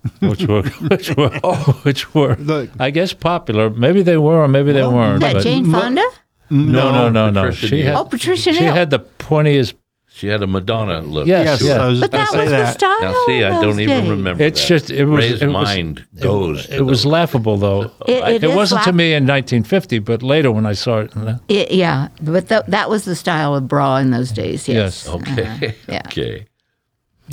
which 0.20 0.46
were 0.46 0.62
which 0.62 1.16
were 1.16 1.30
which 1.82 2.14
were 2.14 2.34
The- 2.36 2.70
I 2.78 2.90
guess 2.90 3.12
popular. 3.12 3.70
Maybe 3.70 4.02
they 4.02 4.16
were, 4.16 4.42
or 4.44 4.48
maybe 4.48 4.72
they 4.72 4.86
weren't. 4.86 5.20
that 5.20 5.34
but 5.34 5.42
Jane 5.42 5.70
Fonda. 5.70 6.02
no, 6.50 6.90
no, 6.92 7.08
no, 7.10 7.30
no. 7.30 7.42
Patricia 7.50 7.66
She 7.68 7.76
Neal. 7.76 7.86
had 7.86 7.96
Oh, 7.96 8.04
Patricia 8.04 8.52
she 8.54 8.60
Neal. 8.60 8.72
had 8.74 8.90
the 8.90 9.00
pointiest. 9.00 9.74
She 10.12 10.26
had 10.26 10.42
a 10.42 10.46
Madonna 10.46 11.00
look. 11.00 11.26
Yes, 11.26 11.60
Yes, 11.60 11.62
yeah. 11.62 11.84
I 11.84 11.86
was 11.86 12.00
but 12.00 12.10
going 12.10 12.24
that 12.24 12.26
to 12.26 12.32
say 12.32 12.38
was 12.42 12.50
the 12.50 12.56
that. 12.56 12.74
style. 12.74 13.00
Now, 13.00 13.14
see, 13.26 13.40
of 13.40 13.52
I 13.52 13.54
those 13.54 13.62
don't 13.62 13.80
even 13.80 14.00
days. 14.00 14.10
remember. 14.10 14.42
It's 14.42 14.60
that. 14.60 14.66
just 14.68 14.90
it 14.90 15.04
was 15.04 15.18
Ray's 15.30 15.40
it 15.42 15.46
was 15.46 15.54
mind 15.54 16.06
goes. 16.20 16.68
it 16.68 16.80
was 16.82 17.02
the- 17.04 17.08
laughable 17.08 17.56
though. 17.56 17.82
It- 18.06 18.24
it 18.28 18.44
It, 18.44 18.44
is 18.50 18.54
wasn't 18.56 18.82
to 18.82 18.90
laugh- 18.90 18.94
me 18.96 19.14
in 19.14 19.24
1950, 19.24 19.98
but 20.00 20.22
later 20.22 20.50
when 20.50 20.66
I 20.66 20.72
saw 20.74 20.98
it, 21.00 21.16
uh, 21.16 21.36
It- 21.48 21.70
yeah, 21.72 22.08
but 22.20 22.48
that 22.48 22.66
that 22.70 22.90
was 22.90 23.04
the 23.04 23.14
style 23.14 23.54
of 23.54 23.68
bra 23.68 23.96
in 23.98 24.10
those 24.10 24.30
days. 24.32 24.66
Yes. 24.68 25.06
Yes. 25.06 25.08
okay. 25.08 25.74
yeah. 25.88 26.02
Okay. 26.06 26.46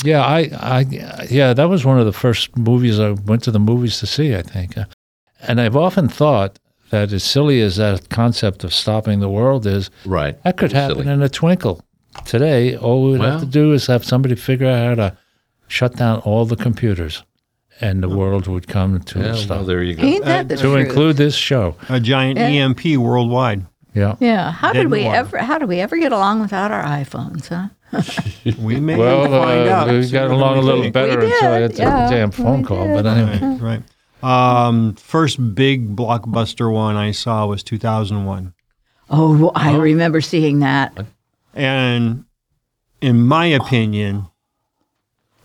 Yeah, 0.04 0.24
I, 0.26 0.50
I, 0.54 0.86
yeah, 1.30 1.54
that 1.54 1.70
was 1.70 1.86
one 1.86 2.00
of 2.00 2.06
the 2.06 2.14
first 2.14 2.56
movies 2.58 3.00
I 3.00 3.12
went 3.12 3.44
to 3.44 3.52
the 3.52 3.60
movies 3.60 4.00
to 4.00 4.08
see. 4.08 4.36
I 4.36 4.42
think, 4.42 4.78
Uh, 4.78 4.86
and 5.48 5.60
I've 5.62 5.76
often 5.76 6.08
thought 6.10 6.60
that 6.90 7.12
as 7.12 7.24
silly 7.24 7.62
as 7.62 7.76
that 7.78 8.10
concept 8.10 8.64
of 8.64 8.74
stopping 8.74 9.20
the 9.20 9.30
world 9.30 9.66
is, 9.68 9.90
Right. 10.06 10.42
that 10.44 10.58
could 10.58 10.72
happen 10.72 10.98
silly. 11.04 11.10
in 11.14 11.22
a 11.22 11.30
twinkle. 11.30 11.82
Today, 12.26 12.76
all 12.76 13.04
we 13.06 13.12
would 13.12 13.22
have 13.22 13.42
to 13.42 13.46
do 13.46 13.74
is 13.74 13.88
have 13.88 14.04
somebody 14.04 14.36
figure 14.36 14.68
out 14.68 14.88
how 14.88 14.96
to 15.10 15.18
shut 15.68 15.96
down 15.98 16.20
all 16.20 16.46
the 16.46 16.56
computers, 16.56 17.24
and 17.82 18.02
the 18.02 18.10
world 18.10 18.48
would 18.48 18.68
come 18.68 19.00
to 19.02 19.20
a 19.20 19.36
stop. 19.36 19.58
well, 19.58 19.66
there 19.66 19.84
you 19.84 19.94
go. 19.96 20.02
Ain't 20.04 20.26
that 20.26 20.48
the 20.48 20.56
to 20.56 20.62
truth? 20.62 20.88
include 20.88 21.18
this 21.18 21.36
show, 21.36 21.76
A 21.90 22.00
giant 22.00 22.40
EMP 22.40 22.98
worldwide. 22.98 23.66
Yeah. 23.94 24.16
Yeah. 24.20 24.52
How 24.52 24.74
Dead 24.74 24.84
did 24.84 24.92
we 24.92 25.00
in 25.00 25.04
the 25.04 25.08
water. 25.10 25.18
ever? 25.20 25.38
How 25.40 25.58
did 25.58 25.70
we 25.70 25.80
ever 25.80 25.98
get 25.98 26.12
along 26.12 26.42
without 26.42 26.72
our 26.72 26.84
iPhones? 26.84 27.48
Huh? 27.48 27.70
We 28.60 28.80
may 28.80 28.96
Well, 28.98 29.24
find 29.26 29.70
uh, 29.70 29.72
out. 29.74 29.88
we 29.90 30.10
got 30.10 30.30
along 30.32 30.58
a 30.58 30.62
little 30.62 30.82
think. 30.84 30.94
better 30.94 31.20
We 31.20 31.26
until 31.34 31.52
I 31.54 31.60
did, 31.60 31.70
got 31.70 31.76
the 31.78 31.84
yeah, 31.84 32.10
damn 32.10 32.32
phone 32.32 32.62
we 32.62 32.68
call. 32.68 32.86
did. 32.86 32.94
But 32.94 33.06
anyway, 33.06 33.40
Right, 33.60 33.84
right. 34.22 34.68
Um, 34.68 34.96
first 34.96 35.56
big 35.56 35.96
blockbuster 35.96 36.72
one 36.72 36.96
I 36.96 37.12
saw 37.12 37.46
was 37.46 37.64
2001. 37.64 38.54
Oh, 39.10 39.38
well, 39.38 39.52
I 39.56 39.76
remember 39.76 40.20
seeing 40.22 40.60
that. 40.60 40.98
And 41.54 42.26
in 43.00 43.26
my 43.26 43.46
opinion, 43.46 44.28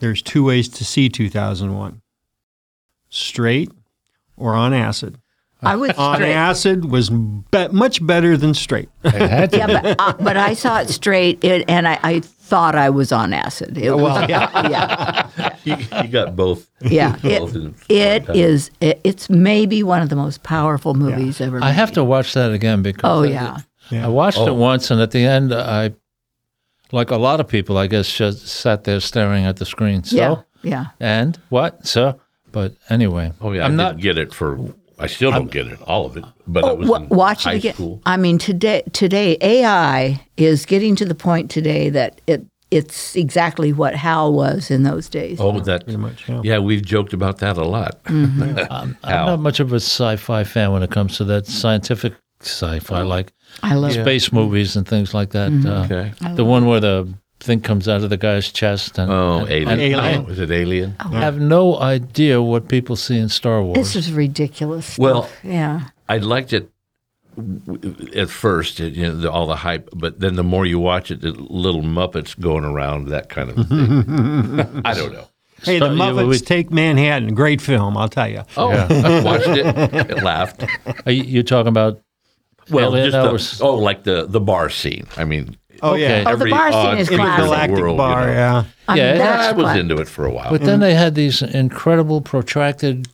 there's 0.00 0.20
two 0.22 0.42
ways 0.44 0.68
to 0.70 0.85
see 0.85 1.09
2001 1.09 2.00
straight 3.09 3.70
or 4.37 4.55
on 4.55 4.72
acid. 4.74 5.18
I 5.62 5.77
was 5.77 5.90
on 5.92 6.16
straight. 6.16 6.33
acid 6.33 6.85
was 6.90 7.09
be- 7.11 7.68
much 7.70 8.05
better 8.05 8.37
than 8.37 8.53
straight. 8.55 8.88
Had 9.05 9.51
to 9.53 9.59
Yeah, 9.59 9.66
but, 9.66 10.01
uh, 10.01 10.12
but 10.20 10.37
I 10.37 10.55
saw 10.55 10.81
it 10.81 10.88
straight, 10.88 11.42
it, 11.44 11.64
and 11.68 11.87
I, 11.87 11.98
I 12.03 12.20
thought 12.20 12.75
I 12.75 12.90
was 12.90 13.12
on 13.12 13.33
acid. 13.33 13.79
It 13.79 13.94
was, 13.96 14.29
yeah, 14.29 14.68
yeah, 15.38 15.57
You, 15.64 15.77
you 16.03 16.09
got 16.09 16.35
both. 16.37 16.68
yeah. 16.81 17.16
both 17.22 17.55
It, 17.57 17.75
it 17.88 18.29
is. 18.37 18.70
It, 18.81 19.01
it's 19.05 19.31
maybe 19.31 19.83
one 19.83 20.03
of 20.03 20.09
the 20.09 20.16
most 20.16 20.42
powerful 20.42 20.94
movies 20.94 21.40
ever. 21.40 21.62
I 21.62 21.70
have 21.70 21.92
to 21.92 22.03
watch 22.05 22.35
that 22.35 22.53
again 22.53 22.83
because 22.83 23.03
Oh 23.05 23.22
I- 23.22 23.29
yeah. 23.29 23.59
I 24.05 24.09
watched 24.09 24.38
Oh. 24.38 24.46
it 24.48 24.55
once, 24.55 24.90
and 24.90 25.01
at 25.01 25.11
the 25.12 25.25
end, 25.25 25.53
I, 25.55 25.92
like 26.92 27.11
a 27.11 27.16
lot 27.16 27.40
of 27.40 27.46
people, 27.48 27.79
I 27.79 27.87
guess, 27.87 28.11
just 28.12 28.46
sat 28.48 28.85
there 28.85 29.01
staring 29.01 29.44
at 29.44 29.57
the 29.57 29.64
screen. 29.66 30.03
So, 30.05 30.16
Yeah. 30.16 30.37
Yeah. 30.62 30.85
and 31.01 31.38
what? 31.51 31.87
So, 31.87 32.20
but 32.53 32.75
anyway, 32.90 33.33
Oh 33.40 33.53
yeah, 33.53 33.64
I'm 33.64 33.72
I 33.72 33.75
not. 33.77 33.90
didn't 33.96 34.03
get 34.03 34.18
it 34.18 34.33
for. 34.35 34.59
I 35.03 35.07
still 35.07 35.31
don't 35.31 35.51
get 35.51 35.67
it, 35.67 35.81
all 35.83 36.07
of 36.07 36.17
it. 36.17 36.25
But 36.47 36.65
Oh, 36.65 36.69
it 36.71 36.79
was 36.79 36.88
wa- 36.88 36.97
in 36.99 37.09
watch 37.09 37.47
it 37.47 37.55
again. 37.57 37.75
school. 37.75 38.01
I 38.07 38.17
mean, 38.17 38.38
today, 38.38 38.83
today 38.93 39.37
AI 39.41 40.25
is 40.37 40.65
getting 40.67 40.97
to 40.97 41.05
the 41.05 41.15
point 41.15 41.51
today 41.51 41.91
that 41.91 42.21
it 42.27 42.45
it's 42.71 43.15
exactly 43.17 43.71
what 43.71 43.95
HAL 43.95 44.33
was 44.33 44.71
in 44.71 44.83
those 44.83 45.07
days. 45.11 45.38
Oh, 45.38 45.61
that 45.61 45.85
Pretty 45.85 45.99
much, 45.99 46.27
yeah. 46.27 46.41
yeah, 46.43 46.59
we've 46.59 46.83
joked 46.83 47.12
about 47.12 47.37
that 47.38 47.59
a 47.59 47.65
lot. 47.65 48.01
I'm 48.07 48.97
How? 49.05 49.27
not 49.27 49.41
much 49.41 49.61
of 49.61 49.73
a 49.75 49.77
sci-fi 49.77 50.45
fan 50.45 50.73
when 50.73 50.83
it 50.83 50.91
comes 50.91 51.19
to 51.19 51.25
that 51.25 51.47
scientific 51.47 52.15
sci-fi, 52.41 53.03
like 53.03 53.33
I 53.62 53.75
love 53.75 53.91
it. 53.95 54.03
space 54.03 54.33
movies 54.33 54.75
and 54.75 54.88
things 54.88 55.12
like 55.12 55.31
that. 55.33 55.53
Uh, 55.67 55.85
Okay. 55.85 56.12
The 56.35 56.45
one 56.47 56.65
where 56.67 56.81
the 56.81 57.12
thing 57.42 57.61
comes 57.61 57.88
out 57.88 58.02
of 58.02 58.11
the 58.11 58.16
guy's 58.16 58.50
chest. 58.52 58.98
And, 58.98 59.11
Oh, 59.11 59.38
and- 59.40 59.50
Alien. 59.50 59.68
and 59.68 59.81
Alien. 59.81 60.24
Was 60.26 60.38
it 60.38 60.50
Alien? 60.50 60.96
Oh. 61.00 61.11
I 61.14 61.20
have 61.20 61.40
no 61.40 61.78
idea 61.78 62.40
what 62.42 62.68
people 62.68 62.96
see 62.96 63.18
in 63.18 63.28
Star 63.28 63.62
Wars. 63.62 63.76
This 63.76 63.96
is 63.96 64.12
ridiculous. 64.12 64.98
Well- 64.98 65.24
stuff. 65.24 65.40
yeah. 65.44 65.88
I 66.09 66.18
liked 66.18 66.52
it 66.52 66.68
at 68.14 68.28
first, 68.28 68.78
it, 68.81 68.92
you 68.94 69.05
know, 69.09 69.16
the, 69.16 69.31
all 69.31 69.46
the 69.46 69.57
hype, 69.57 69.88
but 69.94 70.20
then 70.20 70.35
the 70.37 70.42
more 70.44 70.66
you 70.66 70.78
watch 70.78 71.11
it, 71.11 71.22
the 71.22 71.31
little 71.33 71.81
Muppets 71.83 72.38
going 72.38 72.64
around, 72.64 73.09
that 73.09 73.31
kind 73.31 73.48
of 73.50 73.57
thing. 73.68 74.83
I 74.85 74.92
don't 74.94 75.12
know. 75.12 75.26
Hey, 75.62 75.78
the 75.78 75.87
So, 75.87 75.92
yeah, 75.92 76.11
Muppets 76.11 76.28
we- 76.28 76.38
Take 76.40 76.70
Manhattan. 76.70 77.35
Great 77.35 77.61
film, 77.62 77.96
I'll 77.96 78.09
tell 78.11 78.28
you. 78.28 78.42
Oh, 78.57 78.70
I 78.70 79.22
watched 79.22 79.46
it, 79.48 80.22
laughed. 80.22 80.64
Are 81.07 81.12
you, 81.12 81.22
you 81.22 81.42
talking 81.42 81.68
about? 81.68 82.00
Well, 82.70 82.90
Alien, 82.94 83.11
just 83.12 83.24
the, 83.26 83.33
was- 83.33 83.61
oh, 83.62 83.76
like 83.76 84.05
the 84.05 84.26
the 84.26 84.40
bar 84.40 84.68
scene. 84.70 85.07
I 85.16 85.24
mean, 85.24 85.57
Oh, 85.83 85.95
Okay. 85.95 86.23
yeah. 86.23 86.25
Oh, 86.31 86.37
the 86.37 86.47
bar 86.49 86.71
scene 86.73 86.81
odd 86.81 86.99
is 86.99 87.09
creature 87.09 87.23
in 87.23 87.29
the 87.29 87.35
classic. 87.37 87.45
Intergalactic 87.71 87.79
world, 87.83 87.97
bar, 87.97 88.21
you 88.21 88.27
know. 88.27 88.33
yeah. 88.33 88.64
I 88.88 88.97
Yeah, 88.97 89.09
mean, 89.11 89.18
that's 89.18 89.49
I 89.49 89.53
was 89.53 89.64
what- 89.64 89.77
into 89.79 89.97
it 89.97 90.09
for 90.09 90.25
a 90.27 90.31
while. 90.31 90.51
But 90.51 90.62
then 90.62 90.81
they 90.81 90.95
had 90.95 91.14
these 91.14 91.42
incredible 91.42 92.21
protracted 92.21 93.09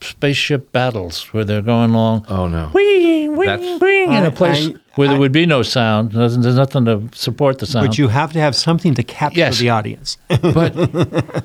spaceship 0.00 0.72
battles 0.72 1.22
where 1.32 1.44
they're 1.44 1.62
going 1.62 1.90
along, 1.94 2.26
oh 2.28 2.48
no, 2.48 2.70
wing, 2.74 3.36
wing, 3.36 3.46
That's- 3.48 3.80
wing, 3.80 4.08
in 4.12 4.24
I- 4.24 4.26
a 4.26 4.30
place 4.32 4.66
I- 4.66 4.74
where 4.96 5.06
there 5.08 5.18
would 5.18 5.30
be 5.32 5.46
no 5.46 5.62
sound. 5.62 6.10
There's, 6.12 6.36
there's 6.36 6.56
nothing 6.56 6.84
to 6.86 7.08
support 7.14 7.60
the 7.60 7.66
sound. 7.66 7.86
But 7.86 7.98
you 7.98 8.08
have 8.08 8.32
to 8.32 8.40
have 8.40 8.54
something 8.56 8.94
to 8.94 9.02
capture 9.04 9.38
Yes. 9.38 9.58
the 9.60 9.70
audience. 9.70 10.18
but 10.28 10.74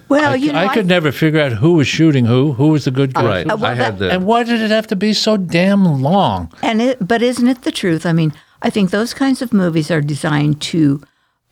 Well, 0.10 0.32
I, 0.32 0.36
you 0.36 0.52
know, 0.52 0.60
I 0.60 0.74
could 0.74 0.88
never 0.88 1.12
figure 1.12 1.40
out 1.40 1.52
who 1.54 1.74
was 1.74 1.88
shooting 1.88 2.26
who, 2.26 2.54
who 2.54 2.70
was 2.70 2.86
the 2.86 2.92
good 2.92 3.14
guy, 3.14 3.26
right? 3.26 3.50
Uh, 3.52 3.58
well, 3.58 3.72
I 3.72 3.76
had 3.76 4.00
the 4.00 4.10
and 4.12 4.26
why 4.26 4.44
did 4.44 4.60
it 4.60 4.72
have 4.72 4.88
to 4.88 4.96
be 4.96 5.14
so 5.14 5.38
damn 5.38 6.02
long? 6.02 6.52
And 6.64 6.82
it, 6.82 7.08
but 7.08 7.22
isn't 7.22 7.48
it 7.48 7.62
the 7.62 7.72
truth? 7.72 8.06
I 8.08 8.12
mean, 8.12 8.34
I 8.62 8.70
think 8.70 8.90
those 8.90 9.14
kinds 9.14 9.42
of 9.42 9.54
movies 9.54 9.92
are 9.92 10.02
designed 10.02 10.62
to 10.64 11.02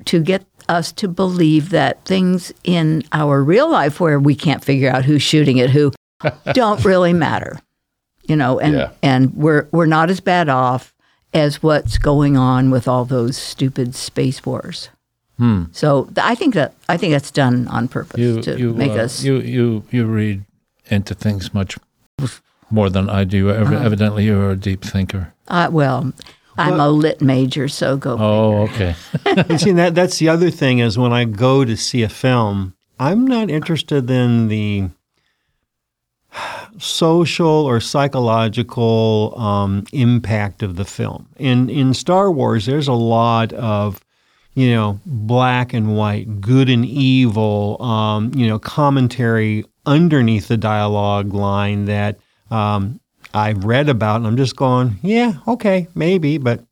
to 0.05 0.19
get 0.19 0.45
us 0.67 0.91
to 0.91 1.07
believe 1.07 1.69
that 1.69 2.03
things 2.05 2.51
in 2.63 3.03
our 3.11 3.43
real 3.43 3.69
life 3.69 3.99
where 3.99 4.19
we 4.19 4.35
can't 4.35 4.63
figure 4.65 4.89
out 4.89 5.05
who's 5.05 5.21
shooting 5.21 5.59
at 5.59 5.69
who 5.69 5.91
don't 6.53 6.83
really 6.83 7.13
matter. 7.13 7.59
You 8.27 8.35
know, 8.35 8.59
and 8.59 8.73
Yeah. 8.73 8.89
and 9.03 9.33
we're 9.35 9.67
we're 9.71 9.85
not 9.85 10.09
as 10.09 10.19
bad 10.19 10.49
off 10.49 10.93
as 11.33 11.61
what's 11.61 11.97
going 11.99 12.37
on 12.37 12.71
with 12.71 12.87
all 12.87 13.05
those 13.05 13.37
stupid 13.37 13.93
space 13.95 14.43
wars. 14.45 14.89
Hmm. 15.37 15.65
So 15.73 16.05
th- 16.05 16.17
I 16.25 16.33
think 16.33 16.53
that 16.55 16.73
I 16.89 16.97
think 16.97 17.11
that's 17.13 17.29
done 17.31 17.67
on 17.67 17.87
purpose 17.87 18.19
You 18.19 18.41
to 18.41 18.57
you 18.57 18.73
make 18.73 18.91
uh, 18.93 19.03
us. 19.05 19.23
you 19.23 19.37
you 19.41 19.83
you 19.91 20.05
read 20.05 20.43
into 20.89 21.13
things 21.13 21.53
much 21.53 21.77
more 22.71 22.89
than 22.89 23.09
I 23.09 23.23
do. 23.25 23.49
Ev- 23.51 23.67
Uh-huh. 23.67 23.85
Evidently, 23.85 24.25
you're 24.25 24.51
a 24.51 24.55
deep 24.55 24.81
thinker. 24.83 25.33
uh, 25.49 25.67
well, 25.71 26.11
I'm 26.57 26.79
a 26.79 26.89
lit 26.89 27.21
major, 27.21 27.67
so 27.67 27.97
go. 27.97 28.17
Oh, 28.19 28.57
okay. 28.63 28.95
and 29.25 29.59
see, 29.61 29.71
that 29.73 29.95
that's 29.95 30.19
the 30.19 30.29
other 30.29 30.49
thing 30.49 30.79
is 30.79 30.97
when 30.97 31.13
I 31.13 31.25
go 31.25 31.65
to 31.65 31.75
see 31.75 32.03
a 32.03 32.09
film, 32.09 32.75
I'm 32.99 33.27
not 33.27 33.49
interested 33.49 34.09
in 34.09 34.47
the 34.47 34.89
social 36.77 37.47
or 37.47 37.79
psychological 37.79 39.33
um, 39.37 39.85
impact 39.93 40.63
of 40.63 40.75
the 40.75 40.85
film. 40.85 41.27
In 41.37 41.69
in 41.69 41.93
Star 41.93 42.31
Wars, 42.31 42.65
there's 42.65 42.87
a 42.87 42.93
lot 42.93 43.53
of 43.53 44.03
you 44.53 44.71
know 44.71 44.99
black 45.05 45.73
and 45.73 45.95
white, 45.95 46.41
good 46.41 46.69
and 46.69 46.85
evil, 46.85 47.81
um, 47.81 48.31
you 48.33 48.47
know 48.47 48.59
commentary 48.59 49.65
underneath 49.85 50.47
the 50.47 50.57
dialogue 50.57 51.33
line 51.33 51.85
that 51.85 52.17
um, 52.49 52.99
I've 53.35 53.63
read 53.65 53.89
about, 53.89 54.17
and 54.17 54.27
I'm 54.27 54.37
just 54.37 54.55
going, 54.55 54.97
yeah, 55.03 55.33
okay, 55.47 55.87
maybe, 55.93 56.37
but 56.37 56.63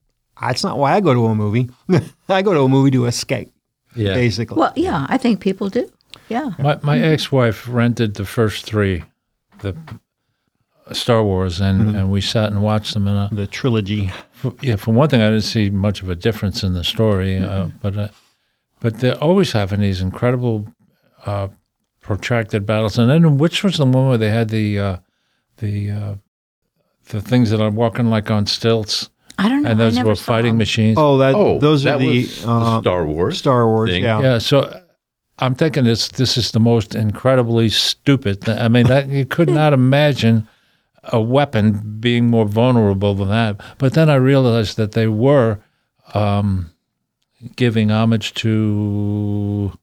that's 0.42 0.64
not 0.64 0.78
why 0.78 0.94
I 0.94 1.02
go 1.02 1.14
to 1.14 1.26
a 1.26 1.36
movie. 1.36 1.70
I 2.30 2.42
go 2.42 2.54
to 2.54 2.62
a 2.62 2.70
movie 2.70 2.92
to 2.92 3.06
escape, 3.06 3.52
yeah. 3.96 4.14
basically. 4.14 4.58
Well, 4.58 4.74
yeah, 4.76 5.06
I 5.10 5.18
think 5.18 5.40
people 5.42 5.70
do. 5.70 5.90
Yeah. 6.30 6.52
My 6.60 6.80
my 6.82 6.98
ex-wife 7.00 7.68
rented 7.68 8.14
the 8.16 8.26
first 8.26 8.66
three, 8.66 9.04
the 9.60 9.76
Star 10.92 11.24
Wars, 11.24 11.60
and, 11.62 11.82
Mm-hmm. 11.82 11.96
and 11.96 12.12
we 12.12 12.22
sat 12.22 12.52
and 12.52 12.62
watched 12.62 12.94
them. 12.94 13.08
And 13.08 13.18
uh, 13.18 13.30
the 13.36 13.48
trilogy. 13.48 14.12
for, 14.32 14.54
yeah, 14.62 14.76
for 14.78 14.94
one 14.94 15.10
thing, 15.10 15.22
I 15.22 15.30
didn't 15.30 15.44
see 15.44 15.70
much 15.70 16.02
of 16.02 16.10
a 16.10 16.16
difference 16.16 16.64
in 16.64 16.74
the 16.74 16.84
story, 16.84 17.38
uh, 17.38 17.66
Mm-hmm. 17.66 17.78
but 17.82 17.98
uh, 17.98 18.08
but 18.80 19.00
they're 19.00 19.18
always 19.24 19.52
having 19.54 19.80
these 19.82 20.02
incredible 20.02 20.68
uh, 21.26 21.48
protracted 22.02 22.66
battles. 22.66 22.98
And 22.98 23.10
then 23.10 23.38
which 23.38 23.64
was 23.64 23.78
the 23.78 23.86
one 23.86 24.10
where 24.10 24.18
they 24.18 24.30
had 24.30 24.50
the 24.50 24.80
uh, 24.80 24.98
the 25.58 25.92
uh, 25.92 26.16
the 27.10 27.22
things 27.22 27.50
that 27.50 27.62
are 27.62 27.70
walking 27.70 28.10
like 28.10 28.30
on 28.32 28.46
stilts, 28.46 29.10
I 29.38 29.50
don't 29.50 29.64
know. 29.64 29.72
and 29.72 29.82
I 29.82 29.86
those 29.86 29.96
never 29.96 30.10
were 30.10 30.16
fighting 30.16 30.52
them. 30.52 30.58
machines. 30.60 30.98
Oh, 30.98 31.18
that 31.18 31.36
Oh, 31.36 31.60
those 31.60 31.86
are 31.86 31.98
the, 31.98 32.22
was 32.24 32.46
uh, 32.46 32.82
Star 32.82 33.06
Wars. 33.06 33.38
Star 33.38 33.68
Wars. 33.68 33.90
thing. 33.90 34.04
Yeah. 34.04 34.22
Yeah, 34.22 34.38
so 34.38 34.82
I'm 35.40 35.56
thinking 35.56 35.84
this 35.84 36.08
this 36.10 36.38
is 36.38 36.52
the 36.52 36.60
most 36.60 36.96
incredibly 36.96 37.70
stupid. 37.70 38.42
Thing. 38.42 38.58
I 38.58 38.68
mean, 38.68 38.88
that, 38.88 39.10
you 39.10 39.26
could 39.26 39.50
not 39.50 39.74
imagine 39.74 40.48
a 41.06 41.20
weapon 41.20 41.98
being 42.00 42.28
more 42.28 42.46
vulnerable 42.46 43.14
than 43.16 43.28
that. 43.30 43.60
But 43.78 43.94
then 43.94 44.10
I 44.10 44.16
realized 44.16 44.78
that 44.78 44.94
they 44.94 45.08
were 45.08 45.60
um, 46.14 46.72
giving 47.56 47.92
homage 47.92 48.34
to. 48.36 49.74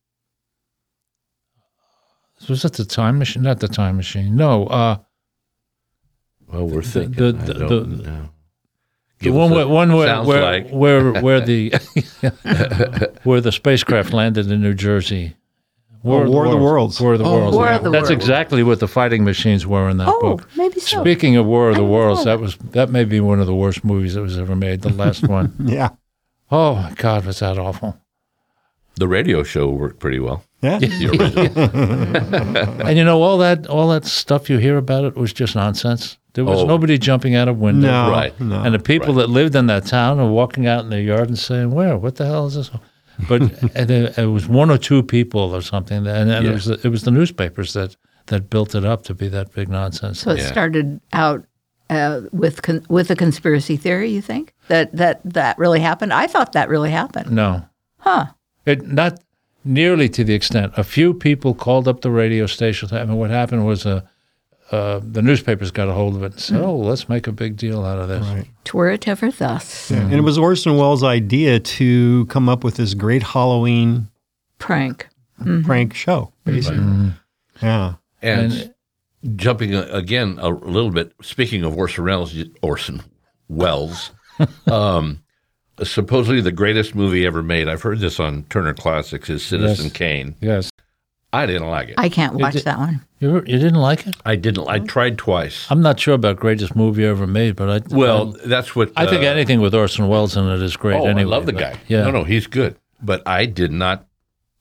Was 2.48 2.64
it 2.64 2.72
the 2.74 2.84
time 2.86 3.18
machine? 3.18 3.42
Not 3.42 3.60
the 3.60 3.68
time 3.68 3.96
machine. 3.96 4.34
No, 4.34 4.66
uh, 4.68 4.96
Well, 6.52 6.66
we're 6.66 6.82
thinking. 6.82 7.12
the- 7.14 7.38
I 7.38 7.44
the- 7.44 7.54
don't 7.54 7.96
the- 7.98 8.02
know. 8.10 8.28
the 9.20 9.30
one 9.30 9.52
a- 9.52 9.54
where, 9.54 9.68
one 9.68 9.92
where 9.94 10.22
where, 10.24 10.42
like. 10.42 10.70
where 10.70 11.12
where 11.22 11.40
the 11.40 11.70
where 13.24 13.40
the 13.40 13.52
spacecraft 13.52 14.12
landed 14.12 14.50
in 14.50 14.60
New 14.62 14.74
Jersey. 14.74 15.36
Oh, 16.02 16.26
War 16.30 16.46
of 16.46 16.50
the 16.52 16.56
Worlds. 16.56 16.98
War 16.98 17.12
of 17.12 17.18
the 17.18 17.26
Oh, 17.26 17.34
Worlds. 17.40 17.56
War 17.58 17.68
of 17.68 17.84
the 17.84 17.90
That's 17.90 18.08
Worlds. 18.08 18.22
exactly 18.24 18.62
what 18.62 18.80
the 18.80 18.88
fighting 18.88 19.22
machines 19.22 19.66
were 19.66 19.90
in 19.90 19.98
that 19.98 20.08
Oh, 20.08 20.18
book. 20.20 20.48
maybe 20.56 20.80
so. 20.80 21.02
Speaking 21.02 21.36
of 21.36 21.44
War 21.44 21.68
of 21.68 21.74
the 21.74 21.82
I 21.82 21.84
didn't 21.84 21.90
Worlds, 21.92 22.24
that. 22.24 22.30
that 22.36 22.40
was 22.40 22.56
that 22.72 22.88
may 22.88 23.04
be 23.04 23.20
one 23.20 23.38
of 23.38 23.46
the 23.46 23.54
worst 23.54 23.84
movies 23.84 24.14
that 24.14 24.22
was 24.22 24.38
ever 24.38 24.56
made. 24.56 24.80
The 24.80 24.88
last 24.88 25.28
one. 25.28 25.54
Yeah. 25.66 25.90
Oh 26.50 26.74
my 26.76 26.92
God, 26.96 27.26
was 27.26 27.40
that 27.40 27.58
awful? 27.58 27.96
The 28.96 29.06
radio 29.06 29.42
show 29.42 29.68
worked 29.68 30.00
pretty 30.00 30.18
well. 30.18 30.42
Yeah. 30.62 30.78
The 30.78 31.08
original. 31.10 32.86
And 32.86 32.96
you 32.98 33.04
know 33.04 33.20
all 33.22 33.38
that 33.38 33.66
all 33.66 33.88
that 33.90 34.04
stuff 34.06 34.48
you 34.50 34.56
hear 34.58 34.76
about 34.78 35.04
it 35.04 35.16
was 35.16 35.32
just 35.34 35.54
nonsense. 35.54 36.18
There 36.34 36.44
was 36.44 36.60
Oh. 36.60 36.66
nobody 36.66 36.96
jumping 36.98 37.34
out 37.34 37.48
of 37.48 37.58
windows. 37.58 37.90
No. 37.90 38.10
Right. 38.10 38.38
No. 38.40 38.62
And 38.62 38.74
the 38.74 38.78
people 38.78 39.14
that 39.14 39.28
lived 39.28 39.54
in 39.56 39.66
that 39.66 39.86
town 39.86 40.20
are 40.20 40.28
walking 40.30 40.66
out 40.66 40.84
in 40.84 40.90
their 40.90 41.00
yard 41.00 41.28
and 41.28 41.38
saying, 41.38 41.70
"Where? 41.72 41.96
What 41.98 42.16
the 42.16 42.26
hell 42.26 42.46
is 42.46 42.54
this?" 42.54 42.70
But 43.28 43.40
and 43.74 43.90
it, 43.90 44.16
it 44.18 44.26
was 44.26 44.46
one 44.48 44.70
or 44.70 44.78
two 44.78 45.02
people 45.02 45.54
or 45.54 45.60
something, 45.62 45.98
and, 46.06 46.30
and 46.30 46.44
Yeah. 46.44 46.50
it 46.50 46.54
was 46.54 46.68
it 46.68 46.88
was 46.88 47.02
the 47.02 47.10
newspapers 47.10 47.72
that 47.72 47.96
that 48.26 48.48
built 48.48 48.74
it 48.74 48.84
up 48.84 49.02
to 49.04 49.14
be 49.14 49.28
that 49.28 49.52
big 49.52 49.68
nonsense. 49.68 50.20
So 50.20 50.30
it 50.30 50.38
Yeah. 50.38 50.46
started 50.46 51.00
out 51.12 51.44
uh, 51.90 52.20
with 52.32 52.62
con- 52.62 52.84
with 52.88 53.10
a 53.10 53.16
conspiracy 53.16 53.76
theory. 53.76 54.10
You 54.10 54.22
think 54.22 54.54
that 54.68 54.94
that 54.96 55.20
that 55.24 55.58
really 55.58 55.80
happened? 55.80 56.12
I 56.12 56.26
thought 56.28 56.52
that 56.52 56.68
really 56.68 56.90
happened. 56.92 57.32
No, 57.32 57.64
Huh? 57.98 58.26
it 58.64 58.86
not 58.86 59.18
nearly 59.64 60.08
to 60.08 60.22
the 60.24 60.32
extent. 60.34 60.72
A 60.76 60.84
few 60.84 61.12
people 61.12 61.54
called 61.54 61.88
up 61.88 62.00
the 62.02 62.10
radio 62.10 62.46
station. 62.46 62.88
I 62.92 63.04
mean, 63.04 63.16
what 63.18 63.30
happened 63.30 63.66
was 63.66 63.84
uh, 63.84 64.00
uh, 64.70 65.00
the 65.02 65.20
newspapers 65.22 65.70
got 65.70 65.88
a 65.88 65.92
hold 65.92 66.14
of 66.16 66.22
it 66.22 66.32
and 66.32 66.40
said, 66.40 66.60
"Oh, 66.60 66.76
let's 66.76 67.08
make 67.08 67.26
a 67.26 67.32
big 67.32 67.56
deal 67.56 67.84
out 67.84 67.98
of 67.98 68.08
this." 68.08 68.26
Right. 68.26 68.46
Twere 68.64 68.90
it 68.90 69.08
ever 69.08 69.30
thus. 69.30 69.90
And 69.90 70.12
it 70.12 70.20
was 70.20 70.38
Orson 70.38 70.76
Welles' 70.76 71.02
idea 71.02 71.58
to 71.60 72.26
come 72.26 72.48
up 72.48 72.62
with 72.62 72.76
this 72.76 72.94
great 72.94 73.22
Halloween 73.22 74.08
Prank. 74.58 75.08
prank 75.64 75.94
show, 75.94 76.32
basically. 76.44 77.12
Yeah. 77.62 77.94
And, 78.22 78.52
And 78.52 78.74
jumping 79.36 79.74
again 79.74 80.38
a 80.40 80.48
little 80.50 80.90
bit. 80.90 81.12
Speaking 81.22 81.64
of 81.64 81.76
Orson 81.76 82.04
Welles, 82.04 82.34
Orson 82.62 83.02
Welles, 83.48 84.10
um, 84.70 85.22
supposedly 85.82 86.40
the 86.40 86.52
greatest 86.52 86.94
movie 86.94 87.26
ever 87.26 87.42
made. 87.42 87.68
I've 87.68 87.82
heard 87.82 87.98
this 88.00 88.20
on 88.20 88.44
Turner 88.44 88.74
Classics. 88.74 89.28
Is 89.30 89.44
Citizen 89.44 89.86
Yes. 89.86 89.92
Kane. 89.94 90.34
Yes. 90.40 90.70
I 91.32 91.46
didn't 91.46 91.68
like 91.68 91.88
it. 91.90 91.94
I 91.96 92.08
can't 92.08 92.34
watch 92.34 92.54
did- 92.54 92.64
that 92.64 92.78
one. 92.78 93.04
You, 93.20 93.34
you 93.36 93.58
didn't 93.58 93.74
like 93.74 94.06
it? 94.06 94.16
I 94.24 94.34
didn't. 94.34 94.66
I 94.66 94.78
tried 94.78 95.18
twice. 95.18 95.66
I'm 95.70 95.82
not 95.82 96.00
sure 96.00 96.14
about 96.14 96.36
greatest 96.36 96.74
movie 96.74 97.04
ever 97.04 97.26
made, 97.26 97.54
but 97.54 97.68
I 97.68 97.94
Well, 97.94 98.34
that's 98.46 98.74
what 98.74 98.90
I 98.96 99.04
think 99.06 99.22
uh, 99.24 99.26
anything 99.26 99.60
with 99.60 99.74
Orson 99.74 100.08
Welles 100.08 100.36
in 100.38 100.48
it 100.48 100.62
is 100.62 100.74
great. 100.76 100.96
Oh, 100.98 101.04
anyway, 101.04 101.20
I 101.22 101.24
love 101.24 101.44
the 101.46 101.52
but- 101.52 101.60
guy. 101.60 101.76
Yeah. 101.86 102.04
No, 102.04 102.10
no, 102.10 102.24
he's 102.24 102.46
good. 102.46 102.76
But 103.02 103.22
I 103.26 103.44
did 103.46 103.72
not 103.72 104.06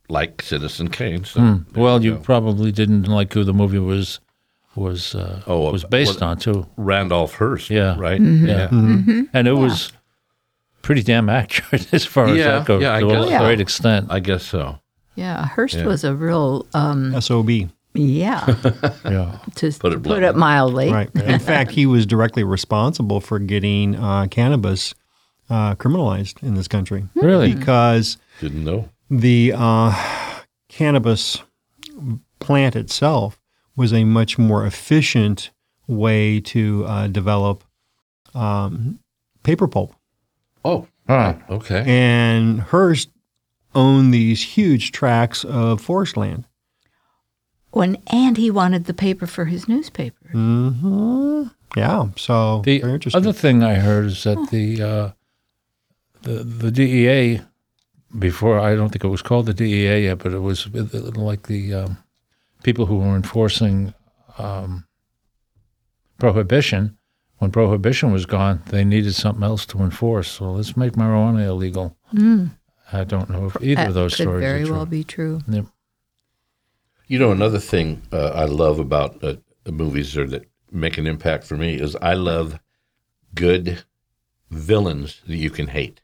like 0.09 0.41
Citizen 0.41 0.89
Kane. 0.89 1.23
So 1.23 1.39
Hmm. 1.39 1.55
Well, 1.79 2.03
you 2.03 2.15
go. 2.15 2.21
probably 2.21 2.71
didn't 2.71 3.03
like 3.03 3.33
who 3.33 3.43
the 3.45 3.53
movie 3.53 3.79
was 3.79 4.19
was 4.75 5.15
uh, 5.15 5.41
Oh, 5.47 5.71
was 5.71 5.85
uh, 5.85 5.87
based 5.87 6.19
well- 6.19 6.31
on 6.31 6.37
too. 6.37 6.67
Randolph 6.77 7.33
Hearst. 7.35 7.69
Yeah. 7.69 7.95
Right. 7.97 8.19
Yeah, 8.19 8.67
Mm-hmm. 8.67 9.23
and 9.33 9.47
it 9.47 9.53
was 9.53 9.91
pretty 10.81 11.01
damn 11.03 11.29
accurate 11.29 11.93
as 11.93 12.05
far 12.05 12.27
as 12.27 12.37
Yeah, 12.37 12.59
that 12.59 12.65
goes 12.67 12.81
yeah, 12.81 12.95
I 12.95 12.99
to 12.99 13.07
a 13.09 13.25
guess. 13.29 13.41
great 13.41 13.59
extent. 13.61 14.07
I 14.09 14.19
guess 14.19 14.45
so. 14.45 14.79
Yeah, 15.19 15.45
Hearst 15.47 15.75
Yeah. 15.75 15.85
was 15.85 16.03
a 16.03 16.15
real, 16.15 16.65
um, 16.73 17.19
SOB. 17.19 17.49
yeah, 17.93 18.45
yeah. 19.05 19.37
to 19.55 19.71
Put 19.73 19.93
it 19.93 20.03
put 20.03 20.23
it 20.23 20.35
mildly. 20.35 20.91
Right. 20.91 21.09
In 21.15 21.39
fact, 21.51 21.71
he 21.71 21.85
was 21.85 22.05
directly 22.05 22.43
responsible 22.43 23.19
for 23.19 23.37
getting 23.39 23.95
uh, 23.95 24.27
cannabis 24.31 24.93
uh, 25.49 25.75
criminalized 25.75 26.41
in 26.43 26.53
this 26.53 26.67
country 26.67 27.03
Really? 27.15 27.53
because 27.53 28.17
Didn't 28.39 28.63
know. 28.63 28.87
the 29.09 29.53
uh, 29.55 30.39
cannabis 30.69 31.41
plant 32.39 32.75
itself 32.75 33.39
was 33.75 33.91
a 33.93 34.03
much 34.03 34.37
more 34.37 34.65
efficient 34.65 35.49
way 35.87 36.39
to 36.39 36.85
uh, 36.85 37.07
develop 37.07 37.63
um, 38.35 38.99
paper 39.43 39.67
pulp. 39.67 39.95
Oh, 40.63 40.87
Huh. 41.07 41.33
okay. 41.49 41.83
And 41.87 42.59
Hearst 42.61 43.09
owned 43.75 44.13
these 44.13 44.41
huge 44.41 44.91
tracts 44.91 45.43
of 45.43 45.81
forest 45.81 46.17
land. 46.17 46.45
When 47.71 47.97
and 48.07 48.35
he 48.37 48.49
wanted 48.49 48.85
the 48.85 48.93
paper 48.93 49.27
for 49.27 49.45
his 49.45 49.67
newspaper. 49.67 50.31
Mm-hmm. 50.33 51.43
Yeah. 51.77 52.07
So 52.15 52.61
The 52.65 52.79
very 52.79 52.93
interesting. 52.93 53.21
other 53.21 53.33
thing 53.33 53.61
I 53.63 53.75
heard 53.75 54.05
is 54.07 54.23
that 54.23 54.49
the 54.49 54.81
uh, 54.81 55.11
the 56.23 56.43
the 56.43 56.71
DEA 56.71 57.41
before 58.17 58.59
I 58.59 58.75
don't 58.75 58.89
think 58.89 59.03
it 59.03 59.07
was 59.09 59.21
called 59.21 59.45
the 59.45 59.53
DEA 59.53 60.05
yet, 60.05 60.17
but 60.17 60.33
it 60.33 60.39
was 60.39 60.67
like 60.73 61.43
the 61.43 61.73
um, 61.75 61.97
people 62.63 62.87
who 62.87 62.97
were 62.97 63.15
enforcing 63.15 63.93
um, 64.39 64.85
prohibition. 66.17 66.97
When 67.37 67.51
prohibition 67.51 68.11
was 68.11 68.25
gone, 68.25 68.63
they 68.65 68.83
needed 68.83 69.13
something 69.15 69.43
else 69.43 69.65
to 69.67 69.79
enforce. 69.79 70.27
So 70.29 70.51
let's 70.51 70.75
make 70.75 70.93
marijuana 70.93 71.45
illegal. 71.45 71.95
I 72.91 73.03
don't 73.03 73.29
know 73.29 73.47
if 73.47 73.57
either 73.61 73.75
That 73.75 73.87
of 73.89 73.93
those 73.93 74.15
could 74.15 74.23
stories 74.23 74.41
very 74.41 74.61
are 74.63 74.65
true. 74.65 74.75
well 74.75 74.85
be 74.85 75.03
true. 75.03 75.41
Yep. 75.47 75.65
You 77.07 77.19
know, 77.19 77.31
another 77.31 77.59
thing 77.59 78.01
uh, 78.11 78.29
I 78.35 78.45
love 78.45 78.79
about 78.79 79.23
uh, 79.23 79.35
the 79.63 79.71
movies 79.71 80.15
or 80.17 80.27
that 80.27 80.49
make 80.71 80.97
an 80.97 81.07
impact 81.07 81.43
for 81.43 81.57
me 81.57 81.73
is 81.75 81.95
I 81.95 82.13
love 82.13 82.59
good 83.35 83.83
villains 84.49 85.21
that 85.27 85.37
you 85.37 85.49
can 85.49 85.67
hate. 85.67 86.01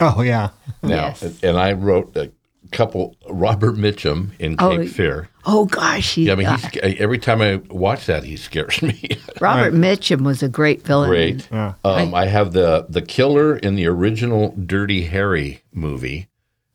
oh 0.00 0.22
yeah. 0.22 0.50
Now, 0.82 1.14
Yes. 1.20 1.42
and 1.42 1.56
I 1.58 1.72
wrote 1.72 2.16
a 2.16 2.30
couple. 2.70 3.16
Robert 3.28 3.76
Mitchum 3.76 4.30
in 4.38 4.56
Cape 4.56 4.80
Oh, 4.80 4.86
Fear. 4.86 5.28
Oh 5.44 5.64
gosh, 5.66 6.14
he, 6.14 6.24
Yeah, 6.26 6.32
I 6.32 6.36
mean, 6.36 6.46
uh, 6.46 6.58
every 6.98 7.18
time 7.18 7.40
I 7.40 7.56
watch 7.70 8.06
that, 8.06 8.24
he 8.24 8.36
scares 8.36 8.82
me. 8.82 9.00
Robert 9.40 9.72
Mitchum 9.74 10.22
was 10.22 10.42
a 10.42 10.48
great 10.48 10.82
villain. 10.82 11.08
Great. 11.10 11.48
Yeah. 11.50 11.74
Um, 11.84 12.14
I 12.14 12.26
have 12.26 12.52
the 12.52 12.86
the 12.88 13.02
killer 13.02 13.56
in 13.56 13.74
the 13.76 13.86
original 13.86 14.54
Dirty 14.66 15.04
Harry 15.04 15.62
movie. 15.72 16.28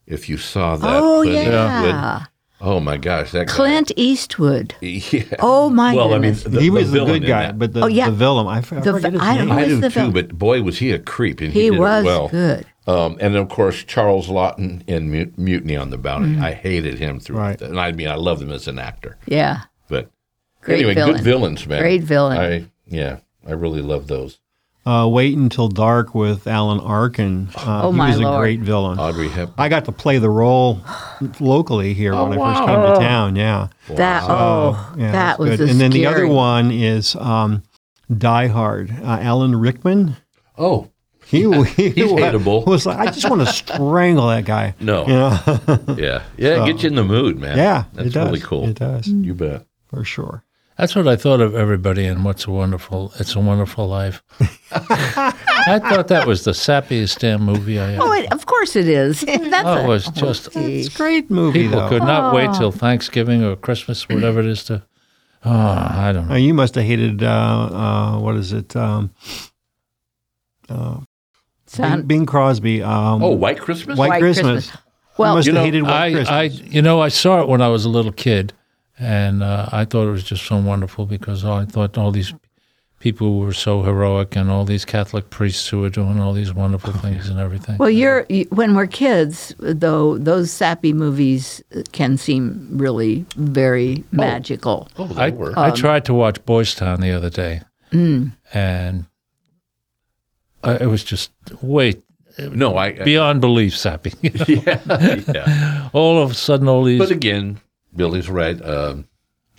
If 0.08 0.30
you 0.30 0.38
saw 0.38 0.76
that, 0.78 1.02
Oh 1.04 1.22
Clint 1.24 1.48
yeah, 1.48 1.80
Eastwood. 2.20 2.28
Oh 2.62 2.80
my 2.80 2.98
gosh, 2.98 3.32
that 3.32 3.48
guy. 3.48 3.54
Clint 3.54 3.92
Eastwood. 3.96 4.74
Yeah. 4.82 5.24
Oh 5.40 5.70
my 5.70 5.94
well, 5.94 6.14
I 6.14 6.20
mean, 6.20 6.34
goodness. 6.34 6.44
the, 6.44 6.62
he 6.62 6.70
was 6.70 6.92
the, 6.92 7.00
villain 7.00 7.22
good 7.22 7.28
guy, 7.28 7.52
but 7.52 7.74
the, 7.74 7.82
Oh, 7.84 7.88
yeah. 7.88 8.06
the 8.10 8.16
villain, 8.16 8.48
I, 8.48 8.60
f- 8.60 8.72
I 8.74 8.80
The 8.80 8.94
forget 8.94 9.12
his 9.14 9.22
vi- 9.22 9.28
I 9.28 9.38
don't 9.38 9.48
name. 9.48 9.56
know. 9.58 9.62
I 9.62 9.66
was 9.66 9.74
do 9.76 9.82
the 9.82 9.90
too, 9.90 9.94
villain? 9.94 10.12
but 10.14 10.38
boy, 10.38 10.62
was 10.62 10.78
he 10.80 10.92
a 10.92 11.00
creep, 11.00 11.42
and 11.42 11.52
he, 11.52 11.64
he 11.64 11.70
did 11.72 11.80
was 11.80 12.04
it 12.04 12.08
well. 12.08 12.28
good. 12.30 12.66
Um, 12.88 13.18
and 13.20 13.36
of 13.36 13.50
course, 13.50 13.84
Charles 13.84 14.28
Laughton 14.28 14.84
in 14.88 15.10
Mu- 15.10 15.32
Mutiny 15.38 15.76
on 15.76 15.90
the 15.90 15.98
Bounty. 15.98 16.40
I 16.40 16.54
hated 16.54 17.00
him 17.00 17.20
through, 17.20 17.38
Right. 17.38 17.60
and 17.62 17.80
I 17.80 17.92
mean, 17.92 18.08
I 18.08 18.16
love 18.16 18.42
him 18.42 18.52
as 18.52 18.68
an 18.68 18.78
actor. 18.80 19.18
Yeah, 19.26 19.62
But 19.88 20.10
Great 20.62 20.76
anyway, 20.80 20.94
villain. 20.94 21.14
good 21.16 21.24
villains, 21.24 21.66
man. 21.68 21.82
Great 21.82 22.04
villain. 22.04 22.38
I 22.38 22.66
yeah, 22.86 23.18
I 23.48 23.54
really 23.54 23.82
love 23.82 24.08
those. 24.08 24.40
Uh, 24.86 25.08
Wait 25.08 25.36
Until 25.36 25.68
Dark 25.68 26.14
with 26.14 26.46
Alan 26.46 26.80
Arkin. 26.80 27.50
Uh, 27.56 27.82
Oh, 27.88 27.92
he 27.92 27.98
was 27.98 28.18
a 28.18 28.22
Lord. 28.22 28.40
great 28.40 28.60
villain. 28.60 29.00
Audrey 29.00 29.30
Hepburn. 29.30 29.56
I 29.58 29.68
got 29.68 29.86
to 29.86 29.92
play 29.92 30.20
the 30.20 30.30
role 30.30 30.80
locally 31.40 31.96
here 31.96 32.14
when 32.14 32.34
I 32.40 32.54
first 32.54 32.68
came 32.68 32.82
to 32.94 32.96
town. 33.00 33.36
Yeah. 33.36 33.68
that 33.90 34.24
oh, 34.30 34.94
yeah, 34.96 35.12
that 35.12 35.40
was 35.40 35.60
And 35.60 35.82
then 35.82 35.90
the 35.90 36.06
other 36.06 36.28
one 36.28 36.70
is 36.70 37.16
um, 37.16 37.64
Die 38.16 38.46
Hard. 38.48 38.92
Uh, 38.92 39.18
Alan 39.22 39.56
Rickman. 39.56 40.18
Oh 40.56 40.90
He, 41.28 41.40
he 41.42 41.90
He's 41.90 42.12
was, 42.12 42.22
hateable. 42.22 42.66
was 42.66 42.86
like, 42.86 43.00
I 43.00 43.06
just 43.12 43.30
want 43.30 43.42
to 43.42 43.52
strangle 43.52 44.28
that 44.28 44.46
guy. 44.46 44.76
no, 44.80 45.02
You 45.08 45.14
know? 45.14 45.40
yeah, 45.98 46.24
yeah, 46.38 46.64
it 46.64 46.68
gets 46.68 46.84
you 46.84 46.90
in 46.90 46.96
the 46.96 47.04
mood, 47.04 47.40
man. 47.40 47.58
yeah, 47.58 47.86
that's 47.94 48.10
it 48.10 48.14
does. 48.14 48.28
really 48.28 48.40
cool. 48.42 48.68
It 48.70 48.76
does, 48.76 49.08
You 49.08 49.34
bet. 49.34 49.66
for 49.88 50.04
sure. 50.04 50.44
That's 50.78 50.94
what 50.94 51.08
I 51.08 51.16
thought 51.16 51.40
of 51.40 51.56
everybody 51.56 52.06
in 52.06 52.24
What's 52.26 52.46
a 52.48 52.52
Wonderful 52.52 53.14
It's 53.18 53.34
a 53.34 53.40
Wonderful 53.40 53.88
Life. 53.88 54.22
I 54.72 55.80
thought 55.80 56.10
that 56.10 56.28
was 56.28 56.44
the 56.44 56.52
sappiest 56.52 57.20
damn 57.20 57.44
movie 57.44 57.80
I 57.80 57.94
ever. 57.94 58.04
Oh, 58.04 58.12
it, 58.12 58.32
of 58.34 58.46
course 58.46 58.76
it 58.76 58.88
is. 58.88 59.22
That's 59.28 59.66
Oh, 59.66 59.78
it 59.78 59.86
a- 59.86 59.88
was 59.88 60.06
just 60.08 60.50
It's 60.56 60.94
a 60.94 60.98
great 60.98 61.32
movie, 61.32 61.64
people 61.64 61.80
though. 61.80 61.88
could 61.90 62.04
not 62.04 62.36
wait 62.36 62.50
Oh. 62.52 62.60
till 62.60 62.72
Thanksgiving 62.74 63.42
or 63.42 63.56
Christmas, 63.56 64.08
whatever 64.10 64.42
it 64.42 64.48
is 64.48 64.66
to. 64.66 64.84
Oh, 65.46 65.50
I 65.52 66.12
don't 66.14 66.28
know. 66.28 66.36
you 66.36 66.54
must 66.54 66.76
have 66.76 66.84
hated, 66.84 67.24
uh, 67.24 67.28
uh, 67.28 68.20
what 68.20 68.36
is 68.36 68.52
it? 68.52 68.76
Um, 68.76 69.12
uh, 70.68 71.00
Bing, 71.78 72.02
Bing 72.04 72.26
Crosby. 72.26 72.82
Um, 72.84 73.24
Oh, 73.24 73.30
White 73.32 73.60
Christmas. 73.60 73.98
White, 73.98 74.10
White 74.10 74.20
Christmas. 74.22 74.68
Christmas. 74.70 74.82
Well, 75.18 75.32
you 75.32 75.36
must 75.38 75.48
you 75.48 75.54
have 75.54 75.60
know, 75.62 75.66
hated 75.66 75.84
White 75.84 76.30
I, 76.30 76.40
I, 76.40 76.44
you 76.44 76.82
know, 76.82 77.00
I 77.02 77.08
saw 77.08 77.42
it 77.42 77.48
when 77.48 77.62
I 77.62 77.70
was 77.70 77.86
a 77.86 77.90
little 77.90 78.12
kid, 78.12 78.52
and 79.00 79.42
uh, 79.44 79.70
I 79.72 79.86
thought 79.86 80.08
it 80.08 80.12
was 80.12 80.24
just 80.24 80.44
so 80.46 80.58
wonderful 80.58 81.06
because 81.06 81.46
I 81.46 81.64
thought 81.66 81.98
all 81.98 82.12
these 82.12 82.34
people 83.00 83.40
were 83.40 83.54
so 83.54 83.84
heroic, 83.84 84.36
and 84.36 84.50
all 84.50 84.66
these 84.66 84.84
Catholic 84.84 85.30
priests 85.30 85.68
who 85.70 85.80
were 85.82 85.90
doing 85.90 86.20
all 86.20 86.34
these 86.34 86.54
wonderful 86.54 86.92
things 86.92 87.30
and 87.30 87.40
everything. 87.40 87.78
Well, 87.78 87.90
you're 87.90 88.26
you- 88.30 88.48
when 88.50 88.76
we're 88.76 88.88
kids, 88.88 89.54
though 89.60 90.18
those 90.18 90.52
sappy 90.52 90.92
movies 90.92 91.62
can 91.94 92.18
seem 92.18 92.68
really 92.72 93.26
very 93.38 94.04
magical. 94.12 94.90
Oh, 94.98 95.08
they 95.08 95.24
I, 95.24 95.30
were. 95.30 95.54
I 95.58 95.72
tried 95.72 96.04
to 96.06 96.14
watch 96.14 96.44
Boys 96.46 96.74
Town 96.76 97.00
the 97.00 97.12
other 97.12 97.30
day, 97.30 97.62
and 98.54 99.06
I, 100.68 100.76
it 100.84 100.88
was 100.88 101.04
just 101.04 101.32
way 101.62 101.96
no, 102.38 102.78
I. 102.78 102.92
beyond 102.92 103.42
belief 103.42 103.78
sappy. 103.78 104.14
yeah, 104.22 104.82
yeah. 105.34 105.90
all 105.94 106.22
of 106.22 106.32
a 106.32 106.34
sudden, 106.34 106.68
all 106.68 106.84
these 106.84 107.00
But 107.00 107.12
again, 107.12 107.60
Billie's 107.96 108.30
right. 108.30 108.62
Um, 108.62 109.08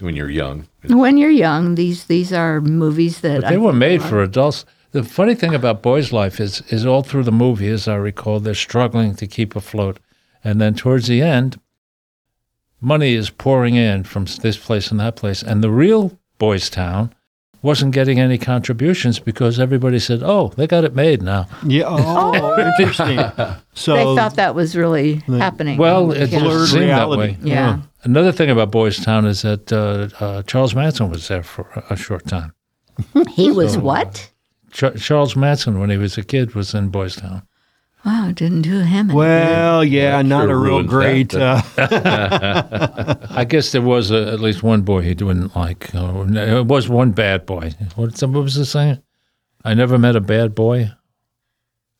when 0.01 0.15
you're 0.15 0.29
young, 0.31 0.69
When 0.89 1.17
you're 1.17 1.31
young, 1.31 1.75
these 1.75 2.05
these 2.05 2.33
are 2.33 2.61
movies 2.61 3.21
that 3.21 3.41
But 3.41 3.49
they 3.49 3.55
I 3.55 3.59
were 3.59 3.73
made 3.73 4.01
are- 4.03 4.09
for 4.09 4.23
adults. 4.23 4.65
The 4.93 5.03
funny 5.03 5.35
thing 5.35 5.55
about 5.55 5.83
Boy's 5.83 6.11
Life 6.13 6.41
is, 6.41 6.63
is 6.71 6.87
all 6.87 7.03
through 7.03 7.25
the 7.25 7.33
movie, 7.33 7.69
as 7.69 7.87
I 7.87 7.97
recall, 7.97 8.41
they're 8.41 8.55
struggling 8.55 9.15
to 9.17 9.27
keep 9.27 9.55
afloat, 9.55 9.99
and 10.43 10.59
then 10.61 10.75
towards 10.75 11.07
the 11.07 11.21
end, 11.21 11.61
money 12.81 13.15
is 13.15 13.29
pouring 13.29 13.75
in 13.75 14.05
from 14.05 14.25
this 14.43 14.57
place 14.57 14.91
and 14.91 15.01
that 15.01 15.17
place, 15.17 15.43
and 15.43 15.63
the 15.63 15.71
real 15.71 16.19
Boys 16.39 16.71
Town 16.71 17.15
wasn't 17.63 17.93
getting 17.93 18.21
any 18.21 18.39
contributions 18.39 19.19
because 19.19 19.59
everybody 19.59 19.99
said, 19.99 20.21
"Oh, 20.23 20.53
they 20.57 20.67
got 20.67 20.85
it 20.85 20.95
made 20.95 21.23
now." 21.23 21.47
Yeah. 21.67 21.85
Oh, 21.89 22.59
interesting. 22.79 23.19
So 23.75 23.95
They 23.97 24.05
thought 24.21 24.37
that 24.37 24.55
was 24.55 24.77
really 24.77 25.15
happening. 25.27 25.79
Well, 25.79 26.13
it 26.13 26.31
Yeah. 26.31 26.41
blurred 26.41 26.69
seemed 26.69 26.91
that 26.91 27.09
way. 27.09 27.37
Yeah. 27.43 27.81
Another 28.05 28.31
thing 28.33 28.51
about 28.51 28.71
Boys 28.71 28.99
Town 29.05 29.27
is 29.27 29.43
that 29.43 29.73
uh, 29.73 30.09
uh, 30.25 30.43
Charles 30.43 30.75
Manson 30.75 31.11
was 31.11 31.27
there 31.29 31.43
for 31.43 31.67
a 31.91 31.97
short 31.97 32.27
time. 32.27 32.53
he 33.31 33.51
was 33.51 33.77
what? 33.77 34.31
Ch- 34.71 35.01
Charles 35.01 35.35
Manson, 35.37 35.81
when 35.81 35.91
he 35.91 35.97
was 35.97 36.17
a 36.17 36.23
kid, 36.23 36.55
was 36.55 36.73
in 36.75 36.89
Boys 36.91 37.17
Town. 37.17 37.43
Wow, 38.07 38.31
didn't 38.33 38.63
do 38.63 38.81
him. 38.83 39.09
Well, 39.09 39.85
yeah, 39.85 40.23
not 40.23 40.45
sure 40.45 40.53
a 40.53 40.57
real 40.57 40.83
great. 40.85 41.31
that, 41.31 41.67
uh, 41.77 43.17
I 43.31 43.45
guess 43.45 43.73
there 43.73 43.83
was 43.83 44.13
a, 44.13 44.29
at 44.33 44.39
least 44.39 44.63
one 44.63 44.83
boy 44.83 45.01
he 45.03 45.13
didn't 45.15 45.57
like. 45.57 45.93
Uh, 45.93 46.25
it 46.29 46.67
was 46.67 46.89
one 46.89 47.11
bad 47.11 47.47
boy. 47.47 47.73
What, 47.97 48.13
what 48.23 48.43
was 48.45 48.55
the 48.55 48.65
saying? 48.65 49.03
I 49.65 49.75
never 49.75 49.99
met 49.99 50.15
a 50.15 50.21
bad 50.21 50.55
boy. 50.55 50.93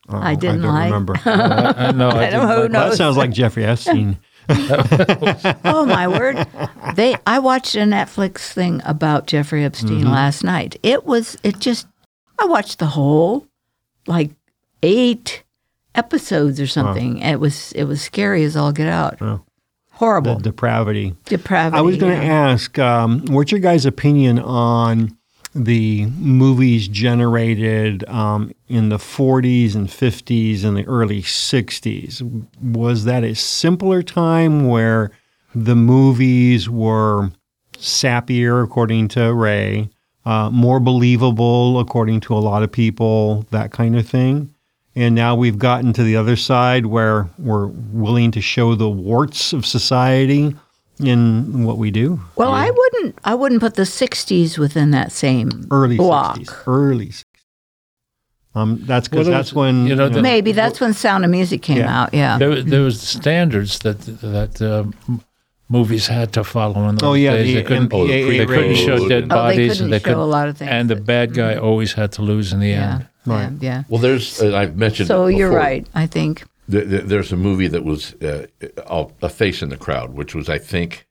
I 0.09 0.37
didn't 0.37 0.63
don't 0.63 0.73
like. 0.73 0.85
remember. 0.85 1.15
I, 1.25 1.89
I 1.89 1.91
know. 1.91 2.09
I, 2.11 2.29
I 2.29 2.31
don't 2.31 2.47
didn't 2.47 2.49
know 2.49 2.61
like- 2.63 2.71
knows. 2.71 2.91
that 2.93 2.97
sounds 2.97 3.17
like 3.17 3.33
Jeffrey 3.33 3.65
Epstein. 3.65 4.19
oh 4.49 5.85
my 5.89 6.07
word! 6.07 6.47
They 6.95 7.17
I 7.27 7.41
watched 7.41 7.75
a 7.75 7.81
Netflix 7.81 8.53
thing 8.53 8.81
about 8.85 9.27
Jeffrey 9.27 9.65
Epstein 9.65 10.05
last 10.05 10.45
night. 10.45 10.77
It 10.85 11.05
was 11.05 11.37
it 11.43 11.59
just 11.59 11.89
I 12.39 12.45
watched 12.45 12.79
the 12.79 12.87
whole 12.87 13.49
like 14.07 14.31
eight 14.85 15.43
episodes 15.97 16.61
or 16.61 16.67
something. 16.67 17.19
It 17.19 17.41
was 17.41 17.73
it 17.73 17.85
was 17.85 18.03
scary 18.03 18.45
as 18.45 18.57
all 18.57 18.73
get 18.73 18.89
out. 18.89 19.19
The 19.19 19.41
Horrible 19.97 20.39
depravity. 20.39 21.15
depravity. 21.25 21.79
I 21.79 21.81
was 21.81 21.97
going 21.97 22.21
to 22.21 22.27
yeah. 22.27 22.51
ask, 22.51 22.79
um, 22.79 23.25
what's 23.29 23.51
your 23.51 23.61
guys' 23.61 23.87
opinion 23.87 24.39
on 24.39 25.17
the 25.55 26.05
movies 26.19 26.87
generated 26.87 28.07
um, 28.07 28.53
in 28.69 28.91
the 28.91 28.99
40s 28.99 29.75
and 29.75 29.89
50s 29.89 30.65
and 30.65 30.77
the 30.77 30.85
early 30.85 31.23
60s? 31.23 32.47
Was 32.61 33.05
that 33.05 33.25
a 33.25 33.35
simpler 33.35 34.03
time 34.03 34.69
where 34.69 35.13
the 35.55 35.75
movies 35.75 36.69
were 36.69 37.31
sappier, 37.79 38.63
according 38.63 39.09
to 39.09 39.33
Ray, 39.33 39.89
uh, 40.27 40.51
more 40.51 40.79
believable, 40.79 41.81
according 41.81 42.21
to 42.21 42.35
a 42.35 42.39
lot 42.39 42.63
of 42.63 42.71
people, 42.71 43.47
that 43.51 43.73
kind 43.73 43.97
of 43.97 44.07
thing? 44.07 44.55
And 44.97 45.15
now 45.15 45.37
we've 45.37 45.59
gotten 45.59 45.93
to 45.93 46.03
the 46.03 46.17
other 46.17 46.37
side 46.37 46.87
where 46.87 47.29
we're 47.39 47.67
willing 47.67 48.31
to 48.31 48.41
show 48.41 48.75
the 48.75 48.89
warts 48.89 49.53
of 49.53 49.67
society 49.67 50.57
in 50.99 51.65
what 51.65 51.77
we 51.77 51.91
do. 51.91 52.19
Well, 52.37 52.51
I 52.53 52.71
wouldn't 52.71 53.19
I 53.23 53.35
wouldn't 53.35 53.61
put 53.61 53.75
the 53.75 53.83
'60s 53.83 54.57
within 54.59 54.93
that 54.93 55.13
same 55.13 55.67
Early 55.71 55.99
block. 55.99 56.39
60s. 56.39 56.63
Early 56.67 57.09
60s. 57.09 57.23
Um, 58.55 58.81
that's 58.87 59.07
because 59.07 59.29
Well, 59.29 59.37
that's 59.37 59.51
was- 59.53 59.55
when 59.57 59.87
you 59.87 59.95
know, 59.95 60.09
the- 60.09 60.23
Maybe 60.23 60.53
that's 60.53 60.81
when 60.81 60.95
Sound 60.95 61.27
of 61.27 61.31
Music 61.31 61.61
came 61.61 61.77
Yeah. 61.77 62.03
out. 62.05 62.15
Yeah. 62.15 62.39
There, 62.39 62.63
there 62.63 62.81
was 62.81 62.99
standards 62.99 63.81
that 63.81 64.01
that 64.23 64.63
uh, 64.63 64.85
m- 65.07 65.21
movies 65.69 66.07
had 66.07 66.33
to 66.35 66.45
follow 66.45 66.89
in 66.89 66.97
those 66.97 67.03
Oh, 67.09 67.15
yeah, 67.15 67.33
days. 67.33 67.47
the 67.49 67.55
they 67.55 67.63
couldn't, 67.63 67.89
MPAA 67.91 68.09
they 68.39 68.47
couldn't 68.47 68.71
rating. 68.71 68.87
show 68.87 69.09
dead 69.09 69.25
Oh, 69.25 69.27
they 69.27 69.35
bodies, 69.35 69.73
couldn't 69.73 69.85
and 69.85 69.93
they 69.93 69.99
show 69.99 70.05
couldn't- 70.05 70.31
lot 70.31 70.49
of 70.49 70.57
things 70.59 70.71
And 70.71 70.89
the 70.91 70.97
bad 70.97 71.35
guy 71.35 71.57
always 71.57 71.93
had 71.95 72.13
to 72.13 72.23
lose 72.23 72.53
in 72.53 72.61
the 72.61 72.69
yeah. 72.69 72.95
end. 72.95 73.09
Yeah. 73.27 73.51
Yeah. 73.61 73.83
Well, 73.89 74.01
there's 74.01 74.41
uh, 74.41 74.57
I've 74.57 74.77
mentioned. 74.77 75.09
So 75.09 75.27
it 75.27 75.37
you're 75.37 75.51
right. 75.51 75.85
I 75.95 76.07
think. 76.07 76.45
Th- 76.71 76.89
th- 76.89 77.03
There's 77.05 77.33
a 77.33 77.37
movie 77.37 77.67
that 77.69 77.85
was 77.85 78.15
uh, 78.23 78.47
a 78.87 79.07
a 79.23 79.29
face 79.29 79.63
in 79.63 79.69
the 79.69 79.77
crowd, 79.77 80.15
which 80.15 80.33
was 80.35 80.49
I 80.49 80.59
think 80.59 81.07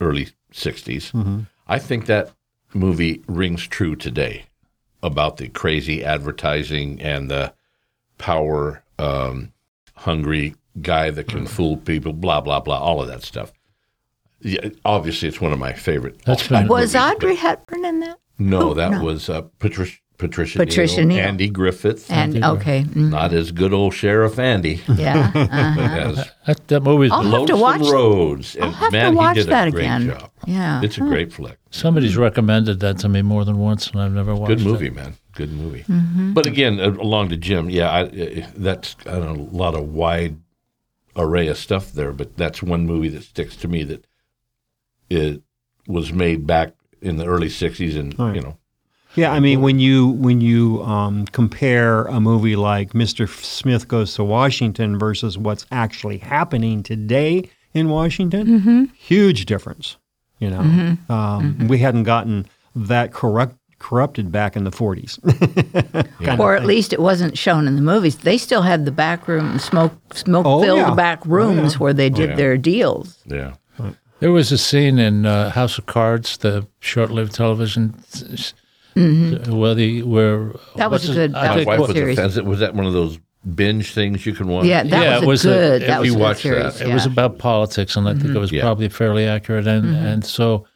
early 0.00 0.28
'60s. 0.52 1.10
Mm-hmm. 1.12 1.40
I 1.66 1.78
think 1.80 2.06
that 2.06 2.30
movie 2.74 3.22
rings 3.26 3.66
true 3.66 3.96
today 3.96 4.44
about 5.02 5.36
the 5.38 5.48
crazy 5.48 6.04
advertising 6.04 7.00
and 7.02 7.28
the 7.30 7.52
power 8.18 8.82
um, 8.98 9.52
hungry 9.94 10.54
guy 10.80 11.10
that 11.10 11.26
Mm-hmm. 11.26 11.38
can 11.38 11.46
fool 11.46 11.76
people. 11.76 12.12
Blah 12.12 12.40
blah 12.40 12.60
blah. 12.60 12.78
All 12.78 13.00
of 13.00 13.08
that 13.08 13.22
stuff. 13.22 13.52
Yeah, 14.40 14.70
obviously, 14.84 15.28
it's 15.28 15.40
one 15.40 15.52
of 15.52 15.58
my 15.58 15.72
favorite. 15.74 16.22
That's 16.24 16.42
all-time 16.50 16.66
Was 16.68 16.94
movies, 16.94 16.96
Audrey 16.96 17.34
Hepburn 17.36 17.84
in 17.84 18.00
that? 18.00 18.18
No, 18.38 18.72
that 18.74 18.92
no. 18.92 19.02
was 19.04 19.28
uh, 19.28 19.42
Patricia. 19.58 19.98
Patricia, 20.16 20.58
Patricia 20.58 20.98
Neal, 21.02 21.16
Neal. 21.16 21.26
Andy 21.28 21.48
Griffith, 21.48 22.10
And 22.12 22.44
okay, 22.44 22.82
mm, 22.82 23.08
not 23.10 23.32
as 23.32 23.52
good 23.52 23.72
old 23.72 23.94
Sheriff 23.94 24.38
Andy 24.38 24.82
yeah. 24.94 25.32
uh-huh. 25.34 26.24
That, 26.46 26.68
that 26.68 26.80
movie's 26.82 27.10
I'll 27.10 27.22
have 27.22 27.46
to 27.46 27.56
watch- 27.56 27.80
Roads. 27.80 28.54
And 28.54 28.64
I'll 28.66 28.70
have 28.72 28.92
man, 28.92 29.12
to 29.12 29.16
watch 29.16 29.36
he 29.38 29.42
did 29.44 29.50
that 29.50 29.68
a 29.68 29.70
great 29.70 29.80
again. 29.84 30.08
job. 30.10 30.30
Yeah. 30.46 30.82
It's 30.84 30.98
a 30.98 31.00
great 31.00 31.32
flick. 31.32 31.56
somebody's 31.70 32.18
recommended 32.18 32.80
that 32.80 32.98
to 32.98 33.08
me 33.08 33.22
more 33.22 33.46
than 33.46 33.56
once, 33.56 33.86
and 33.92 33.98
I've 34.02 34.12
never 34.12 34.34
watched 34.34 34.52
it. 34.52 34.56
Good 34.58 34.66
it. 34.66 34.70
movie, 34.70 34.90
man. 34.90 35.14
Good 35.32 35.52
movie. 35.52 35.84
Mm-hmm. 35.84 36.34
But 36.34 36.44
again, 36.44 36.80
uh, 36.80 36.90
along 36.90 37.30
to 37.30 37.38
Jim, 37.38 37.70
yeah, 37.70 37.90
I, 37.90 38.02
uh, 38.02 38.46
that's 38.56 38.96
I 39.06 39.12
know, 39.20 39.32
a 39.32 39.56
lot 39.56 39.74
of 39.74 39.88
wide 39.88 40.36
array 41.16 41.48
of 41.48 41.56
stuff 41.58 41.92
there. 41.92 42.12
But 42.12 42.36
that's 42.36 42.62
one 42.62 42.86
movie 42.86 43.08
that 43.10 43.22
sticks 43.24 43.56
to 43.56 43.68
me 43.68 43.82
that 43.84 44.04
it 45.08 45.42
was 45.86 46.12
made 46.12 46.46
back 46.46 46.74
in 47.00 47.16
the 47.16 47.26
early 47.26 47.48
'60s, 47.48 47.96
and 47.98 48.16
Right. 48.18 48.36
you 48.36 48.42
know, 48.42 48.56
Yeah, 49.16 49.32
I 49.32 49.40
mean, 49.40 49.60
when 49.60 49.78
you 49.80 50.08
when 50.08 50.40
you 50.40 50.82
um, 50.84 51.26
compare 51.26 52.04
a 52.04 52.20
movie 52.20 52.56
like 52.56 52.92
Mr. 52.92 53.28
Smith 53.28 53.88
Goes 53.88 54.14
to 54.14 54.24
Washington 54.24 54.98
versus 54.98 55.36
what's 55.36 55.66
actually 55.72 56.18
happening 56.18 56.82
today 56.82 57.48
in 57.74 57.88
Washington, 57.88 58.92
huge 58.96 59.46
difference. 59.46 59.96
You 60.38 60.50
know, 60.50 60.96
um, 61.08 61.68
we 61.68 61.78
hadn't 61.78 62.04
gotten 62.04 62.46
that 62.74 63.12
corrupt 63.12 63.56
corrupted 63.80 64.30
back 64.30 64.56
in 64.56 64.62
the 64.64 64.70
40s. 64.70 65.18
or 66.38 66.54
at 66.54 66.64
least 66.64 66.92
it 66.92 67.00
wasn't 67.00 67.36
shown 67.36 67.66
in 67.66 67.74
the 67.76 67.82
movies. 67.82 68.18
They 68.18 68.38
still 68.38 68.62
had 68.62 68.84
the 68.84 68.92
back 68.92 69.26
room, 69.26 69.58
smoke 69.58 69.92
smoke 70.14 70.46
Oh, 70.46 70.62
filled 70.62 70.78
yeah. 70.78 70.94
back 70.94 71.24
rooms 71.26 71.80
where 71.80 71.92
they 71.92 72.08
did 72.10 72.30
yeah. 72.30 72.36
their 72.36 72.56
deals. 72.56 73.18
yeah. 73.26 73.54
There 74.20 74.30
was 74.32 74.52
a 74.52 74.58
scene 74.58 74.98
in 74.98 75.24
uh, 75.24 75.48
House 75.48 75.78
of 75.78 75.86
Cards, 75.86 76.36
the 76.36 76.66
short-lived 76.80 77.34
television, 77.34 77.94
s- 78.12 78.52
where 78.94 79.74
the 79.74 80.02
where 80.02 80.38
Mm-hmm. 80.38 80.78
That 80.78 80.90
was 80.90 81.08
a 81.08 81.14
good- 81.14 81.34
I 81.34 81.42
that 81.42 81.48
My 81.48 81.54
think 81.56 81.66
wife 81.68 81.78
was 81.80 81.88
was 81.88 81.96
series. 81.96 82.18
offended. 82.18 82.46
Was 82.46 82.58
that 82.60 82.74
one 82.74 82.84
of 82.84 82.92
those 82.92 83.18
binge 83.54 83.94
things 83.94 84.26
you 84.26 84.34
can 84.34 84.48
watch? 84.48 84.66
Yeah, 84.66 84.82
that 84.82 84.90
Yeah, 85.02 85.14
was, 85.14 85.22
it 85.22 85.26
was 85.26 85.46
a 85.46 85.50
a- 85.50 85.54
good. 85.54 85.82
it- 85.82 85.86
that 85.86 86.00
we 86.02 86.10
was 86.10 86.14
a 86.14 86.18
good 86.18 86.22
watched 86.22 86.42
series. 86.42 86.78
that. 86.80 86.88
It 86.90 86.92
was 86.92 87.06
about 87.06 87.38
politics, 87.38 87.96
and 87.96 88.06
I 88.06 88.12
think 88.12 88.34
it 88.36 88.38
was 88.38 88.52
Yeah. 88.52 88.60
probably 88.60 88.90
fairly 88.90 89.24
accurate. 89.26 89.66
And 89.66 89.84
Mm-hmm. 89.86 90.06
and 90.06 90.22
so 90.24 90.66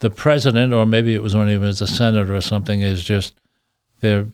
the 0.00 0.10
president, 0.10 0.72
or 0.72 0.84
maybe 0.86 1.14
it 1.14 1.22
was 1.22 1.34
when 1.34 1.48
he 1.48 1.56
was 1.56 1.80
a 1.80 1.86
senator 1.86 2.34
or 2.34 2.40
something, 2.40 2.80
is 2.82 3.02
just 3.02 3.34
they're 4.00 4.26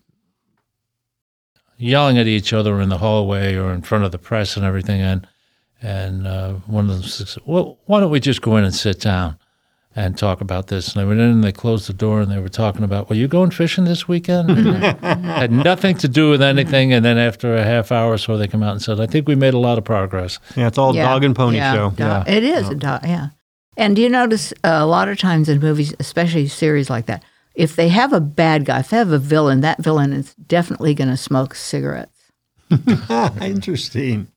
yelling 1.77 2.19
at 2.19 2.27
each 2.27 2.53
other 2.53 2.81
in 2.81 2.89
the 2.89 2.99
hallway 2.99 3.55
or 3.57 3.73
in 3.73 3.83
front 3.83 4.05
of 4.05 4.13
the 4.13 4.19
press 4.19 4.57
and 4.57 4.65
everything. 4.65 5.01
And 5.01 5.27
and 5.81 6.27
uh, 6.29 6.53
one 6.67 6.89
of 6.89 6.95
them 6.97 7.03
says, 7.03 7.39
"Well, 7.45 7.79
why 7.87 8.01
don't 8.01 8.11
we 8.11 8.21
just 8.21 8.43
go 8.43 8.57
in 8.57 8.65
and 8.65 8.75
sit 8.75 9.01
down?" 9.01 9.37
And 9.95 10.17
talk 10.17 10.41
about 10.41 10.69
this, 10.69 10.95
and 10.95 11.03
they 11.03 11.07
went 11.07 11.21
in 11.21 11.29
and 11.29 11.45
they 11.45 11.53
closed 11.53 11.87
the 11.87 11.93
door, 11.93 12.23
and 12.23 12.33
they 12.33 12.39
were 12.39 12.49
talking 12.49 12.83
about, 12.83 13.11
"Well, 13.11 13.19
you 13.19 13.29
going 13.29 13.51
fishing 13.51 13.85
this 13.85 14.09
weekend?" 14.09 14.49
Had 15.03 15.53
nothing 15.53 15.99
to 15.99 16.09
do 16.09 16.31
with 16.31 16.41
anything. 16.41 16.95
And 16.95 17.05
then 17.05 17.19
after 17.19 17.55
a 17.55 17.63
half 17.63 17.93
hour 17.93 18.13
or 18.13 18.17
so, 18.17 18.39
they 18.39 18.49
come 18.49 18.63
out 18.63 18.73
and 18.73 18.81
said, 18.81 19.01
"I 19.01 19.07
think 19.07 19.29
we 19.29 19.35
made 19.35 19.53
a 19.53 19.59
lot 19.59 19.77
of 19.77 19.85
progress." 19.85 20.39
yeah, 20.57 20.69
it's 20.69 20.79
all 20.79 20.95
Yeah, 20.95 21.03
dog 21.13 21.25
and 21.25 21.37
pony 21.37 21.59
yeah, 21.59 21.75
show. 21.75 21.91
dog- 21.91 22.27
It 22.27 22.43
is 22.43 22.71
a 22.71 22.75
dog, 22.75 23.01
yeah. 23.05 23.29
And 23.77 23.97
do 23.97 24.03
you 24.03 24.09
notice 24.09 24.53
uh, 24.65 24.79
a 24.81 24.87
lot 24.87 25.09
of 25.09 25.19
times 25.19 25.49
in 25.49 25.59
movies, 25.61 25.95
especially 25.99 26.47
series 26.49 26.91
like 26.91 27.07
that, 27.07 27.23
if 27.55 27.77
they 27.77 27.89
have 27.89 28.13
a 28.13 28.21
bad 28.21 28.65
guy, 28.65 28.81
if 28.81 28.91
they 28.91 28.97
have 28.99 29.11
a 29.13 29.19
villain, 29.19 29.61
that 29.61 29.83
villain 29.83 30.13
is 30.13 30.35
definitely 30.35 30.95
going 30.95 31.09
to 31.11 31.17
smoke 31.17 31.55
cigarettes. 31.55 32.31
Interesting. 33.41 34.29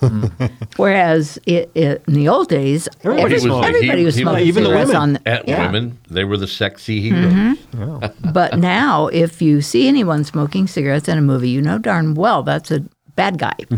Whereas 0.76 1.38
it, 1.46 1.70
it, 1.76 2.02
in 2.08 2.14
the 2.14 2.28
old 2.28 2.48
days, 2.48 2.88
Everybody 3.04 3.22
every- 3.22 3.34
was 3.34 3.44
like- 3.46 3.74
everybody 3.74 3.98
he- 4.00 4.04
was 4.04 4.14
he- 4.16 4.22
smoking 4.22 4.46
even 4.46 4.64
the 4.64 4.70
women. 4.70 4.96
on 4.96 5.12
the, 5.14 5.28
At 5.28 5.48
yeah. 5.48 5.64
women, 5.66 5.98
they 6.10 6.24
were 6.24 6.36
the 6.36 6.48
sexy 6.48 7.00
heroes. 7.00 7.32
Mm-hmm. 7.32 8.32
But 8.32 8.58
now, 8.58 9.06
if 9.08 9.40
you 9.40 9.60
see 9.60 9.86
anyone 9.86 10.24
smoking 10.24 10.66
cigarettes 10.66 11.08
in 11.08 11.18
a 11.18 11.22
movie, 11.22 11.50
you 11.50 11.62
know 11.62 11.78
darn 11.78 12.14
well 12.14 12.42
that's 12.42 12.70
a 12.72 12.84
bad 13.16 13.38
guy. 13.38 13.54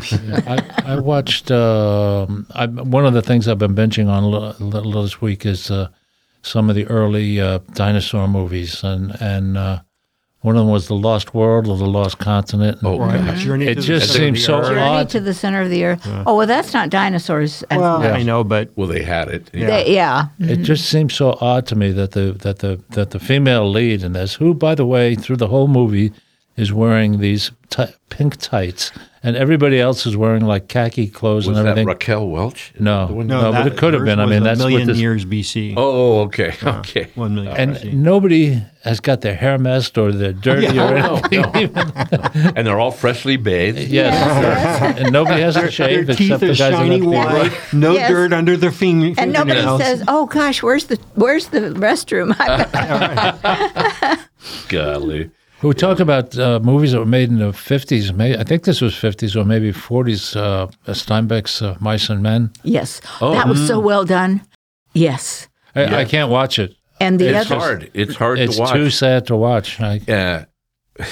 I, 0.47 0.93
I 0.95 0.99
watched 1.01 1.51
um, 1.51 2.47
I, 2.55 2.67
one 2.67 3.07
of 3.07 3.15
the 3.15 3.23
things 3.23 3.49
I've 3.49 3.59
been 3.59 3.75
binging 3.75 4.09
on 4.09 4.23
a 4.25 4.29
little, 4.29 4.67
little 4.67 5.03
this 5.03 5.21
week 5.21 5.45
is 5.47 5.71
uh, 5.71 5.89
some 6.43 6.69
of 6.71 6.77
the 6.77 6.87
early 6.87 7.41
uh, 7.41 7.59
dinosaur 7.75 8.29
movies, 8.29 8.83
and 8.85 9.17
and 9.21 9.57
uh, 9.57 9.81
one 10.41 10.57
of 10.57 10.61
them 10.61 10.71
was 10.71 10.89
The 10.89 10.95
Lost 10.95 11.33
World 11.33 11.67
or 11.69 11.79
The 11.79 11.87
Lost 11.87 12.19
Continent. 12.19 12.83
and 12.83 12.87
Oh, 12.87 12.99
gosh. 12.99 13.43
Journey 13.45 13.67
It 13.67 13.77
to 13.77 13.81
the 13.81 13.87
just 13.87 14.13
center 14.13 14.25
seems 14.27 14.45
so. 14.45 14.63
Journey 14.63 14.81
odd. 14.81 15.09
to 15.09 15.21
the 15.21 15.33
center 15.33 15.63
of 15.63 15.71
the 15.71 15.85
earth. 15.85 16.03
Oh 16.27 16.37
well, 16.37 16.47
that's 16.47 16.75
not 16.75 16.91
dinosaurs. 16.91 17.65
Well, 17.71 18.01
much. 18.01 18.11
I 18.13 18.23
know, 18.23 18.45
but 18.45 18.71
Well, 18.77 18.87
they 18.89 19.03
had 19.03 19.29
it. 19.29 19.47
They- 19.53 19.95
yeah. 19.95 20.27
It 20.39 20.57
just 20.57 20.91
seems 20.91 21.15
so 21.15 21.39
odd 21.41 21.67
to 21.69 21.77
me 21.77 21.93
that 21.93 22.11
the 22.13 22.33
that 22.43 22.59
the 22.59 22.79
that 22.91 23.11
the 23.13 23.19
female 23.19 23.71
lead 23.71 24.03
in 24.03 24.13
this, 24.13 24.35
who 24.35 24.53
by 24.55 24.75
the 24.75 24.85
way, 24.87 25.15
through 25.15 25.37
the 25.37 25.49
whole 25.49 25.67
movie, 25.69 26.13
is 26.57 26.73
wearing 26.75 27.21
these 27.21 27.51
ti 27.71 27.87
pink 28.11 28.37
tights, 28.37 28.93
and 29.25 29.37
everybody 29.37 29.81
else 29.81 30.07
is 30.07 30.17
wearing 30.17 30.45
like 30.45 30.69
khaki 30.69 31.09
clothes 31.09 31.49
Was 31.49 31.57
and 31.59 31.67
everything. 31.67 31.87
that 31.87 31.93
everything. 31.93 32.15
Raquel 32.17 32.29
Welch? 32.29 32.73
no, 32.79 33.07
The 33.09 33.13
one- 33.15 33.27
no, 33.27 33.51
but 33.53 33.67
it 33.67 33.77
could 33.77 33.95
have 33.95 34.05
been. 34.05 34.21
I 34.21 34.25
was 34.27 34.31
mean, 34.31 34.43
a 34.43 34.45
that's 34.45 34.59
million 34.61 34.81
what 34.83 34.87
this, 34.89 34.99
years 34.99 35.25
BC. 35.25 35.75
Oh, 35.77 36.21
okay, 36.23 36.55
okay. 36.63 37.09
One 37.17 37.35
million. 37.35 37.57
and 37.57 37.75
BC. 37.77 37.93
nobody 37.95 38.63
has 38.85 39.01
got 39.01 39.23
their 39.23 39.35
hair 39.35 39.57
messed 39.57 39.97
or 39.97 40.13
they're 40.13 40.33
dirty 40.49 40.67
or 40.69 40.95
No, 40.95 41.21
anything. 41.33 41.73
no. 41.73 41.83
and 42.55 42.67
they're 42.67 42.79
all 42.79 42.91
freshly 42.91 43.37
bathed. 43.39 43.79
Yes, 43.79 44.99
and 44.99 45.11
nobody 45.13 45.41
has 45.41 45.55
to 45.55 45.63
Their 45.63 45.71
shave 45.71 46.07
teeth 46.09 46.21
except 46.21 46.41
the 46.41 46.51
are 46.51 46.55
guys 46.71 46.75
shiny 46.79 47.01
the 47.01 47.07
white, 47.09 47.53
no 47.73 47.93
Yes. 47.95 48.11
dirt 48.11 48.33
under 48.35 48.57
their 48.59 48.71
finger, 48.73 49.15
And 49.19 49.33
nobody 49.33 49.53
fingernails. 49.61 49.81
says, 49.81 50.05
"Oh 50.07 50.27
gosh, 50.27 50.63
where's 50.63 50.85
the 50.85 50.99
where's 51.15 51.49
the 51.49 51.61
restroom?" 51.61 52.35
Golly. 54.69 55.31
We 55.65 55.75
talk 55.75 56.01
about 56.01 56.37
uh, 56.39 56.61
movies 56.61 56.93
that 56.93 56.99
were 57.01 57.07
made 57.07 57.29
in 57.31 57.39
the 57.39 57.53
50s. 57.53 58.15
May, 58.15 58.37
I 58.39 58.45
think 58.45 58.65
this 58.65 58.81
was 58.81 58.95
50s 58.95 59.35
or 59.35 59.45
maybe 59.45 59.73
40s. 59.73 60.37
Uh, 60.37 60.67
Steinbeck's 60.93 61.63
uh, 61.63 61.77
Mice 61.81 62.09
and 62.11 62.23
Men. 62.23 62.51
yes, 62.63 63.01
Oh. 63.21 63.33
that 63.33 63.49
was 63.49 63.67
so 63.67 63.79
well 63.81 64.05
done. 64.05 64.43
Yes, 64.93 65.49
I, 65.75 66.03
I 66.03 66.05
can't 66.05 66.31
watch 66.31 66.59
it. 66.59 66.77
and 67.01 67.19
the 67.19 67.29
It's 67.37 67.51
other 67.51 67.61
hard. 67.61 67.91
It's 67.95 68.15
hard 68.15 68.39
It's 68.39 68.57
to 68.57 68.61
watch. 68.63 68.71
It's 68.77 68.79
too 68.85 68.91
sad 68.91 69.27
to 69.27 69.37
watch. 69.37 69.81
I, 69.81 70.01
Uh, 70.09 70.45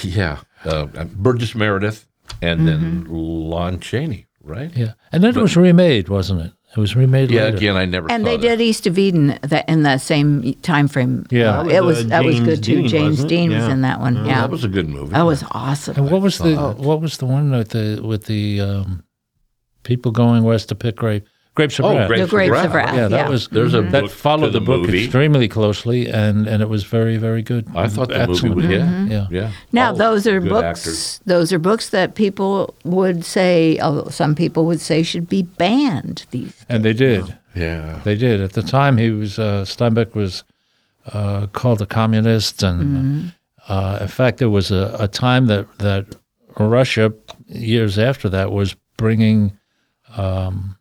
yeah. 0.02 0.38
Uh, 0.64 0.86
Burgess 1.06 1.54
Meredith 1.54 2.06
and 2.40 2.68
then 2.68 2.80
Mm-hmm. 3.04 3.12
Lon 3.14 3.80
Chaney, 3.80 4.26
right? 4.42 4.70
yeah, 4.76 4.92
and 5.10 5.24
then 5.24 5.36
it 5.36 5.40
was 5.40 5.56
remade, 5.56 6.08
wasn't 6.08 6.40
it? 6.42 6.52
It 6.74 6.80
was 6.80 6.96
remade 6.96 7.30
Yeah, 7.30 7.44
later. 7.44 7.56
again, 7.58 7.76
I 7.76 7.84
never. 7.84 8.10
And 8.10 8.24
saw 8.24 8.30
they 8.30 8.36
that. 8.38 8.42
did 8.56 8.60
East 8.62 8.86
of 8.86 8.98
Eden 8.98 9.38
that 9.42 9.68
in 9.68 9.82
that 9.82 10.00
same 10.00 10.54
time 10.62 10.88
frame. 10.88 11.26
Yeah. 11.30 11.60
Uh, 11.60 11.64
it 11.66 11.84
was, 11.84 11.98
was 11.98 12.06
uh, 12.06 12.08
that 12.08 12.24
was 12.24 12.36
James 12.36 12.46
good 12.48 12.62
too. 12.64 12.74
Dean, 12.76 12.88
James 12.88 13.10
wasn't 13.18 13.32
it? 13.32 13.34
Dean 13.36 13.50
was 13.50 13.58
Yeah. 13.64 13.70
in 13.72 13.80
that 13.82 14.00
one. 14.00 14.14
Yeah, 14.24 14.40
That 14.40 14.50
was 14.50 14.64
a 14.64 14.68
good 14.68 14.88
movie. 14.88 15.12
that 15.12 15.22
was 15.22 15.44
awesome. 15.50 15.96
And 15.96 16.10
what 16.10 16.22
was 16.22 16.38
the 16.38 16.56
what 16.78 17.00
was 17.02 17.18
the 17.18 17.26
one 17.26 17.50
with 17.50 17.68
the 17.70 18.00
with 18.02 18.24
the 18.24 18.60
um, 18.62 19.04
people 19.82 20.12
going 20.12 20.44
west 20.44 20.70
to 20.70 20.74
pick 20.74 20.96
grape 20.96 21.26
grapes 21.54 21.78
of 21.78 21.84
Oh, 21.84 21.96
wrath? 21.96 22.08
Grapes 22.08 22.22
the 22.24 22.28
Grapes 22.36 22.58
of 22.58 22.64
of 22.66 22.74
Wrath. 22.74 22.86
Wrath. 22.86 22.96
Yeah, 22.96 23.08
that 23.08 23.28
was 23.28 23.48
There's 23.48 23.74
a 23.74 23.82
that 23.82 24.10
followed 24.10 24.48
the, 24.52 24.60
the 24.60 24.66
book 24.66 24.82
movie. 24.82 25.04
extremely 25.04 25.48
closely, 25.48 26.08
and 26.08 26.46
and 26.46 26.62
it 26.62 26.68
was 26.68 26.84
very 26.84 27.16
very 27.18 27.42
good. 27.42 27.66
I 27.74 27.88
thought 27.88 28.08
the 28.08 28.20
Excellent. 28.20 28.56
movie 28.56 28.68
was 28.68 28.76
yeah, 28.76 28.86
Mm-hmm. 28.86 29.12
Yeah. 29.12 29.26
yeah. 29.30 29.50
Now 29.72 29.88
All 29.90 29.96
those 29.96 30.26
are 30.26 30.40
books. 30.40 30.80
actors. 30.80 31.20
Those 31.26 31.52
are 31.52 31.58
books 31.58 31.90
that 31.90 32.14
people 32.14 32.74
would 32.84 33.24
say. 33.24 33.78
Oh, 33.82 34.08
some 34.08 34.34
people 34.34 34.64
would 34.66 34.80
say 34.80 35.02
should 35.02 35.28
be 35.28 35.42
banned. 35.42 36.26
These. 36.30 36.64
and 36.68 36.84
they 36.84 36.92
did. 36.94 37.36
Yeah, 37.54 38.00
They 38.02 38.16
did. 38.16 38.40
At 38.40 38.54
the 38.54 38.62
time, 38.62 38.96
he 38.96 39.10
was 39.10 39.38
uh, 39.38 39.64
Steinbeck 39.66 40.14
was 40.14 40.42
uh, 41.12 41.48
called 41.48 41.82
a 41.82 41.86
communist, 41.86 42.62
and 42.62 43.34
uh, 43.68 43.98
in 44.00 44.08
fact, 44.08 44.38
there 44.38 44.48
was 44.48 44.70
a, 44.70 44.96
a 44.98 45.06
time 45.06 45.46
that 45.48 45.66
that 45.78 46.06
Russia, 46.58 47.12
years 47.46 47.98
after 47.98 48.30
that, 48.30 48.52
was 48.52 48.74
bringing, 48.96 49.52
um, 50.16 50.76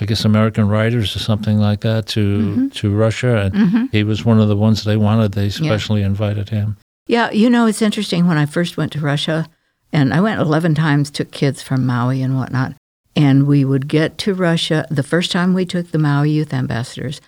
I 0.00 0.04
guess, 0.04 0.24
American 0.24 0.68
writers 0.68 1.16
or 1.16 1.18
something 1.18 1.58
like 1.58 1.80
that 1.80 2.06
to 2.08 2.20
mm-hmm. 2.20 2.68
to 2.68 2.94
Russia, 2.94 3.42
and 3.42 3.54
mm-hmm. 3.54 3.84
he 3.92 4.04
was 4.04 4.24
one 4.24 4.40
of 4.40 4.48
the 4.48 4.56
ones 4.56 4.84
they 4.84 4.96
wanted. 4.96 5.32
They 5.32 5.50
specially 5.50 6.02
invited 6.02 6.50
him. 6.50 6.76
Yeah, 7.06 7.30
you 7.30 7.50
know, 7.50 7.66
it's 7.66 7.82
interesting. 7.82 8.26
When 8.26 8.38
I 8.38 8.46
first 8.46 8.76
went 8.76 8.92
to 8.92 9.00
Russia, 9.00 9.48
and 9.92 10.12
I 10.12 10.20
went 10.20 10.40
11 10.40 10.74
times, 10.74 11.10
took 11.10 11.30
kids 11.30 11.62
from 11.62 11.86
Maui 11.86 12.22
and 12.22 12.36
whatnot, 12.36 12.74
and 13.16 13.46
we 13.46 13.64
would 13.64 13.88
get 13.88 14.18
to 14.18 14.34
Russia. 14.34 14.86
The 14.90 15.02
first 15.02 15.32
time 15.32 15.54
we 15.54 15.64
took 15.64 15.90
the 15.90 15.98
Maui 15.98 16.30
youth 16.30 16.52
ambassadors, 16.52 17.20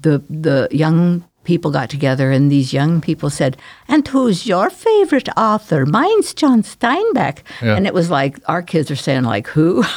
the, 0.00 0.22
the 0.30 0.68
young 0.70 1.24
people 1.46 1.70
got 1.70 1.88
together, 1.88 2.30
and 2.30 2.50
these 2.50 2.72
young 2.74 3.00
people 3.00 3.30
said, 3.30 3.56
And 3.88 4.06
who's 4.08 4.46
your 4.46 4.68
favorite 4.68 5.28
author? 5.36 5.86
Mine's 5.86 6.34
John 6.34 6.62
Steinbeck. 6.62 7.38
Yeah. 7.62 7.76
And 7.76 7.86
it 7.86 7.94
was 7.94 8.10
like, 8.10 8.38
our 8.46 8.62
kids 8.62 8.90
are 8.90 8.96
saying, 8.96 9.24
like, 9.24 9.46
who? 9.46 9.82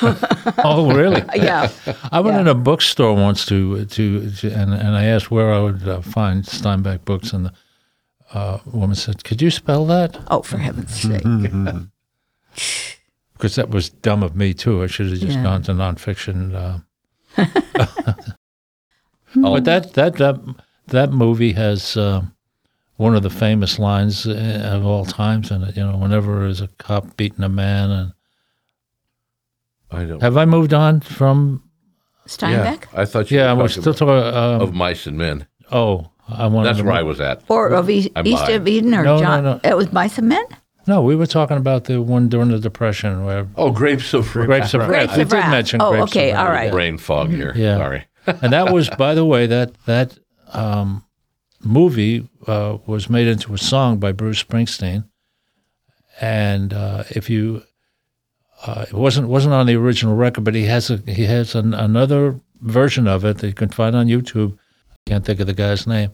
Oh, 0.64 0.92
really? 0.94 1.22
yeah. 1.36 1.70
I 2.12 2.20
went 2.22 2.36
Yeah. 2.36 2.42
in 2.42 2.48
a 2.48 2.56
bookstore 2.56 3.14
once 3.16 3.46
to 3.48 3.86
to, 3.86 4.32
to 4.40 4.52
and, 4.52 4.74
and 4.74 4.96
I 4.96 5.04
asked 5.06 5.30
where 5.32 5.52
I 5.54 5.60
would 5.60 5.88
uh, 5.88 6.02
find 6.02 6.44
Steinbeck 6.46 7.04
books, 7.06 7.34
and 7.34 7.46
the 7.46 7.54
uh, 8.34 8.60
woman 8.66 8.96
said, 8.96 9.24
"Could 9.24 9.42
you 9.42 9.52
spell 9.52 9.86
that?" 9.88 10.18
Oh, 10.30 10.42
for 10.44 10.58
heaven's 10.58 10.96
sake. 11.02 11.24
Because 13.34 13.56
that 13.56 13.70
was 13.70 13.90
dumb 13.90 14.24
of 14.24 14.36
me 14.36 14.54
too. 14.54 14.84
I 14.84 14.88
should 14.88 15.10
have 15.12 15.20
just 15.20 15.38
Yeah. 15.38 15.44
gone 15.44 15.62
to 15.64 15.72
nonfiction. 15.74 16.54
Uh, 16.56 16.80
Oh, 19.38 19.54
but 19.54 19.64
that 19.66 19.94
that 19.94 20.16
that 20.18 20.36
that 20.90 21.12
movie 21.12 21.54
has 21.54 21.96
uh, 21.98 22.22
one 22.98 23.16
of 23.16 23.24
the 23.24 23.30
famous 23.30 23.80
lines 23.80 24.26
uh, 24.28 24.72
of 24.74 24.86
all 24.86 25.06
times 25.06 25.52
in 25.52 25.64
it. 25.64 25.76
You 25.78 25.86
know, 25.86 25.98
whenever 25.98 26.40
there's 26.42 26.62
a 26.62 26.68
cop 26.78 27.16
beating 27.18 27.44
a 27.44 27.50
man, 27.50 27.90
and 27.90 28.14
I 29.92 30.06
don't. 30.06 30.22
have 30.22 30.38
I 30.38 30.46
moved 30.46 30.74
on 30.74 31.02
from? 31.02 31.64
Steinbeck? 32.28 32.86
Yeah, 32.94 33.02
I 33.02 33.06
thought 33.06 33.32
you. 33.32 33.40
Yeah, 33.40 33.54
were 33.54 33.64
we're 33.64 33.68
talking 33.70 33.82
still 33.82 33.94
talking. 33.96 34.38
Um, 34.38 34.62
of 34.62 34.74
mice 34.74 35.08
and 35.08 35.18
men. 35.18 35.48
oh, 35.72 36.10
I 36.28 36.46
want. 36.46 36.66
That's 36.66 36.82
where 36.82 36.94
I 36.94 37.02
was 37.02 37.20
at. 37.20 37.42
Or 37.50 37.70
of 37.70 37.90
East, 37.90 38.10
I'm 38.16 38.28
East 38.28 38.44
lying. 38.44 38.56
of 38.58 38.68
Eden 38.68 38.94
or 38.94 39.04
No, 39.04 39.16
no, 39.16 39.22
John? 39.24 39.44
no. 39.44 39.60
It 39.64 39.76
was 39.76 39.92
Mice 39.92 40.20
and 40.20 40.30
Men? 40.30 40.44
No, 40.86 41.02
we 41.02 41.16
were 41.16 41.26
talking 41.26 41.58
about 41.58 41.86
the 41.86 42.02
one 42.04 42.30
during 42.30 42.50
the 42.50 42.60
Depression 42.60 43.26
where 43.26 43.48
Oh, 43.56 43.72
grapes 43.72 44.14
of 44.14 44.28
Grapes 44.30 44.74
of 44.76 44.82
Grapes 44.82 45.08
Wrath. 45.10 45.16
We 45.18 45.22
of 45.24 45.30
did 45.30 45.36
Wrath. 45.38 45.52
mention 45.52 45.82
Oh, 45.82 45.90
Grapes 45.92 46.04
of 46.04 46.10
okay, 46.18 46.34
Wrath. 46.34 46.40
all 46.48 46.52
right. 46.54 46.72
brain 46.72 46.98
fog 47.00 47.30
here. 47.32 47.54
Yeah. 47.56 47.78
Sorry. 47.78 48.06
and 48.28 48.54
that 48.54 48.72
was, 48.72 48.90
by 48.92 49.16
the 49.16 49.26
way, 49.26 49.48
that 49.48 49.72
that 49.86 50.18
um, 50.54 51.06
movie 51.64 52.28
uh, 52.48 52.78
was 52.86 53.10
made 53.10 53.28
into 53.28 53.54
a 53.54 53.58
song 53.58 54.00
by 54.00 54.12
Bruce 54.12 54.44
Springsteen. 54.44 55.06
And 56.22 56.74
uh, 56.74 57.04
if 57.10 57.30
you, 57.30 57.64
uh, 58.66 58.86
it 58.88 58.94
wasn't 58.94 59.30
wasn't 59.30 59.54
on 59.54 59.68
the 59.68 59.76
original 59.76 60.16
record, 60.16 60.44
but 60.44 60.56
he 60.56 60.66
has 60.66 60.90
a 60.90 60.98
he 61.08 61.26
has 61.26 61.56
an, 61.56 61.74
another 61.74 62.40
version 62.62 63.08
of 63.08 63.24
it 63.24 63.38
that 63.38 63.48
you 63.48 63.54
can 63.54 63.70
find 63.70 63.96
on 63.96 64.08
YouTube. 64.08 64.58
Can't 65.06 65.26
think 65.26 65.40
of 65.40 65.48
the 65.48 65.54
guy's 65.54 65.88
name. 65.88 66.12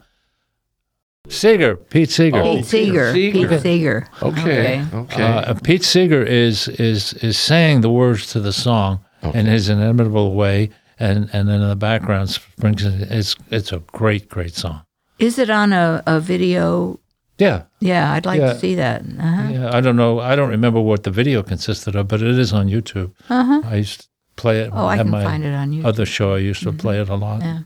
Seeger, 1.27 1.75
Pete 1.75 2.11
Seeger. 2.11 2.37
Oh, 2.37 2.57
Pete 2.57 2.65
Seeger. 2.65 3.13
Pete 3.13 3.33
Pete 3.33 3.49
Seeger. 3.49 3.59
Seeger. 3.61 4.07
Okay. 4.21 4.85
Okay. 4.93 5.23
Uh, 5.23 5.55
Pete 5.55 5.83
Seeger 5.83 6.23
is 6.23 6.67
is 6.67 7.13
is 7.13 7.37
saying 7.39 7.81
the 7.81 7.89
words 7.89 8.27
to 8.27 8.39
the 8.39 8.53
song 8.53 9.03
in 9.33 9.47
his 9.47 9.69
inimitable 9.69 10.35
way, 10.35 10.69
and 10.99 11.29
and 11.33 11.47
then 11.49 11.61
in 11.61 11.69
the 11.69 11.75
background, 11.75 12.29
Springsteen. 12.29 13.09
It's 13.11 13.35
it's 13.51 13.71
a 13.71 13.79
great 13.91 14.29
great 14.29 14.53
song. 14.55 14.81
Is 15.19 15.37
it 15.39 15.49
on 15.49 15.73
a, 15.73 16.03
a 16.05 16.19
video? 16.19 16.99
Yeah, 17.37 17.63
Yeah, 17.81 18.13
I'd 18.13 18.25
like 18.25 18.39
Yeah. 18.39 18.53
to 18.53 18.59
see 18.59 18.75
that. 18.75 19.01
Uh-huh. 19.01 19.49
yeah. 19.51 19.75
I 19.75 19.81
don't 19.81 19.97
know. 19.97 20.19
I 20.21 20.35
don't 20.37 20.49
remember 20.51 20.79
what 20.79 21.03
the 21.03 21.11
video 21.11 21.43
consisted 21.43 21.93
of, 21.95 22.07
but 22.07 22.21
it 22.21 22.39
is 22.39 22.53
on 22.53 22.67
YouTube. 22.69 23.11
Uh-huh. 23.29 23.61
I 23.65 23.75
used 23.75 24.01
to 24.01 24.07
play 24.37 24.61
it. 24.61 24.71
when 24.71 24.79
Oh, 24.81 24.85
I 24.87 24.97
can 24.97 25.09
my 25.09 25.21
find 25.23 25.43
it 25.43 25.53
on 25.53 25.71
YouTube. 25.71 25.85
Other 25.85 26.05
show, 26.05 26.33
I 26.35 26.37
used 26.37 26.63
to 26.63 26.71
play 26.71 26.97
it 27.01 27.09
a 27.09 27.15
lot. 27.15 27.41
Yeah. 27.41 27.59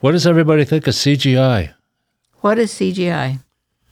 What 0.00 0.12
does 0.12 0.26
everybody 0.26 0.64
think 0.64 0.86
of 0.86 0.94
CGI? 0.94 1.74
What 2.40 2.58
is 2.58 2.72
CGI? 2.72 3.40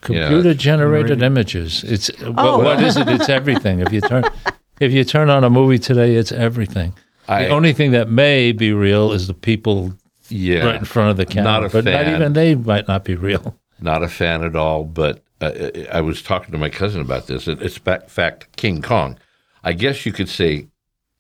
Computer 0.00 0.54
generated 0.54 1.22
images. 1.22 1.82
It's 1.84 2.08
what, 2.20 2.62
what 2.62 2.82
is 2.82 2.96
it? 2.96 3.08
It's 3.08 3.28
everything. 3.28 3.80
If 3.80 3.92
you 3.92 4.00
turn 4.02 4.24
if 4.80 4.92
you 4.92 5.04
turn 5.04 5.30
on 5.30 5.44
a 5.44 5.50
movie 5.50 5.78
today, 5.78 6.16
it's 6.16 6.32
everything. 6.32 6.94
I- 7.28 7.44
the 7.44 7.48
only 7.50 7.72
thing 7.72 7.92
that 7.92 8.08
may 8.10 8.52
be 8.52 8.72
real 8.72 9.12
is 9.12 9.26
the 9.26 9.34
people 9.34 9.94
yeah. 10.28 10.64
right 10.64 10.76
in 10.76 10.84
front 10.84 11.10
of 11.10 11.16
the 11.16 11.26
camera. 11.26 11.52
Not 11.52 11.64
a 11.64 11.68
but 11.70 11.84
not 11.84 12.08
even 12.08 12.32
they 12.32 12.54
might 12.54 12.88
not 12.88 13.04
be 13.04 13.14
real. 13.14 13.58
Not 13.80 14.02
a 14.02 14.08
fan 14.08 14.44
at 14.44 14.56
all, 14.56 14.84
but 14.84 15.22
uh, 15.40 15.52
I 15.92 16.00
was 16.00 16.22
talking 16.22 16.52
to 16.52 16.58
my 16.58 16.68
cousin 16.70 17.00
about 17.00 17.26
this. 17.26 17.48
It's 17.48 17.76
in 17.78 18.00
fact 18.08 18.56
King 18.56 18.82
Kong. 18.82 19.18
I 19.62 19.72
guess 19.72 20.04
you 20.06 20.12
could 20.12 20.28
say 20.28 20.68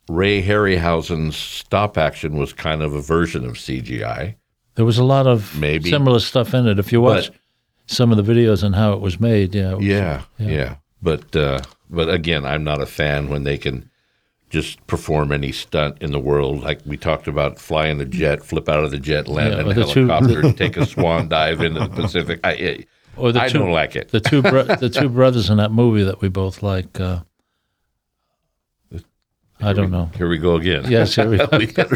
Ray 0.08 0.42
Harryhausen's 0.42 1.36
stop 1.36 1.96
action 1.96 2.36
was 2.36 2.52
kind 2.52 2.82
of 2.82 2.94
a 2.94 3.00
version 3.00 3.44
of 3.46 3.54
CGI. 3.54 4.34
There 4.74 4.84
was 4.84 4.98
a 4.98 5.04
lot 5.04 5.26
of 5.26 5.58
Maybe. 5.58 5.90
similar 5.90 6.20
stuff 6.20 6.52
in 6.52 6.66
it. 6.66 6.78
If 6.78 6.92
you 6.92 7.00
watch 7.00 7.28
But- 7.28 7.36
some 7.86 8.12
of 8.12 8.24
the 8.24 8.32
videos 8.32 8.62
and 8.62 8.74
how 8.74 8.92
it 8.92 9.00
was 9.00 9.20
made, 9.20 9.54
yeah, 9.54 9.72
it 9.72 9.76
was- 9.78 9.86
Yeah, 9.86 10.22
yeah. 10.38 10.76
But 11.02 11.34
uh, 11.36 11.60
but 11.94 12.08
again, 12.10 12.44
I'm 12.44 12.64
not 12.64 12.80
a 12.80 12.86
fan 12.86 13.28
when 13.28 13.44
they 13.44 13.56
can 13.58 13.90
just 14.50 14.86
perform 14.86 15.32
any 15.32 15.50
stunt 15.52 15.96
in 16.00 16.12
the 16.12 16.20
world. 16.20 16.62
Like 16.62 16.80
we 16.86 16.96
talked 16.96 17.26
about, 17.26 17.58
fly 17.58 17.86
in 17.86 17.98
the 17.98 18.04
jet, 18.04 18.44
flip 18.44 18.68
out 18.68 18.84
of 18.84 18.90
the 18.90 18.98
jet, 19.00 19.26
land 19.28 19.54
Yeah, 19.54 19.60
in 19.60 19.70
a 19.70 19.74
the 19.74 19.84
two- 19.86 20.06
helicopter, 20.06 20.52
take 20.52 20.76
a 20.76 20.86
swan 20.86 21.28
dive 21.28 21.60
into 21.60 21.80
the 21.80 21.88
Pacific. 21.88 22.40
I, 22.44 22.50
I, 22.52 22.86
Or 23.16 23.32
the 23.32 23.40
I 23.42 23.48
two, 23.48 23.58
don't 23.58 23.72
like 23.72 23.96
it. 23.96 24.08
the 24.10 24.20
two 24.20 24.42
bro- 24.42 24.64
the 24.64 24.90
two 24.90 25.08
brothers 25.08 25.50
in 25.50 25.56
that 25.58 25.72
movie 25.72 26.04
that 26.04 26.20
we 26.20 26.28
both 26.28 26.62
like. 26.62 27.00
Uh, 27.00 27.20
I 29.60 29.72
don't 29.72 29.90
know. 29.92 30.10
Here 30.16 30.28
we 30.28 30.36
go 30.38 30.56
again. 30.56 30.84
Yes, 30.90 31.14
here 31.14 31.28
we 31.30 31.36
go. 31.66 31.86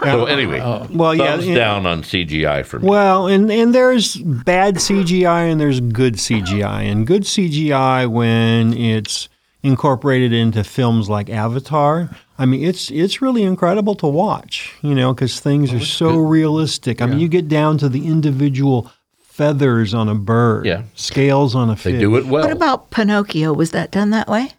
We 0.00 0.04
better 0.04 0.18
stop. 0.18 0.28
so 0.28 0.32
anyway, 0.32 0.60
Well, 0.94 1.14
yeah, 1.14 1.32
thumbs 1.32 1.46
yeah. 1.46 1.54
down 1.54 1.86
on 1.86 2.02
CGI 2.02 2.64
for 2.66 2.78
me. 2.80 2.88
Well, 2.88 3.26
and 3.28 3.50
and 3.50 3.74
there's 3.74 4.16
bad 4.16 4.76
CGI 4.76 5.50
and 5.50 5.60
there's 5.60 5.80
good 5.80 6.14
CGI. 6.14 6.82
And 6.90 7.06
good 7.06 7.22
CGI 7.22 8.06
when 8.10 8.72
it's 8.74 9.28
incorporated 9.62 10.32
into 10.32 10.62
films 10.64 11.08
like 11.08 11.28
Avatar. 11.30 12.10
I 12.38 12.44
mean, 12.44 12.62
it's 12.62 12.90
it's 12.90 13.22
really 13.22 13.42
incredible 13.42 13.94
to 13.96 14.06
watch, 14.06 14.74
you 14.82 14.94
know, 14.94 15.14
because 15.14 15.40
things 15.40 15.72
are 15.72 15.80
so 15.80 16.16
realistic. 16.16 17.00
I 17.00 17.06
mean, 17.06 17.18
you 17.18 17.28
get 17.28 17.48
down 17.48 17.78
to 17.78 17.88
the 17.88 18.06
individual 18.06 18.92
feathers 19.16 19.92
on 19.94 20.08
a 20.08 20.14
bird, 20.14 20.66
Yeah. 20.66 20.82
scales 20.94 21.54
on 21.54 21.68
a 21.70 21.76
fish. 21.76 21.92
They 21.94 21.98
do 22.00 22.16
it 22.16 22.26
well. 22.26 22.42
What 22.44 22.52
about 22.52 22.90
Pinocchio? 22.90 23.52
Was 23.54 23.70
that 23.72 23.90
done 23.90 24.10
that 24.10 24.28
way? 24.28 24.50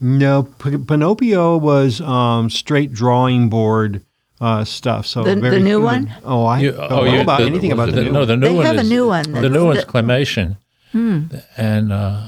No, 0.00 0.44
P- 0.44 0.78
Pinocchio 0.78 1.56
was 1.58 2.00
um, 2.00 2.48
straight 2.50 2.92
drawing 2.92 3.48
board 3.48 4.02
uh, 4.40 4.64
stuff. 4.64 5.06
So 5.06 5.22
The- 5.22 5.34
the 5.36 5.60
new 5.60 5.78
few- 5.78 5.80
one? 5.82 6.14
Oh, 6.24 6.44
I 6.46 6.60
You- 6.60 6.72
don't 6.72 6.92
oh, 6.92 7.04
know 7.04 7.12
you- 7.12 7.20
about 7.20 7.40
the- 7.40 7.46
anything 7.46 7.72
about 7.72 7.86
the, 7.90 7.96
the, 7.96 8.04
new 8.04 8.12
no, 8.12 8.18
one. 8.20 8.28
the 8.28 8.36
new 8.36 8.46
They 8.48 8.54
one 8.54 8.66
have 8.66 8.76
a 8.76 8.80
is 8.80 8.90
new 8.90 9.06
one 9.06 9.22
the 9.24 9.30
that's- 9.32 9.52
new 9.52 9.64
one's 9.66 9.78
that- 9.84 9.88
claymation, 9.88 10.56
and 11.56 11.92
uh, 11.92 12.20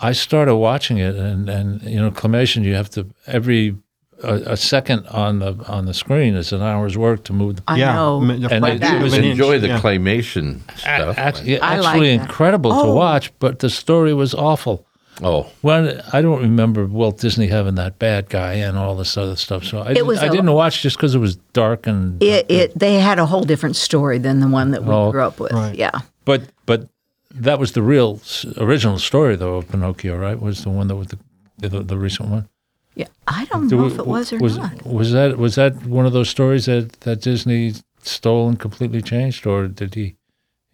I 0.00 0.12
started 0.12 0.56
watching 0.56 0.98
it, 0.98 1.14
and 1.16 1.48
and 1.48 1.82
you 1.82 2.00
know 2.00 2.10
claymation, 2.10 2.64
you 2.64 2.74
have 2.74 2.90
to 2.90 3.06
every 3.26 3.76
a, 4.22 4.34
a 4.52 4.56
second 4.56 5.06
on 5.08 5.38
the 5.38 5.52
on 5.66 5.86
the 5.86 5.94
screen 5.94 6.34
is 6.34 6.52
an 6.52 6.62
hour's 6.62 6.96
work 6.96 7.24
to 7.24 7.32
move. 7.32 7.56
The, 7.56 7.62
I 7.68 7.76
yeah, 7.76 7.94
know. 7.94 8.20
And 8.22 8.42
fraction 8.48 8.64
I 8.64 8.76
do 8.76 8.86
of 8.86 8.92
always 8.96 9.14
an 9.14 9.24
inch, 9.24 9.32
enjoy 9.32 9.58
the 9.58 9.68
yeah. 9.68 9.80
claymation 9.80 10.60
stuff. 10.78 11.18
actually, 11.18 11.60
I 11.60 11.78
like 11.78 11.86
actually 11.86 12.16
that. 12.16 12.22
incredible 12.22 12.70
to 12.72 12.76
Oh. 12.90 12.94
watch, 12.94 13.32
but 13.38 13.58
the 13.60 13.70
story 13.70 14.12
was 14.14 14.34
awful. 14.34 14.86
Oh, 15.22 15.46
Well, 15.62 16.00
I 16.12 16.22
don't 16.22 16.40
remember 16.42 16.86
Walt 16.86 17.18
Disney 17.18 17.46
having 17.48 17.74
that 17.76 17.98
bad 17.98 18.28
guy 18.28 18.54
and 18.54 18.76
all 18.78 18.94
this 18.96 19.16
other 19.16 19.36
stuff. 19.36 19.64
So 19.64 19.78
I, 19.80 19.92
It 19.92 20.06
was 20.06 20.18
I 20.22 20.26
a- 20.26 20.30
didn't 20.30 20.52
watch 20.52 20.82
just 20.82 20.96
because 20.96 21.14
it 21.14 21.18
was 21.18 21.36
dark 21.52 21.86
and. 21.86 22.22
It, 22.22 22.46
it 22.50 22.78
they 22.78 22.94
had 23.00 23.18
a 23.18 23.26
whole 23.26 23.42
different 23.44 23.76
story 23.76 24.18
than 24.18 24.40
the 24.40 24.48
one 24.48 24.70
that 24.72 24.84
we 24.84 24.92
Oh, 24.92 25.10
grew 25.10 25.22
up 25.22 25.38
with. 25.40 25.52
right. 25.52 25.74
Yeah. 25.74 26.00
But 26.24 26.42
but 26.66 26.88
that 27.34 27.58
was 27.58 27.72
the 27.72 27.82
real 27.82 28.20
original 28.58 28.98
story 28.98 29.36
though 29.36 29.56
of 29.56 29.68
Pinocchio, 29.68 30.16
right? 30.16 30.38
Was 30.40 30.62
the 30.64 30.70
one 30.70 30.88
that 30.88 30.96
was 30.96 31.08
the 31.08 31.18
the, 31.58 31.82
the 31.82 31.98
recent 31.98 32.28
one. 32.30 32.48
Yeah, 32.94 33.06
I 33.28 33.44
don't 33.46 33.68
Do 33.68 33.76
know 33.76 33.82
we- 33.84 33.92
if 33.92 33.98
it 33.98 34.06
was 34.06 34.32
or 34.32 34.38
was, 34.38 34.56
not. 34.58 34.84
Was 34.84 35.12
that 35.12 35.38
was 35.38 35.54
that 35.54 35.86
one 35.86 36.06
of 36.06 36.12
those 36.12 36.28
stories 36.28 36.66
that, 36.66 36.92
that 37.00 37.20
Disney 37.22 37.74
stole 38.02 38.48
and 38.48 38.58
completely 38.58 39.00
changed, 39.02 39.46
or 39.46 39.68
did 39.68 39.94
he 39.94 40.16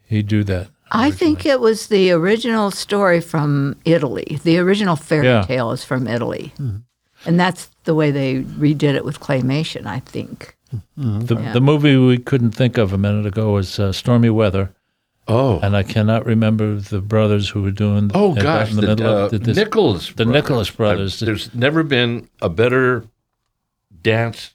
he 0.09 0.23
do 0.23 0.43
that? 0.45 0.69
I 0.91 1.11
think 1.11 1.45
it 1.45 1.61
was 1.61 1.89
the 1.89 2.13
original 2.13 2.71
story 2.71 3.21
from 3.21 3.77
Italy. 3.85 4.39
The 4.45 4.59
original 4.59 4.97
fairy 4.97 5.27
Yeah. 5.27 5.43
tale 5.43 5.73
is 5.73 5.85
from 5.85 6.07
Italy. 6.07 6.53
And 7.25 7.41
that's 7.41 7.71
the 7.85 7.95
way 7.95 8.11
they 8.13 8.43
redid 8.43 8.95
it 8.95 9.05
with 9.05 9.19
claymation, 9.21 9.87
I 9.87 9.99
think. 10.01 10.57
The, 10.97 11.37
Yeah. 11.37 11.53
the 11.53 11.61
movie 11.61 11.97
we 11.97 12.19
couldn't 12.19 12.53
think 12.53 12.79
of 12.79 12.93
a 12.93 12.99
minute 12.99 13.27
ago 13.27 13.53
was 13.53 13.79
uh, 13.79 13.93
Stormy 13.93 14.31
Weather, 14.31 14.73
Oh, 15.29 15.59
and 15.61 15.77
I 15.77 15.83
cannot 15.83 16.25
remember 16.25 16.77
the 16.77 17.01
brothers 17.01 17.49
who 17.49 17.63
were 17.63 17.73
doing. 17.73 18.13
oh 18.15 18.35
that 18.35 18.43
gosh, 18.43 18.71
in 18.71 18.77
the, 18.77 18.83
the, 18.83 18.87
middle 18.89 19.07
uh, 19.17 19.25
of 19.25 19.31
the, 19.33 19.39
this- 19.39 19.57
Nicholas, 19.57 20.13
the 20.13 20.25
Nicholas 20.25 20.71
brothers. 20.71 21.21
I- 21.21 21.27
there's 21.27 21.53
never 21.53 21.83
been 21.83 22.29
a 22.41 22.49
better 22.49 23.07
dance 24.03 24.55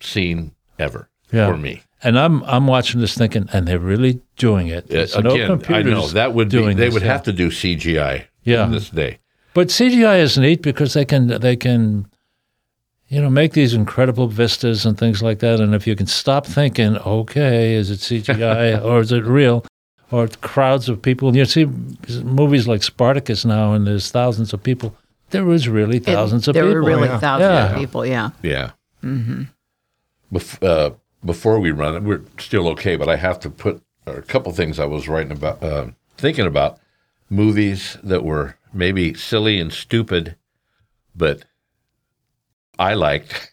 scene 0.00 0.52
ever 0.78 1.08
Yeah. 1.30 1.48
for 1.50 1.56
me. 1.56 1.82
And 2.04 2.18
I'm 2.18 2.42
I'm 2.44 2.66
watching 2.66 3.00
this 3.00 3.14
thinking, 3.16 3.48
and 3.52 3.66
they're 3.68 3.78
really 3.78 4.20
doing 4.36 4.68
it. 4.68 4.88
There's 4.88 5.16
no 5.16 5.30
Again, 5.30 5.42
I 5.42 5.46
computers 5.46 5.92
know 5.92 6.08
that 6.08 6.34
would 6.34 6.50
be. 6.50 6.58
They 6.58 6.74
this, 6.74 6.94
would 6.94 7.02
yeah. 7.02 7.12
have 7.12 7.22
to 7.24 7.32
do 7.32 7.48
CGI. 7.48 8.24
Yeah. 8.44 8.64
in 8.64 8.72
this 8.72 8.90
day. 8.90 9.18
But 9.54 9.68
CGI 9.68 10.20
is 10.20 10.36
neat 10.36 10.62
because 10.62 10.94
they 10.94 11.04
can 11.04 11.28
they 11.28 11.54
can, 11.56 12.06
you 13.08 13.20
know, 13.22 13.30
make 13.30 13.52
these 13.52 13.72
incredible 13.74 14.26
vistas 14.26 14.84
and 14.84 14.98
things 14.98 15.22
like 15.22 15.38
that. 15.40 15.60
And 15.60 15.74
if 15.74 15.86
you 15.86 15.94
can 15.94 16.06
stop 16.08 16.46
thinking, 16.46 16.96
okay, 16.98 17.74
is 17.74 17.90
it 17.90 18.00
CGI 18.00 18.82
or 18.84 19.00
is 19.00 19.12
it 19.12 19.24
real? 19.24 19.64
Or 20.10 20.26
crowds 20.28 20.88
of 20.88 21.00
people. 21.00 21.34
You 21.36 21.44
see 21.44 21.66
movies 22.24 22.66
like 22.66 22.82
Spartacus 22.82 23.44
now, 23.44 23.72
and 23.74 23.86
there's 23.86 24.10
thousands 24.10 24.52
of 24.52 24.62
people. 24.62 24.94
There 25.30 25.44
was 25.44 25.68
really 25.68 25.98
thousands 26.00 26.48
of 26.48 26.54
there 26.54 26.64
people. 26.64 26.72
There 26.74 26.82
were 26.82 26.88
really 26.88 27.08
yeah. 27.08 27.18
thousands 27.18 27.48
Yeah. 27.48 27.72
of 27.72 27.78
people, 27.78 28.04
yeah. 28.04 28.30
Yeah. 28.42 28.70
Mm-hmm. 29.02 29.44
Bef- 30.36 30.62
uh, 30.62 30.94
before 31.24 31.58
we 31.60 31.70
run 31.70 31.94
it, 31.96 32.02
we're 32.02 32.22
still 32.38 32.68
okay, 32.68 32.96
but 32.96 33.08
I 33.08 33.16
have 33.16 33.38
to 33.40 33.50
put 33.50 33.82
a 34.06 34.22
couple 34.22 34.52
things 34.52 34.78
I 34.78 34.86
was 34.86 35.08
writing 35.08 35.32
about, 35.32 35.62
uh, 35.62 35.88
thinking 36.16 36.46
about 36.46 36.78
movies 37.30 37.96
that 38.02 38.24
were 38.24 38.56
maybe 38.72 39.14
silly 39.14 39.60
and 39.60 39.72
stupid, 39.72 40.36
but 41.14 41.44
I 42.78 42.94
liked. 42.94 43.52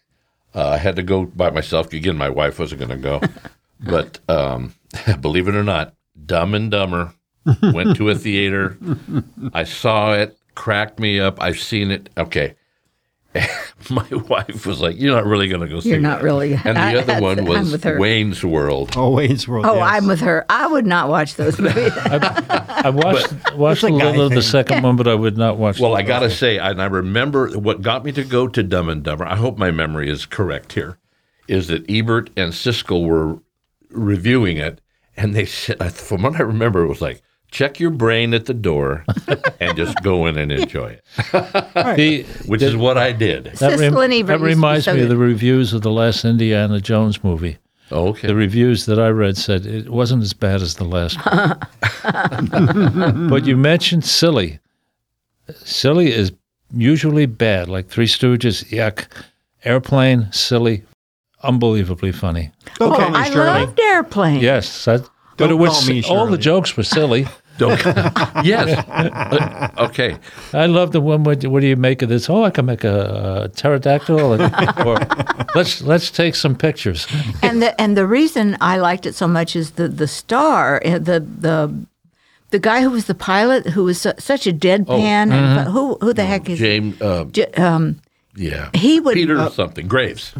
Uh, 0.56 0.70
I 0.70 0.78
had 0.78 0.96
to 0.96 1.04
go 1.04 1.26
by 1.26 1.52
myself. 1.52 1.94
Again, 1.94 2.18
my 2.18 2.30
wife 2.30 2.58
wasn't 2.60 2.80
going 2.80 2.90
to 2.90 2.98
go, 2.98 3.22
but 3.80 4.20
um, 4.28 4.74
believe 5.22 5.48
it 5.48 5.56
or 5.56 5.64
not, 5.64 5.94
Dumb 6.26 6.56
and 6.56 6.72
Dumber 6.72 7.14
went 7.62 7.96
to 7.98 8.10
a 8.10 8.16
theater. 8.16 8.78
I 9.54 9.64
saw 9.64 10.14
it, 10.14 10.38
cracked 10.56 11.00
me 11.00 11.20
up. 11.20 11.42
I've 11.42 11.60
seen 11.60 11.92
it. 11.92 12.10
Okay. 12.18 12.56
My 13.92 14.08
wife 14.28 14.66
was 14.66 14.82
like, 14.82 15.00
"You're 15.00 15.14
not 15.14 15.26
really 15.26 15.48
going 15.48 15.62
to 15.62 15.68
go 15.68 15.80
see 15.80 15.90
You're 15.90 15.98
that." 16.00 16.08
not 16.08 16.24
really. 16.24 16.54
And 16.66 16.76
the 16.78 16.82
I- 16.82 16.96
other 16.98 17.22
one 17.22 17.46
was 17.46 17.72
with 17.72 17.84
her. 17.84 18.00
Wayne's 18.00 18.44
World. 18.44 18.94
Oh, 18.98 19.12
Wayne's 19.12 19.48
World. 19.48 19.66
Oh, 19.68 19.76
yes. 19.76 19.84
I'm 19.88 20.08
with 20.08 20.22
her. 20.22 20.46
I 20.50 20.66
would 20.68 20.88
not 20.88 21.10
watch 21.10 21.36
those 21.36 21.60
movies. 21.60 21.92
I 21.96 22.90
watched 22.90 23.54
watched 23.56 23.84
It's 23.84 23.92
a 23.92 23.94
a 23.94 23.96
little 23.96 24.22
of 24.24 24.32
the 24.32 24.42
second 24.42 24.82
one, 24.84 24.96
but 24.96 25.08
I 25.08 25.14
would 25.16 25.38
not 25.38 25.58
watch. 25.58 25.80
Well, 25.80 25.96
I 25.96 26.02
got 26.02 26.20
to 26.20 26.30
say, 26.32 26.58
and 26.58 26.82
I 26.82 26.86
remember 26.86 27.50
what 27.60 27.82
got 27.82 28.04
me 28.04 28.12
to 28.14 28.24
go 28.24 28.48
to 28.48 28.64
Dumb 28.64 28.90
and 28.90 29.04
Dumber. 29.04 29.26
I 29.26 29.36
hope 29.36 29.58
my 29.58 29.72
memory 29.72 30.10
is 30.10 30.26
correct 30.26 30.74
here. 30.74 30.98
Is 31.48 31.68
that 31.68 31.86
Ebert 31.90 32.30
and 32.36 32.52
Siskel 32.54 33.06
were 33.06 33.40
reviewing 33.90 34.58
it, 34.58 34.82
and 35.18 35.36
they 35.36 35.46
said, 35.46 35.94
from 35.94 36.22
what 36.24 36.36
I 36.36 36.44
remember, 36.44 36.84
it 36.84 36.88
was 36.88 37.02
like, 37.02 37.22
check 37.52 37.80
your 37.80 37.90
brain 37.90 38.34
at 38.34 38.46
the 38.46 38.54
door 38.54 39.06
and 39.60 39.76
just 39.76 40.02
go 40.04 40.26
in 40.28 40.38
and 40.38 40.52
enjoy 40.52 40.88
it, 40.88 41.04
The- 41.96 42.24
which 42.46 42.62
is 42.62 42.76
what 42.76 42.98
I 42.98 43.12
did. 43.12 43.46
that, 43.46 43.80
Siskel 43.80 44.04
and 44.06 44.14
Ebert 44.14 44.14
that 44.14 44.14
used 44.14 44.28
to 44.28 44.38
be 44.38 44.44
reminds 44.44 44.86
so 44.86 44.94
me 44.94 45.02
of 45.02 45.10
the 45.10 45.18
reviews 45.18 45.74
of 45.74 45.82
the 45.82 45.92
last 45.92 46.26
Indiana 46.26 46.80
Jones 46.80 47.24
movie. 47.24 47.58
Okay. 47.92 48.28
The 48.28 48.36
reviews 48.36 48.86
that 48.86 49.00
I 49.00 49.10
read 49.10 49.36
said 49.36 49.66
it 49.66 49.90
wasn't 49.90 50.22
as 50.22 50.34
bad 50.34 50.62
as 50.62 50.76
the 50.76 50.84
last 50.84 51.18
one. 51.26 51.58
but 53.30 53.46
you 53.46 53.58
mentioned 53.58 54.06
silly. 54.06 54.60
Silly 55.64 56.14
is 56.14 56.32
usually 56.72 57.26
bad, 57.26 57.68
like 57.68 57.88
Three 57.88 58.06
Stooges, 58.06 58.66
yuck. 58.70 59.08
Airplane, 59.66 60.32
silly, 60.32 60.84
unbelievably 61.44 62.12
funny. 62.12 62.52
Don't 62.76 62.94
oh, 62.94 63.12
I 63.14 63.30
loved 63.30 63.80
Airplane. 63.80 64.40
Yes, 64.40 64.86
that, 64.86 65.10
but 65.40 65.48
Don't 65.48 65.52
it 65.52 65.56
was 65.56 65.72
call 65.80 65.88
me 65.90 66.04
all 66.04 66.28
the 66.28 66.38
jokes 66.38 66.76
were 66.78 66.84
silly. 66.84 67.26
Don't, 67.58 67.78
yes. 68.46 68.70
Uh, 68.88 69.70
okay. 69.90 70.18
I 70.54 70.66
love 70.68 70.94
the 70.94 71.02
one. 71.02 71.26
What, 71.26 71.44
what 71.46 71.60
do 71.60 71.68
you 71.68 71.76
make 71.76 72.02
of 72.02 72.08
this? 72.08 72.30
Oh, 72.30 72.44
I 72.46 72.52
can 72.52 72.66
make 72.66 72.86
a, 72.86 73.44
a 73.44 73.50
pterodactyl, 73.50 74.32
and, 74.34 74.44
or 74.86 74.98
let's 75.56 75.82
let's 75.82 76.10
take 76.10 76.36
some 76.36 76.56
pictures. 76.56 77.06
and 77.42 77.62
the 77.62 77.80
and 77.82 77.98
the 77.98 78.08
reason 78.08 78.56
I 78.62 78.78
liked 78.78 79.06
it 79.06 79.14
so 79.14 79.28
much 79.28 79.58
is 79.58 79.72
the 79.72 79.90
the 79.90 80.08
star, 80.08 80.82
uh, 80.86 81.00
the 81.00 81.20
the 81.20 81.74
the 82.52 82.60
guy 82.60 82.82
who 82.82 82.92
was 82.92 83.06
the 83.06 83.16
pilot, 83.16 83.66
who 83.68 83.84
was 83.84 84.00
su- 84.00 84.14
such 84.20 84.48
a 84.48 84.54
deadpan. 84.54 85.32
and 85.32 85.68
who 85.68 85.98
who 86.00 86.14
the 86.14 86.24
heck 86.24 86.50
is 86.50 86.60
James. 86.60 87.02
Uh, 87.02 87.26
J- 87.26 87.52
um, 87.58 88.00
yeah. 88.36 88.70
he 88.74 89.02
would 89.02 89.16
Peter 89.16 89.50
something. 89.50 89.88
Graves. 89.88 90.34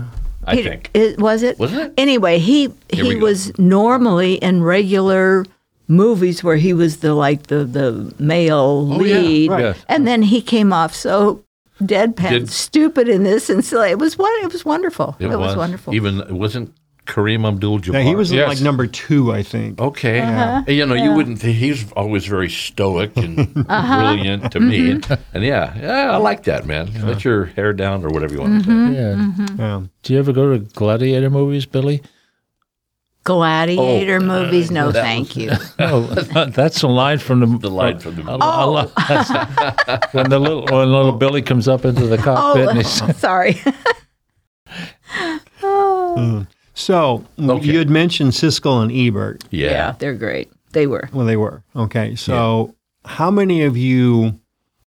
I 0.50 0.56
Peter- 0.56 0.70
think. 0.70 0.90
it- 0.94 1.20
was 1.20 1.44
it? 1.44 1.58
Wasn't 1.60 1.82
it? 1.82 1.94
Anyway, 1.98 2.40
he 2.40 2.70
Here 2.92 3.04
he 3.06 3.16
was 3.16 3.58
normally 3.58 4.36
in 4.36 4.64
regular 4.64 5.46
movies 5.88 6.44
where 6.44 6.58
he 6.58 6.74
was 6.74 6.98
the 6.98 7.14
like 7.14 7.44
the 7.48 7.64
the 7.66 8.14
male 8.20 8.88
Oh, 8.92 9.02
yeah, 9.04 9.18
lead, 9.20 9.52
right. 9.52 9.76
and 9.88 10.06
then 10.08 10.22
he 10.24 10.42
came 10.42 10.72
off 10.74 10.94
so 10.94 11.44
deadpan, 11.82 12.30
Did- 12.32 12.50
stupid 12.50 13.08
in 13.10 13.24
this, 13.24 13.50
and 13.50 13.64
silly. 13.64 13.90
It 13.92 14.00
was 14.00 14.18
one. 14.18 14.32
It 14.44 14.52
was 14.52 14.66
wonderful. 14.66 15.16
It, 15.20 15.28
was. 15.28 15.56
wonderful. 15.56 15.94
Even 15.96 16.20
it 16.20 16.32
wasn't 16.32 16.74
Kareem 17.10 17.48
Abdul-Jabbar. 17.48 17.94
Yeah, 17.94 18.02
he 18.02 18.14
was 18.16 18.32
Yes. 18.32 18.48
like 18.48 18.62
number 18.62 18.86
two, 18.86 19.34
I 19.34 19.42
think. 19.42 19.82
Okay. 19.82 20.22
Uh-huh. 20.22 20.64
You 20.68 20.86
know, 20.86 20.94
you 20.94 21.12
wouldn't 21.12 21.40
think 21.40 21.58
he's 21.58 21.92
always 21.94 22.26
very 22.28 22.50
stoic 22.50 23.18
and 23.18 23.40
Uh-huh. 23.70 24.00
brilliant 24.00 24.52
to 24.52 24.60
me. 24.60 24.94
Mm-hmm. 24.94 25.14
And 25.34 25.44
yeah, 25.44 25.74
yeah, 25.80 26.12
I 26.12 26.18
like 26.18 26.44
that, 26.44 26.66
man. 26.68 26.92
Let 27.06 27.26
your 27.26 27.46
hair 27.58 27.74
down 27.74 28.06
or 28.06 28.10
whatever 28.10 28.34
you 28.36 28.42
want 28.42 28.64
to 28.64 28.70
Mm-hmm. 28.70 28.94
say. 28.94 29.00
Yeah. 29.02 29.56
Yeah. 29.58 29.82
Do 30.04 30.14
you 30.14 30.20
ever 30.20 30.32
go 30.32 30.54
to 30.54 30.60
gladiator 30.60 31.30
movies, 31.32 31.66
Billie? 31.66 32.02
Gladiator 33.26 34.18
Oh, 34.22 34.26
movies, 34.26 34.72
no, 34.72 34.92
that 34.92 35.04
thank 35.04 35.36
you. 35.36 35.52
Oh, 35.80 36.02
that's 36.56 36.82
a 36.84 36.88
line 36.88 37.18
from 37.20 37.40
the 37.42 37.58
The 37.58 37.70
line 37.70 38.00
from 38.00 38.16
the 38.16 38.22
a- 38.22 38.38
movie. 38.38 38.40
a 38.42 38.68
li- 38.68 38.94
that's- 39.08 40.14
when 40.14 40.30
the 40.30 40.40
little 40.40 40.62
when 40.64 40.92
little 40.92 41.12
Billy 41.12 41.42
comes 41.42 41.68
up 41.68 41.86
into 41.86 42.08
the 42.08 42.18
cockpit 42.18 42.70
and 42.70 42.78
he's 42.78 43.02
Oh, 43.04 43.12
sorry. 43.12 43.58
So 46.80 47.26
Okay. 47.38 47.66
you 47.68 47.78
had 47.78 47.90
mentioned 47.90 48.32
Siskel 48.32 48.82
and 48.82 48.92
Ebert. 48.92 49.44
yeah. 49.52 49.70
Yeah. 49.72 49.92
they're 50.00 50.14
great. 50.16 50.50
They 50.72 50.88
were. 50.88 51.10
Well, 51.12 51.26
they 51.26 51.36
were. 51.36 51.62
Okay. 51.76 52.16
So 52.16 52.76
how 53.04 53.30
many 53.32 53.64
of 53.64 53.76
you 53.76 54.40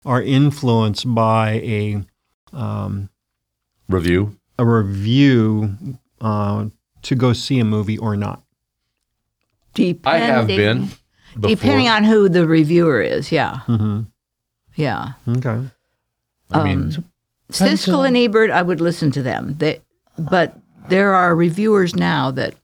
are 0.05 0.21
influenced 0.23 1.13
by 1.15 1.53
a 1.65 2.05
um, 2.53 3.09
Review. 3.89 4.37
a 4.59 4.65
review 4.67 5.77
uh, 6.21 6.67
to 7.03 7.15
go 7.15 7.33
see 7.33 7.59
a 7.59 7.65
movie 7.65 7.97
or 7.99 8.17
not? 8.17 8.43
Depending, 9.75 10.03
I 10.05 10.19
have 10.19 10.47
been. 10.47 10.89
Before. 11.35 11.51
Depending 11.57 11.89
on 11.89 12.05
who 12.05 12.29
the 12.29 12.47
reviewer 12.47 13.01
is, 13.01 13.31
yeah. 13.33 13.61
Mm-hmm. 13.67 14.01
Yeah. 14.75 15.13
Okay. 15.29 15.69
I 16.51 16.65
mean, 16.65 16.79
Um, 16.97 17.05
Siskel 17.53 18.07
and 18.07 18.17
Ebert, 18.17 18.51
I 18.51 18.63
would 18.63 18.81
listen 18.81 19.11
to 19.13 19.23
them. 19.23 19.55
They, 19.59 19.81
but 20.19 20.57
there 20.89 21.15
are 21.15 21.35
reviewers 21.35 21.95
now 21.95 22.31
that 22.33 22.55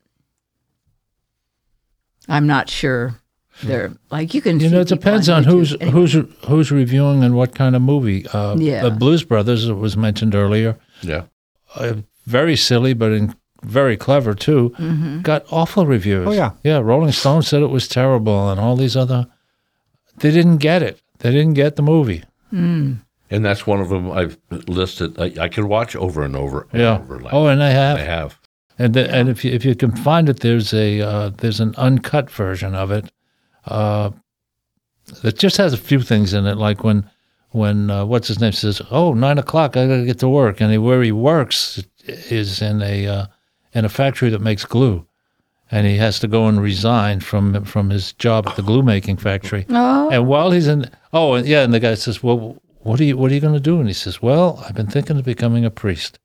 I'm 2.28 2.46
not 2.46 2.70
sure. 2.70 3.16
They're 3.62 3.92
like 4.10 4.34
you 4.34 4.42
can. 4.42 4.58
you 4.58 4.68
know 4.68 4.80
it 4.80 4.88
depends 4.88 5.28
on 5.28 5.44
YouTube. 5.44 5.46
who's 5.46 5.72
Anyway, 5.74 5.90
who's 5.90 6.12
who's 6.46 6.70
reviewing 6.72 7.22
and 7.22 7.36
what 7.36 7.54
kind 7.54 7.76
of 7.76 7.82
movie. 7.82 8.26
Uh, 8.28 8.56
Yeah. 8.58 8.82
the 8.82 8.90
Blues 8.90 9.22
Brothers 9.22 9.66
that 9.66 9.76
was 9.76 9.96
mentioned 9.96 10.34
earlier, 10.34 10.76
yeah. 11.02 11.24
uh, 11.76 11.94
very 12.26 12.56
silly 12.56 12.94
but 12.94 13.12
in, 13.12 13.34
very 13.62 13.96
clever 13.96 14.34
too. 14.34 14.74
Mm-hmm. 14.78 15.20
Got 15.22 15.46
awful 15.52 15.86
reviews. 15.86 16.26
Oh, 16.26 16.32
yeah. 16.32 16.50
yeah. 16.64 16.78
Rolling 16.78 17.12
Stone 17.12 17.42
said 17.42 17.62
it 17.62 17.68
was 17.70 17.86
terrible, 17.86 18.50
and 18.50 18.58
all 18.58 18.74
these 18.76 18.96
other. 18.96 19.28
They 20.16 20.30
didn't 20.32 20.58
get 20.58 20.82
it. 20.82 21.00
They 21.18 21.30
didn't 21.30 21.54
get 21.54 21.76
the 21.76 21.82
movie. 21.82 22.24
And 23.30 23.44
that's 23.44 23.66
one 23.66 23.80
of 23.80 23.88
them 23.88 24.10
I've 24.12 24.38
listed. 24.68 25.18
I, 25.18 25.44
I 25.44 25.48
could 25.48 25.64
watch 25.64 25.96
over 25.96 26.22
and 26.22 26.36
over 26.36 26.66
and 26.72 26.80
Yeah. 26.80 26.98
over. 26.98 27.18
Like, 27.20 27.32
Oh, 27.32 27.46
and 27.46 27.60
they 27.60 27.72
have. 27.72 27.96
I 27.98 28.02
have. 28.02 28.38
And 28.78 28.92
the, 28.94 29.08
and 29.12 29.28
if 29.28 29.44
you 29.44 29.52
if 29.52 29.64
you 29.64 29.74
can 29.74 29.94
find 29.96 30.28
it, 30.28 30.40
there's 30.40 30.74
a 30.74 31.00
uh, 31.00 31.30
there's 31.38 31.60
an 31.60 31.74
uncut 31.76 32.28
version 32.30 32.74
of 32.74 32.90
it. 32.90 33.10
Uh, 33.66 34.10
that 35.22 35.38
just 35.38 35.56
has 35.58 35.72
a 35.72 35.76
few 35.76 36.00
things 36.00 36.34
in 36.34 36.46
it, 36.46 36.56
like 36.56 36.82
when 36.82 37.08
when 37.50 37.88
uh, 37.90 38.04
what's 38.04 38.26
his 38.28 38.40
name 38.40 38.52
says, 38.52 38.82
"Oh, 38.90 39.14
nine 39.14 39.38
o'clock, 39.38 39.76
I 39.76 39.86
gotta 39.86 40.04
get 40.04 40.18
to 40.20 40.28
work," 40.28 40.60
and 40.60 40.72
he, 40.72 40.78
where 40.78 41.02
he 41.02 41.12
works 41.12 41.82
is 42.06 42.60
in 42.62 42.82
a 42.82 43.06
uh, 43.06 43.26
in 43.74 43.84
a 43.84 43.88
factory 43.88 44.28
that 44.30 44.40
makes 44.40 44.64
glue, 44.64 45.06
and 45.70 45.86
he 45.86 45.96
has 45.98 46.18
to 46.20 46.26
go 46.28 46.48
and 46.48 46.60
resign 46.60 47.20
from 47.20 47.64
from 47.64 47.90
his 47.90 48.12
job 48.14 48.48
at 48.48 48.56
the 48.56 48.62
glue 48.62 48.82
making 48.82 49.18
factory. 49.18 49.66
Oh. 49.70 50.10
And 50.10 50.26
while 50.26 50.50
he's 50.50 50.66
in, 50.66 50.90
oh, 51.12 51.34
and 51.34 51.46
yeah, 51.46 51.62
and 51.62 51.72
the 51.72 51.80
guy 51.80 51.94
says, 51.94 52.22
"Well, 52.24 52.60
what 52.84 53.00
are 53.00 53.04
you 53.04 53.16
What 53.16 53.30
are 53.30 53.34
you 53.34 53.40
going 53.40 53.54
to 53.54 53.60
do? 53.60 53.78
And 53.78 53.88
he 53.88 53.94
says, 53.94 54.22
Well, 54.22 54.62
I've 54.64 54.74
been 54.74 54.86
thinking 54.86 55.18
of 55.18 55.24
becoming 55.24 55.64
a 55.64 55.70
priest. 55.70 56.18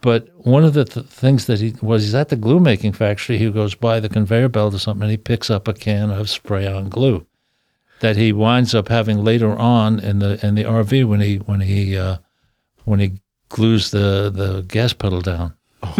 But 0.00 0.30
one 0.46 0.64
of 0.64 0.72
the 0.72 0.86
th- 0.86 1.06
things 1.06 1.44
that 1.44 1.60
he 1.60 1.74
was, 1.82 2.04
he's 2.04 2.14
at 2.14 2.30
the 2.30 2.36
glue 2.36 2.58
making 2.58 2.92
factory. 2.94 3.36
He 3.36 3.50
goes 3.50 3.74
by 3.74 4.00
the 4.00 4.08
conveyor 4.08 4.48
belt 4.48 4.72
or 4.72 4.78
something, 4.78 5.02
and 5.02 5.10
he 5.10 5.18
picks 5.18 5.50
up 5.50 5.68
a 5.68 5.74
can 5.74 6.10
of 6.10 6.30
spray 6.30 6.66
on 6.66 6.88
glue 6.88 7.26
that 8.00 8.16
he 8.16 8.32
winds 8.32 8.74
up 8.74 8.88
having 8.88 9.22
later 9.22 9.54
on 9.56 10.00
in 10.00 10.18
the 10.18 10.44
in 10.44 10.54
the 10.54 10.64
RV 10.64 11.06
when 11.06 11.20
he 11.20 11.36
when 11.36 11.60
he 11.60 11.96
uh, 11.96 12.16
when 12.84 12.98
he 12.98 13.20
glues 13.48 13.90
the 13.90 14.30
the 14.34 14.62
gas 14.62 14.92
pedal 14.92 15.20
down. 15.20 15.54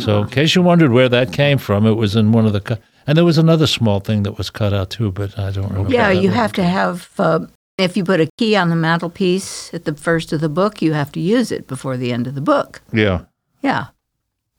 so, 0.00 0.22
in 0.22 0.28
case 0.30 0.54
you 0.54 0.62
wondered 0.62 0.90
where 0.90 1.08
that 1.08 1.32
came 1.32 1.58
from, 1.58 1.86
it 1.86 1.94
was 1.94 2.16
in 2.16 2.32
one 2.32 2.46
of 2.46 2.52
the. 2.52 2.60
Cu- 2.60 2.76
and 3.06 3.16
there 3.16 3.24
was 3.24 3.38
another 3.38 3.66
small 3.66 4.00
thing 4.00 4.22
that 4.24 4.38
was 4.38 4.50
cut 4.50 4.72
out 4.72 4.90
too, 4.90 5.12
but 5.12 5.38
I 5.38 5.50
don't 5.50 5.68
remember. 5.68 5.92
Yeah, 5.92 6.10
you 6.10 6.28
one. 6.28 6.36
have 6.36 6.52
to 6.54 6.62
have. 6.64 7.10
Uh, 7.18 7.46
if 7.78 7.96
you 7.96 8.04
put 8.04 8.20
a 8.20 8.28
key 8.38 8.56
on 8.56 8.70
the 8.70 8.76
mantelpiece 8.76 9.72
at 9.74 9.84
the 9.84 9.94
first 9.94 10.32
of 10.32 10.40
the 10.40 10.48
book, 10.48 10.80
you 10.80 10.92
have 10.92 11.12
to 11.12 11.20
use 11.20 11.52
it 11.52 11.66
before 11.66 11.96
the 11.96 12.12
end 12.12 12.26
of 12.26 12.34
the 12.34 12.40
book. 12.40 12.80
Yeah. 12.92 13.22
Yeah. 13.62 13.86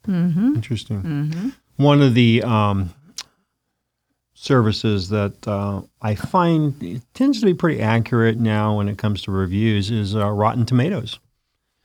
Interesting. 0.08 1.54
One 1.76 2.02
of 2.02 2.14
the 2.14 2.42
um, 2.44 2.94
services 4.34 5.10
that 5.10 5.48
uh, 5.48 5.82
I 6.02 6.16
find 6.16 6.82
it 6.82 7.02
tends 7.14 7.40
to 7.42 7.46
be 7.46 7.54
pretty 7.54 7.82
accurate 7.82 8.38
now 8.38 8.78
when 8.78 8.88
it 8.88 8.98
comes 8.98 9.24
to 9.24 9.32
reviews 9.32 9.92
is 9.92 10.16
uh, 10.16 10.30
Rotten 10.30 10.66
Tomatoes. 10.66 11.20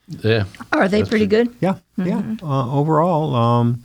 Yeah. 0.07 0.45
Are 0.73 0.89
they 0.89 1.03
pretty 1.05 1.27
good? 1.27 1.55
Yeah, 1.61 1.79
yeah. 1.97 2.37
Uh, 2.43 2.73
overall, 2.79 3.35
um, 3.35 3.83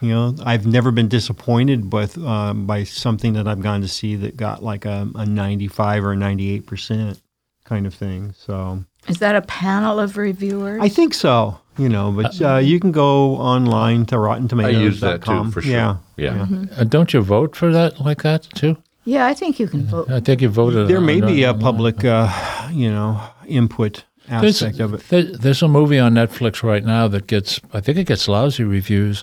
you 0.00 0.10
know, 0.10 0.34
I've 0.44 0.66
never 0.66 0.90
been 0.90 1.08
disappointed 1.08 1.92
with 1.92 2.18
uh, 2.18 2.52
by 2.54 2.84
something 2.84 3.32
that 3.34 3.46
I've 3.48 3.62
gone 3.62 3.80
to 3.80 3.88
see 3.88 4.16
that 4.16 4.36
got 4.36 4.62
like 4.62 4.84
a, 4.84 5.08
a 5.14 5.24
ninety-five 5.26 6.04
or 6.04 6.14
ninety-eight 6.16 6.66
percent 6.66 7.20
kind 7.64 7.86
of 7.86 7.94
thing. 7.94 8.34
So 8.36 8.84
Is 9.08 9.18
that 9.18 9.34
a 9.36 9.42
panel 9.42 9.98
of 9.98 10.16
reviewers? 10.16 10.80
I 10.82 10.88
think 10.88 11.14
so. 11.14 11.58
You 11.78 11.90
know, 11.90 12.10
but 12.10 12.40
uh, 12.40 12.56
you 12.56 12.80
can 12.80 12.90
go 12.90 13.36
online 13.36 14.06
to 14.06 14.18
Rotten 14.18 14.48
I 14.60 14.70
use 14.70 15.00
that 15.00 15.22
too, 15.22 15.50
for 15.50 15.60
sure. 15.60 15.70
Yeah, 15.72 15.96
Yeah. 16.16 16.46
Uh, 16.74 16.84
don't 16.84 17.12
you 17.12 17.20
vote 17.20 17.54
for 17.54 17.70
that 17.70 18.00
like 18.00 18.22
that 18.22 18.44
too? 18.54 18.76
yeah, 19.04 19.26
I 19.26 19.34
think 19.34 19.60
you 19.60 19.68
can 19.68 19.84
vote. 19.84 20.10
I 20.10 20.20
think 20.20 20.40
you 20.40 20.48
voted. 20.48 20.88
There 20.88 20.96
on- 20.98 21.06
may 21.06 21.20
be 21.20 21.42
a 21.44 21.52
public, 21.52 22.02
uh, 22.04 22.68
you 22.72 22.90
know, 22.90 23.20
input 23.46 24.04
There's, 24.26 24.62
aspect 24.62 24.80
of 24.80 24.94
it. 24.94 25.08
there- 25.10 25.22
there's 25.36 25.62
a 25.62 25.68
movie 25.68 25.98
on 25.98 26.14
Netflix 26.14 26.62
right 26.62 26.82
now 26.84 27.08
that 27.08 27.26
gets, 27.26 27.60
I 27.74 27.80
think 27.82 27.98
it 27.98 28.06
gets 28.06 28.26
lousy 28.26 28.64
reviews, 28.64 29.22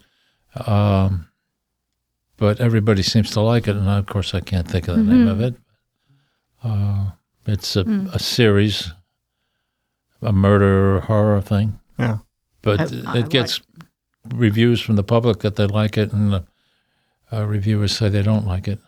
um, 0.67 1.27
but 2.37 2.59
everybody 2.59 3.03
seems 3.03 3.31
to 3.31 3.41
like 3.41 3.67
it. 3.67 3.75
And 3.75 3.87
of 3.87 4.05
course, 4.05 4.33
I 4.33 4.39
can't 4.39 4.67
think 4.67 4.87
of 4.87 4.97
the 4.97 5.03
name 5.03 5.27
of 5.27 5.41
it. 5.41 5.55
Uh, 6.63 7.11
it's 7.45 7.75
a, 7.75 7.81
a 8.13 8.19
series, 8.19 8.91
a 10.21 10.31
murder 10.31 11.01
horror 11.01 11.41
thing, 11.41 11.79
Yeah. 11.99 12.19
but 12.61 12.79
I- 12.79 13.13
I 13.13 13.17
it 13.19 13.29
gets 13.29 13.61
reviews 14.33 14.79
from 14.81 14.95
the 14.95 15.03
public 15.03 15.39
that 15.39 15.55
they 15.57 15.65
like 15.67 15.97
it, 15.97 16.13
and 16.13 16.31
the 16.31 16.43
uh, 17.31 17.45
reviewers 17.45 17.97
say 17.97 18.09
they 18.09 18.21
don't 18.23 18.45
like 18.47 18.67
it. 18.67 18.79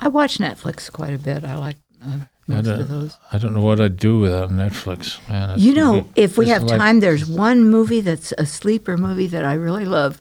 I 0.00 0.08
watch 0.08 0.38
Netflix 0.38 0.92
quite 0.92 1.14
a 1.14 1.18
bit. 1.18 1.44
I 1.44 1.56
like 1.56 1.76
uh, 2.04 2.18
most 2.46 2.66
don't- 2.66 2.80
of 2.80 2.88
those. 2.88 3.16
I 3.32 3.38
don't 3.38 3.54
know 3.54 3.62
what 3.62 3.80
I'd 3.80 3.96
do 3.96 4.18
without 4.20 4.50
Netflix. 4.50 5.18
Man, 5.28 5.58
You 5.58 5.72
know, 5.74 6.08
if 6.14 6.36
we 6.36 6.44
it's 6.44 6.52
have 6.52 6.62
like- 6.64 6.78
time, 6.78 7.00
there's 7.00 7.24
one 7.26 7.68
movie 7.70 8.02
that's 8.02 8.32
a 8.36 8.44
sleeper 8.44 8.96
movie 8.98 9.26
that 9.28 9.44
I 9.46 9.54
really 9.54 9.86
love, 9.86 10.20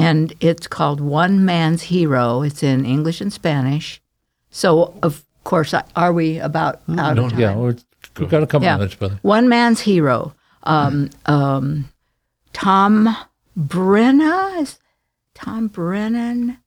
and 0.00 0.32
it's 0.40 0.66
called 0.66 1.00
One 1.00 1.44
Man's 1.44 1.82
Hero. 1.82 2.42
It's 2.42 2.62
in 2.62 2.84
English 2.84 3.20
and 3.20 3.32
Spanish. 3.32 4.00
So, 4.50 4.94
of 5.02 5.24
course, 5.44 5.74
are 5.96 6.12
we 6.12 6.38
about 6.38 6.80
out 6.98 7.18
of 7.18 7.30
time? 7.30 7.38
Yeah, 7.40 7.54
we're, 7.56 7.76
we've 8.18 8.28
got 8.28 8.42
a 8.42 8.46
couple 8.46 8.64
Yeah. 8.66 8.76
minutes, 8.76 8.94
brother. 8.94 9.18
One 9.22 9.48
Man's 9.48 9.80
Hero. 9.80 10.34
Um, 10.64 11.10
um, 11.26 11.88
Tom 12.52 13.16
Brenna 13.58 14.60
is 14.60 14.78
Tom 15.34 15.68
Brennan, 15.68 16.58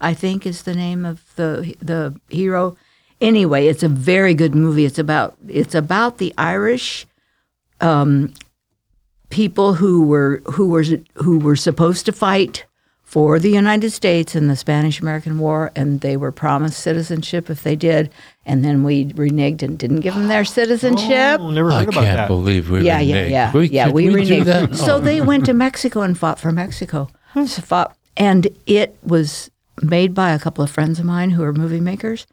I 0.00 0.14
think, 0.14 0.46
is 0.46 0.62
the 0.62 0.74
name 0.74 1.04
of 1.04 1.34
the 1.36 1.74
the 1.80 2.18
hero. 2.28 2.76
Anyway, 3.20 3.66
it's 3.66 3.82
a 3.82 3.88
very 3.88 4.34
good 4.34 4.54
movie. 4.54 4.84
It's 4.84 4.98
about 4.98 5.36
it's 5.48 5.74
about 5.74 6.18
the 6.18 6.32
Irish 6.38 7.06
um, 7.80 8.32
people 9.28 9.74
who 9.74 10.06
were 10.06 10.42
who 10.52 10.68
were 10.68 10.84
who 11.16 11.38
were 11.38 11.56
supposed 11.56 12.06
to 12.06 12.12
fight 12.12 12.64
for 13.12 13.38
the 13.38 13.50
United 13.50 13.90
States 13.90 14.34
in 14.34 14.48
the 14.48 14.56
Spanish 14.56 14.98
American 14.98 15.38
War, 15.38 15.70
and 15.76 16.00
they 16.00 16.16
were 16.16 16.32
promised 16.32 16.78
citizenship 16.80 17.50
if 17.50 17.62
they 17.62 17.76
did, 17.76 18.10
and 18.46 18.64
then 18.64 18.84
we 18.84 19.04
reneged 19.12 19.62
and 19.62 19.78
didn't 19.78 20.00
give 20.00 20.14
them 20.14 20.28
their 20.28 20.46
citizenship. 20.46 21.38
Oh, 21.38 21.50
never 21.50 21.70
I 21.70 21.80
heard 21.80 21.88
about 21.90 22.04
can't 22.04 22.16
that. 22.16 22.28
believe 22.28 22.70
we 22.70 22.80
Yeah, 22.86 23.00
yeah, 23.00 23.16
reneged. 23.26 23.30
yeah, 23.30 23.52
We, 23.52 23.66
yeah. 23.68 23.84
could 23.84 23.94
We, 23.94 24.08
we 24.14 24.24
do 24.24 24.40
reneged. 24.40 24.44
that. 24.46 24.76
So 24.76 24.96
Oh. 24.96 25.00
they 25.00 25.20
went 25.20 25.44
to 25.44 25.52
Mexico 25.52 26.00
and 26.00 26.16
fought 26.16 26.38
for 26.40 26.52
Mexico. 26.52 27.10
Hmm. 27.34 27.44
Fought, 27.44 27.94
and 28.16 28.48
it 28.66 28.96
was 29.02 29.50
made 29.82 30.14
by 30.14 30.30
a 30.32 30.38
couple 30.38 30.64
of 30.64 30.70
friends 30.70 30.98
of 30.98 31.04
mine 31.04 31.32
who 31.32 31.42
are 31.44 31.52
movie 31.52 31.80
makers, 31.80 32.26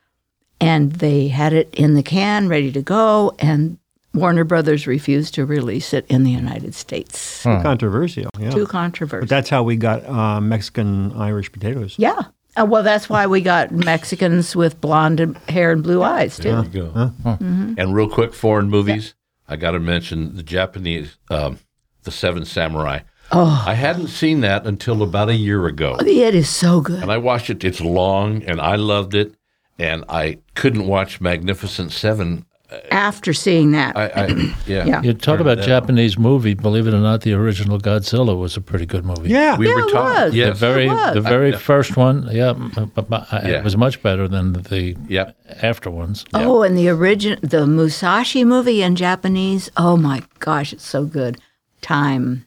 and 0.61 0.93
they 0.93 1.27
had 1.27 1.51
it 1.51 1.67
in 1.73 1.95
the 1.95 2.03
can, 2.03 2.47
ready 2.47 2.71
to 2.71 2.81
go, 2.81 3.33
and 3.37 3.77
Warner 4.13 4.43
Brothers 4.43 4.87
refused 4.87 5.33
to 5.35 5.45
release 5.45 5.93
it 5.93 6.05
in 6.09 6.23
the 6.23 6.31
United 6.31 6.73
States. 6.75 7.43
Too 7.43 7.59
Controversial. 7.61 8.29
Yeah. 8.39 8.49
Too 8.49 8.65
controversial. 8.65 9.21
But 9.21 9.29
that's 9.29 9.49
how 9.49 9.63
we 9.63 9.75
got 9.75 10.05
uh, 10.07 10.41
Mexican 10.41 11.11
Irish 11.13 11.51
potatoes. 11.51 11.95
yeah. 11.97 12.23
Uh, 12.59 12.65
well, 12.65 12.81
that's 12.81 13.07
why 13.07 13.27
we 13.27 13.41
got 13.41 13.71
Mexicans 13.71 14.55
with 14.55 14.81
blonde 14.81 15.37
hair 15.47 15.71
and 15.71 15.83
blue 15.83 16.01
eyes 16.01 16.35
too. 16.37 16.63
There 16.63 16.65
you 16.65 16.91
go. 16.91 17.13
And 17.77 17.93
real 17.93 18.09
quick, 18.09 18.33
foreign 18.33 18.69
movies. 18.69 19.13
I 19.47 19.55
got 19.55 19.71
to 19.71 19.79
mention 19.79 20.35
the 20.35 20.43
Japanese, 20.43 21.17
um, 21.29 21.59
the 22.03 22.11
Seven 22.11 22.45
Samurai. 22.45 23.01
Oh, 23.31 23.63
I 23.67 23.75
hadn't 23.75 24.07
seen 24.07 24.41
that 24.41 24.65
until 24.65 25.03
about 25.03 25.29
a 25.29 25.35
year 25.35 25.67
ago, 25.67 25.95
It 25.99 26.33
is 26.35 26.49
so 26.49 26.81
good. 26.81 27.01
and 27.03 27.11
I 27.11 27.17
watched 27.19 27.51
it. 27.51 27.63
It's 27.63 27.79
long, 27.79 28.41
and 28.43 28.59
I 28.59 28.75
loved 28.75 29.13
it, 29.13 29.35
and 29.77 30.03
I 30.09 30.39
couldn't 30.55 30.87
watch 30.87 31.21
Magnificent 31.21 31.91
Seven. 31.91 32.45
After 32.91 33.33
seeing 33.33 33.71
that, 33.71 33.97
I, 33.97 34.05
I 34.09 34.25
yeah. 34.67 34.85
Yeah. 34.85 35.01
You 35.01 35.13
talk 35.13 35.39
about 35.39 35.59
Japanese 35.59 36.19
movie. 36.19 36.53
Believe 36.53 36.85
it 36.85 36.93
or 36.93 36.99
not, 36.99 37.21
the 37.21 37.33
original 37.33 37.79
Godzilla 37.79 38.37
was 38.37 38.55
a 38.57 38.61
pretty 38.61 38.85
good 38.85 39.03
movie. 39.05 39.29
Yeah. 39.29 39.57
We 39.57 39.67
Yeah, 39.67 39.73
were 39.75 39.79
it 39.87 39.91
talking. 39.91 40.23
was. 40.25 40.31
the 40.33 40.37
Yes. 40.37 40.59
very 40.59 40.87
was. 40.87 41.13
the 41.15 41.21
very 41.21 41.51
first 41.53 41.97
one. 41.97 42.27
Yeah, 42.31 42.53
but- 42.93 43.09
but 43.09 43.27
I- 43.33 43.41
Yeah. 43.49 43.57
it 43.57 43.63
was 43.63 43.75
much 43.75 44.03
better 44.03 44.27
than 44.27 44.53
the 44.53 44.95
Yep. 45.07 45.35
after 45.63 45.89
ones. 45.89 46.25
Oh, 46.35 46.61
and 46.61 46.77
the 46.77 46.89
original 46.89 47.39
the 47.41 47.65
Musashi 47.65 48.43
movie 48.45 48.83
in 48.83 48.95
Japanese. 48.95 49.71
Oh 49.75 49.97
my 49.97 50.21
gosh, 50.37 50.71
it's 50.71 50.85
so 50.85 51.05
good. 51.05 51.37
Time. 51.81 52.45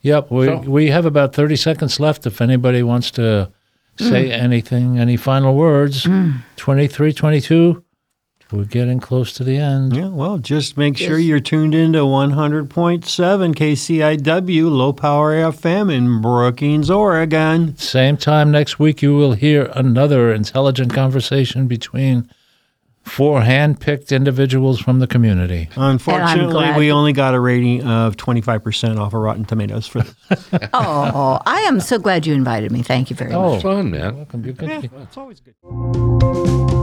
Yep, 0.00 0.30
we 0.30 0.46
So- 0.46 0.62
we 0.66 0.86
have 0.88 1.04
about 1.04 1.34
thirty 1.34 1.56
seconds 1.56 2.00
left. 2.00 2.26
If 2.26 2.40
anybody 2.40 2.82
wants 2.82 3.10
to 3.12 3.50
say 3.98 4.28
mm. 4.30 4.32
anything, 4.32 4.98
any 4.98 5.16
final 5.16 5.54
words? 5.56 6.04
Mm. 6.04 6.36
Twenty 6.56 6.86
three, 6.86 7.12
twenty 7.12 7.40
two. 7.40 7.82
We're 8.50 8.64
getting 8.64 8.98
close 8.98 9.34
to 9.34 9.44
the 9.44 9.58
end. 9.58 9.94
Yeah, 9.94 10.08
well, 10.08 10.38
just 10.38 10.78
make 10.78 10.96
sure 10.96 11.18
you're 11.18 11.38
tuned 11.38 11.74
into 11.74 11.98
100.7 11.98 12.68
KCIW 13.54 14.70
Low 14.70 14.94
Power 14.94 15.34
FM 15.34 15.92
in 15.92 16.22
Brookings, 16.22 16.88
Oregon. 16.90 17.76
Same 17.76 18.16
time 18.16 18.50
next 18.50 18.78
week, 18.78 19.02
you 19.02 19.14
will 19.14 19.32
hear 19.32 19.70
another 19.74 20.32
intelligent 20.32 20.94
conversation 20.94 21.66
between 21.66 22.30
four 23.02 23.42
hand-picked 23.42 24.12
individuals 24.12 24.80
from 24.80 24.98
the 24.98 25.06
community. 25.06 25.68
Unfortunately, 25.76 26.72
we 26.78 26.90
only 26.90 27.12
got 27.12 27.34
a 27.34 27.40
rating 27.40 27.86
of 27.86 28.16
25% 28.16 28.98
off 28.98 29.12
of 29.12 29.20
Rotten 29.20 29.44
Tomatoes 29.44 29.86
for 29.86 30.00
this. 30.02 30.48
Oh, 30.72 31.38
I 31.44 31.60
am 31.62 31.80
so 31.80 31.98
glad 31.98 32.26
you 32.26 32.32
invited 32.32 32.72
me. 32.72 32.82
Thank 32.82 33.10
you 33.10 33.16
very 33.16 33.32
oh. 33.34 33.56
much. 33.56 33.64
Oh, 33.64 33.76
fun, 33.76 33.90
man. 33.90 34.16
welcome. 34.16 34.44
You 34.44 34.54
can- 34.54 34.90
It's 35.02 35.16
always 35.18 35.40
good. 35.40 36.77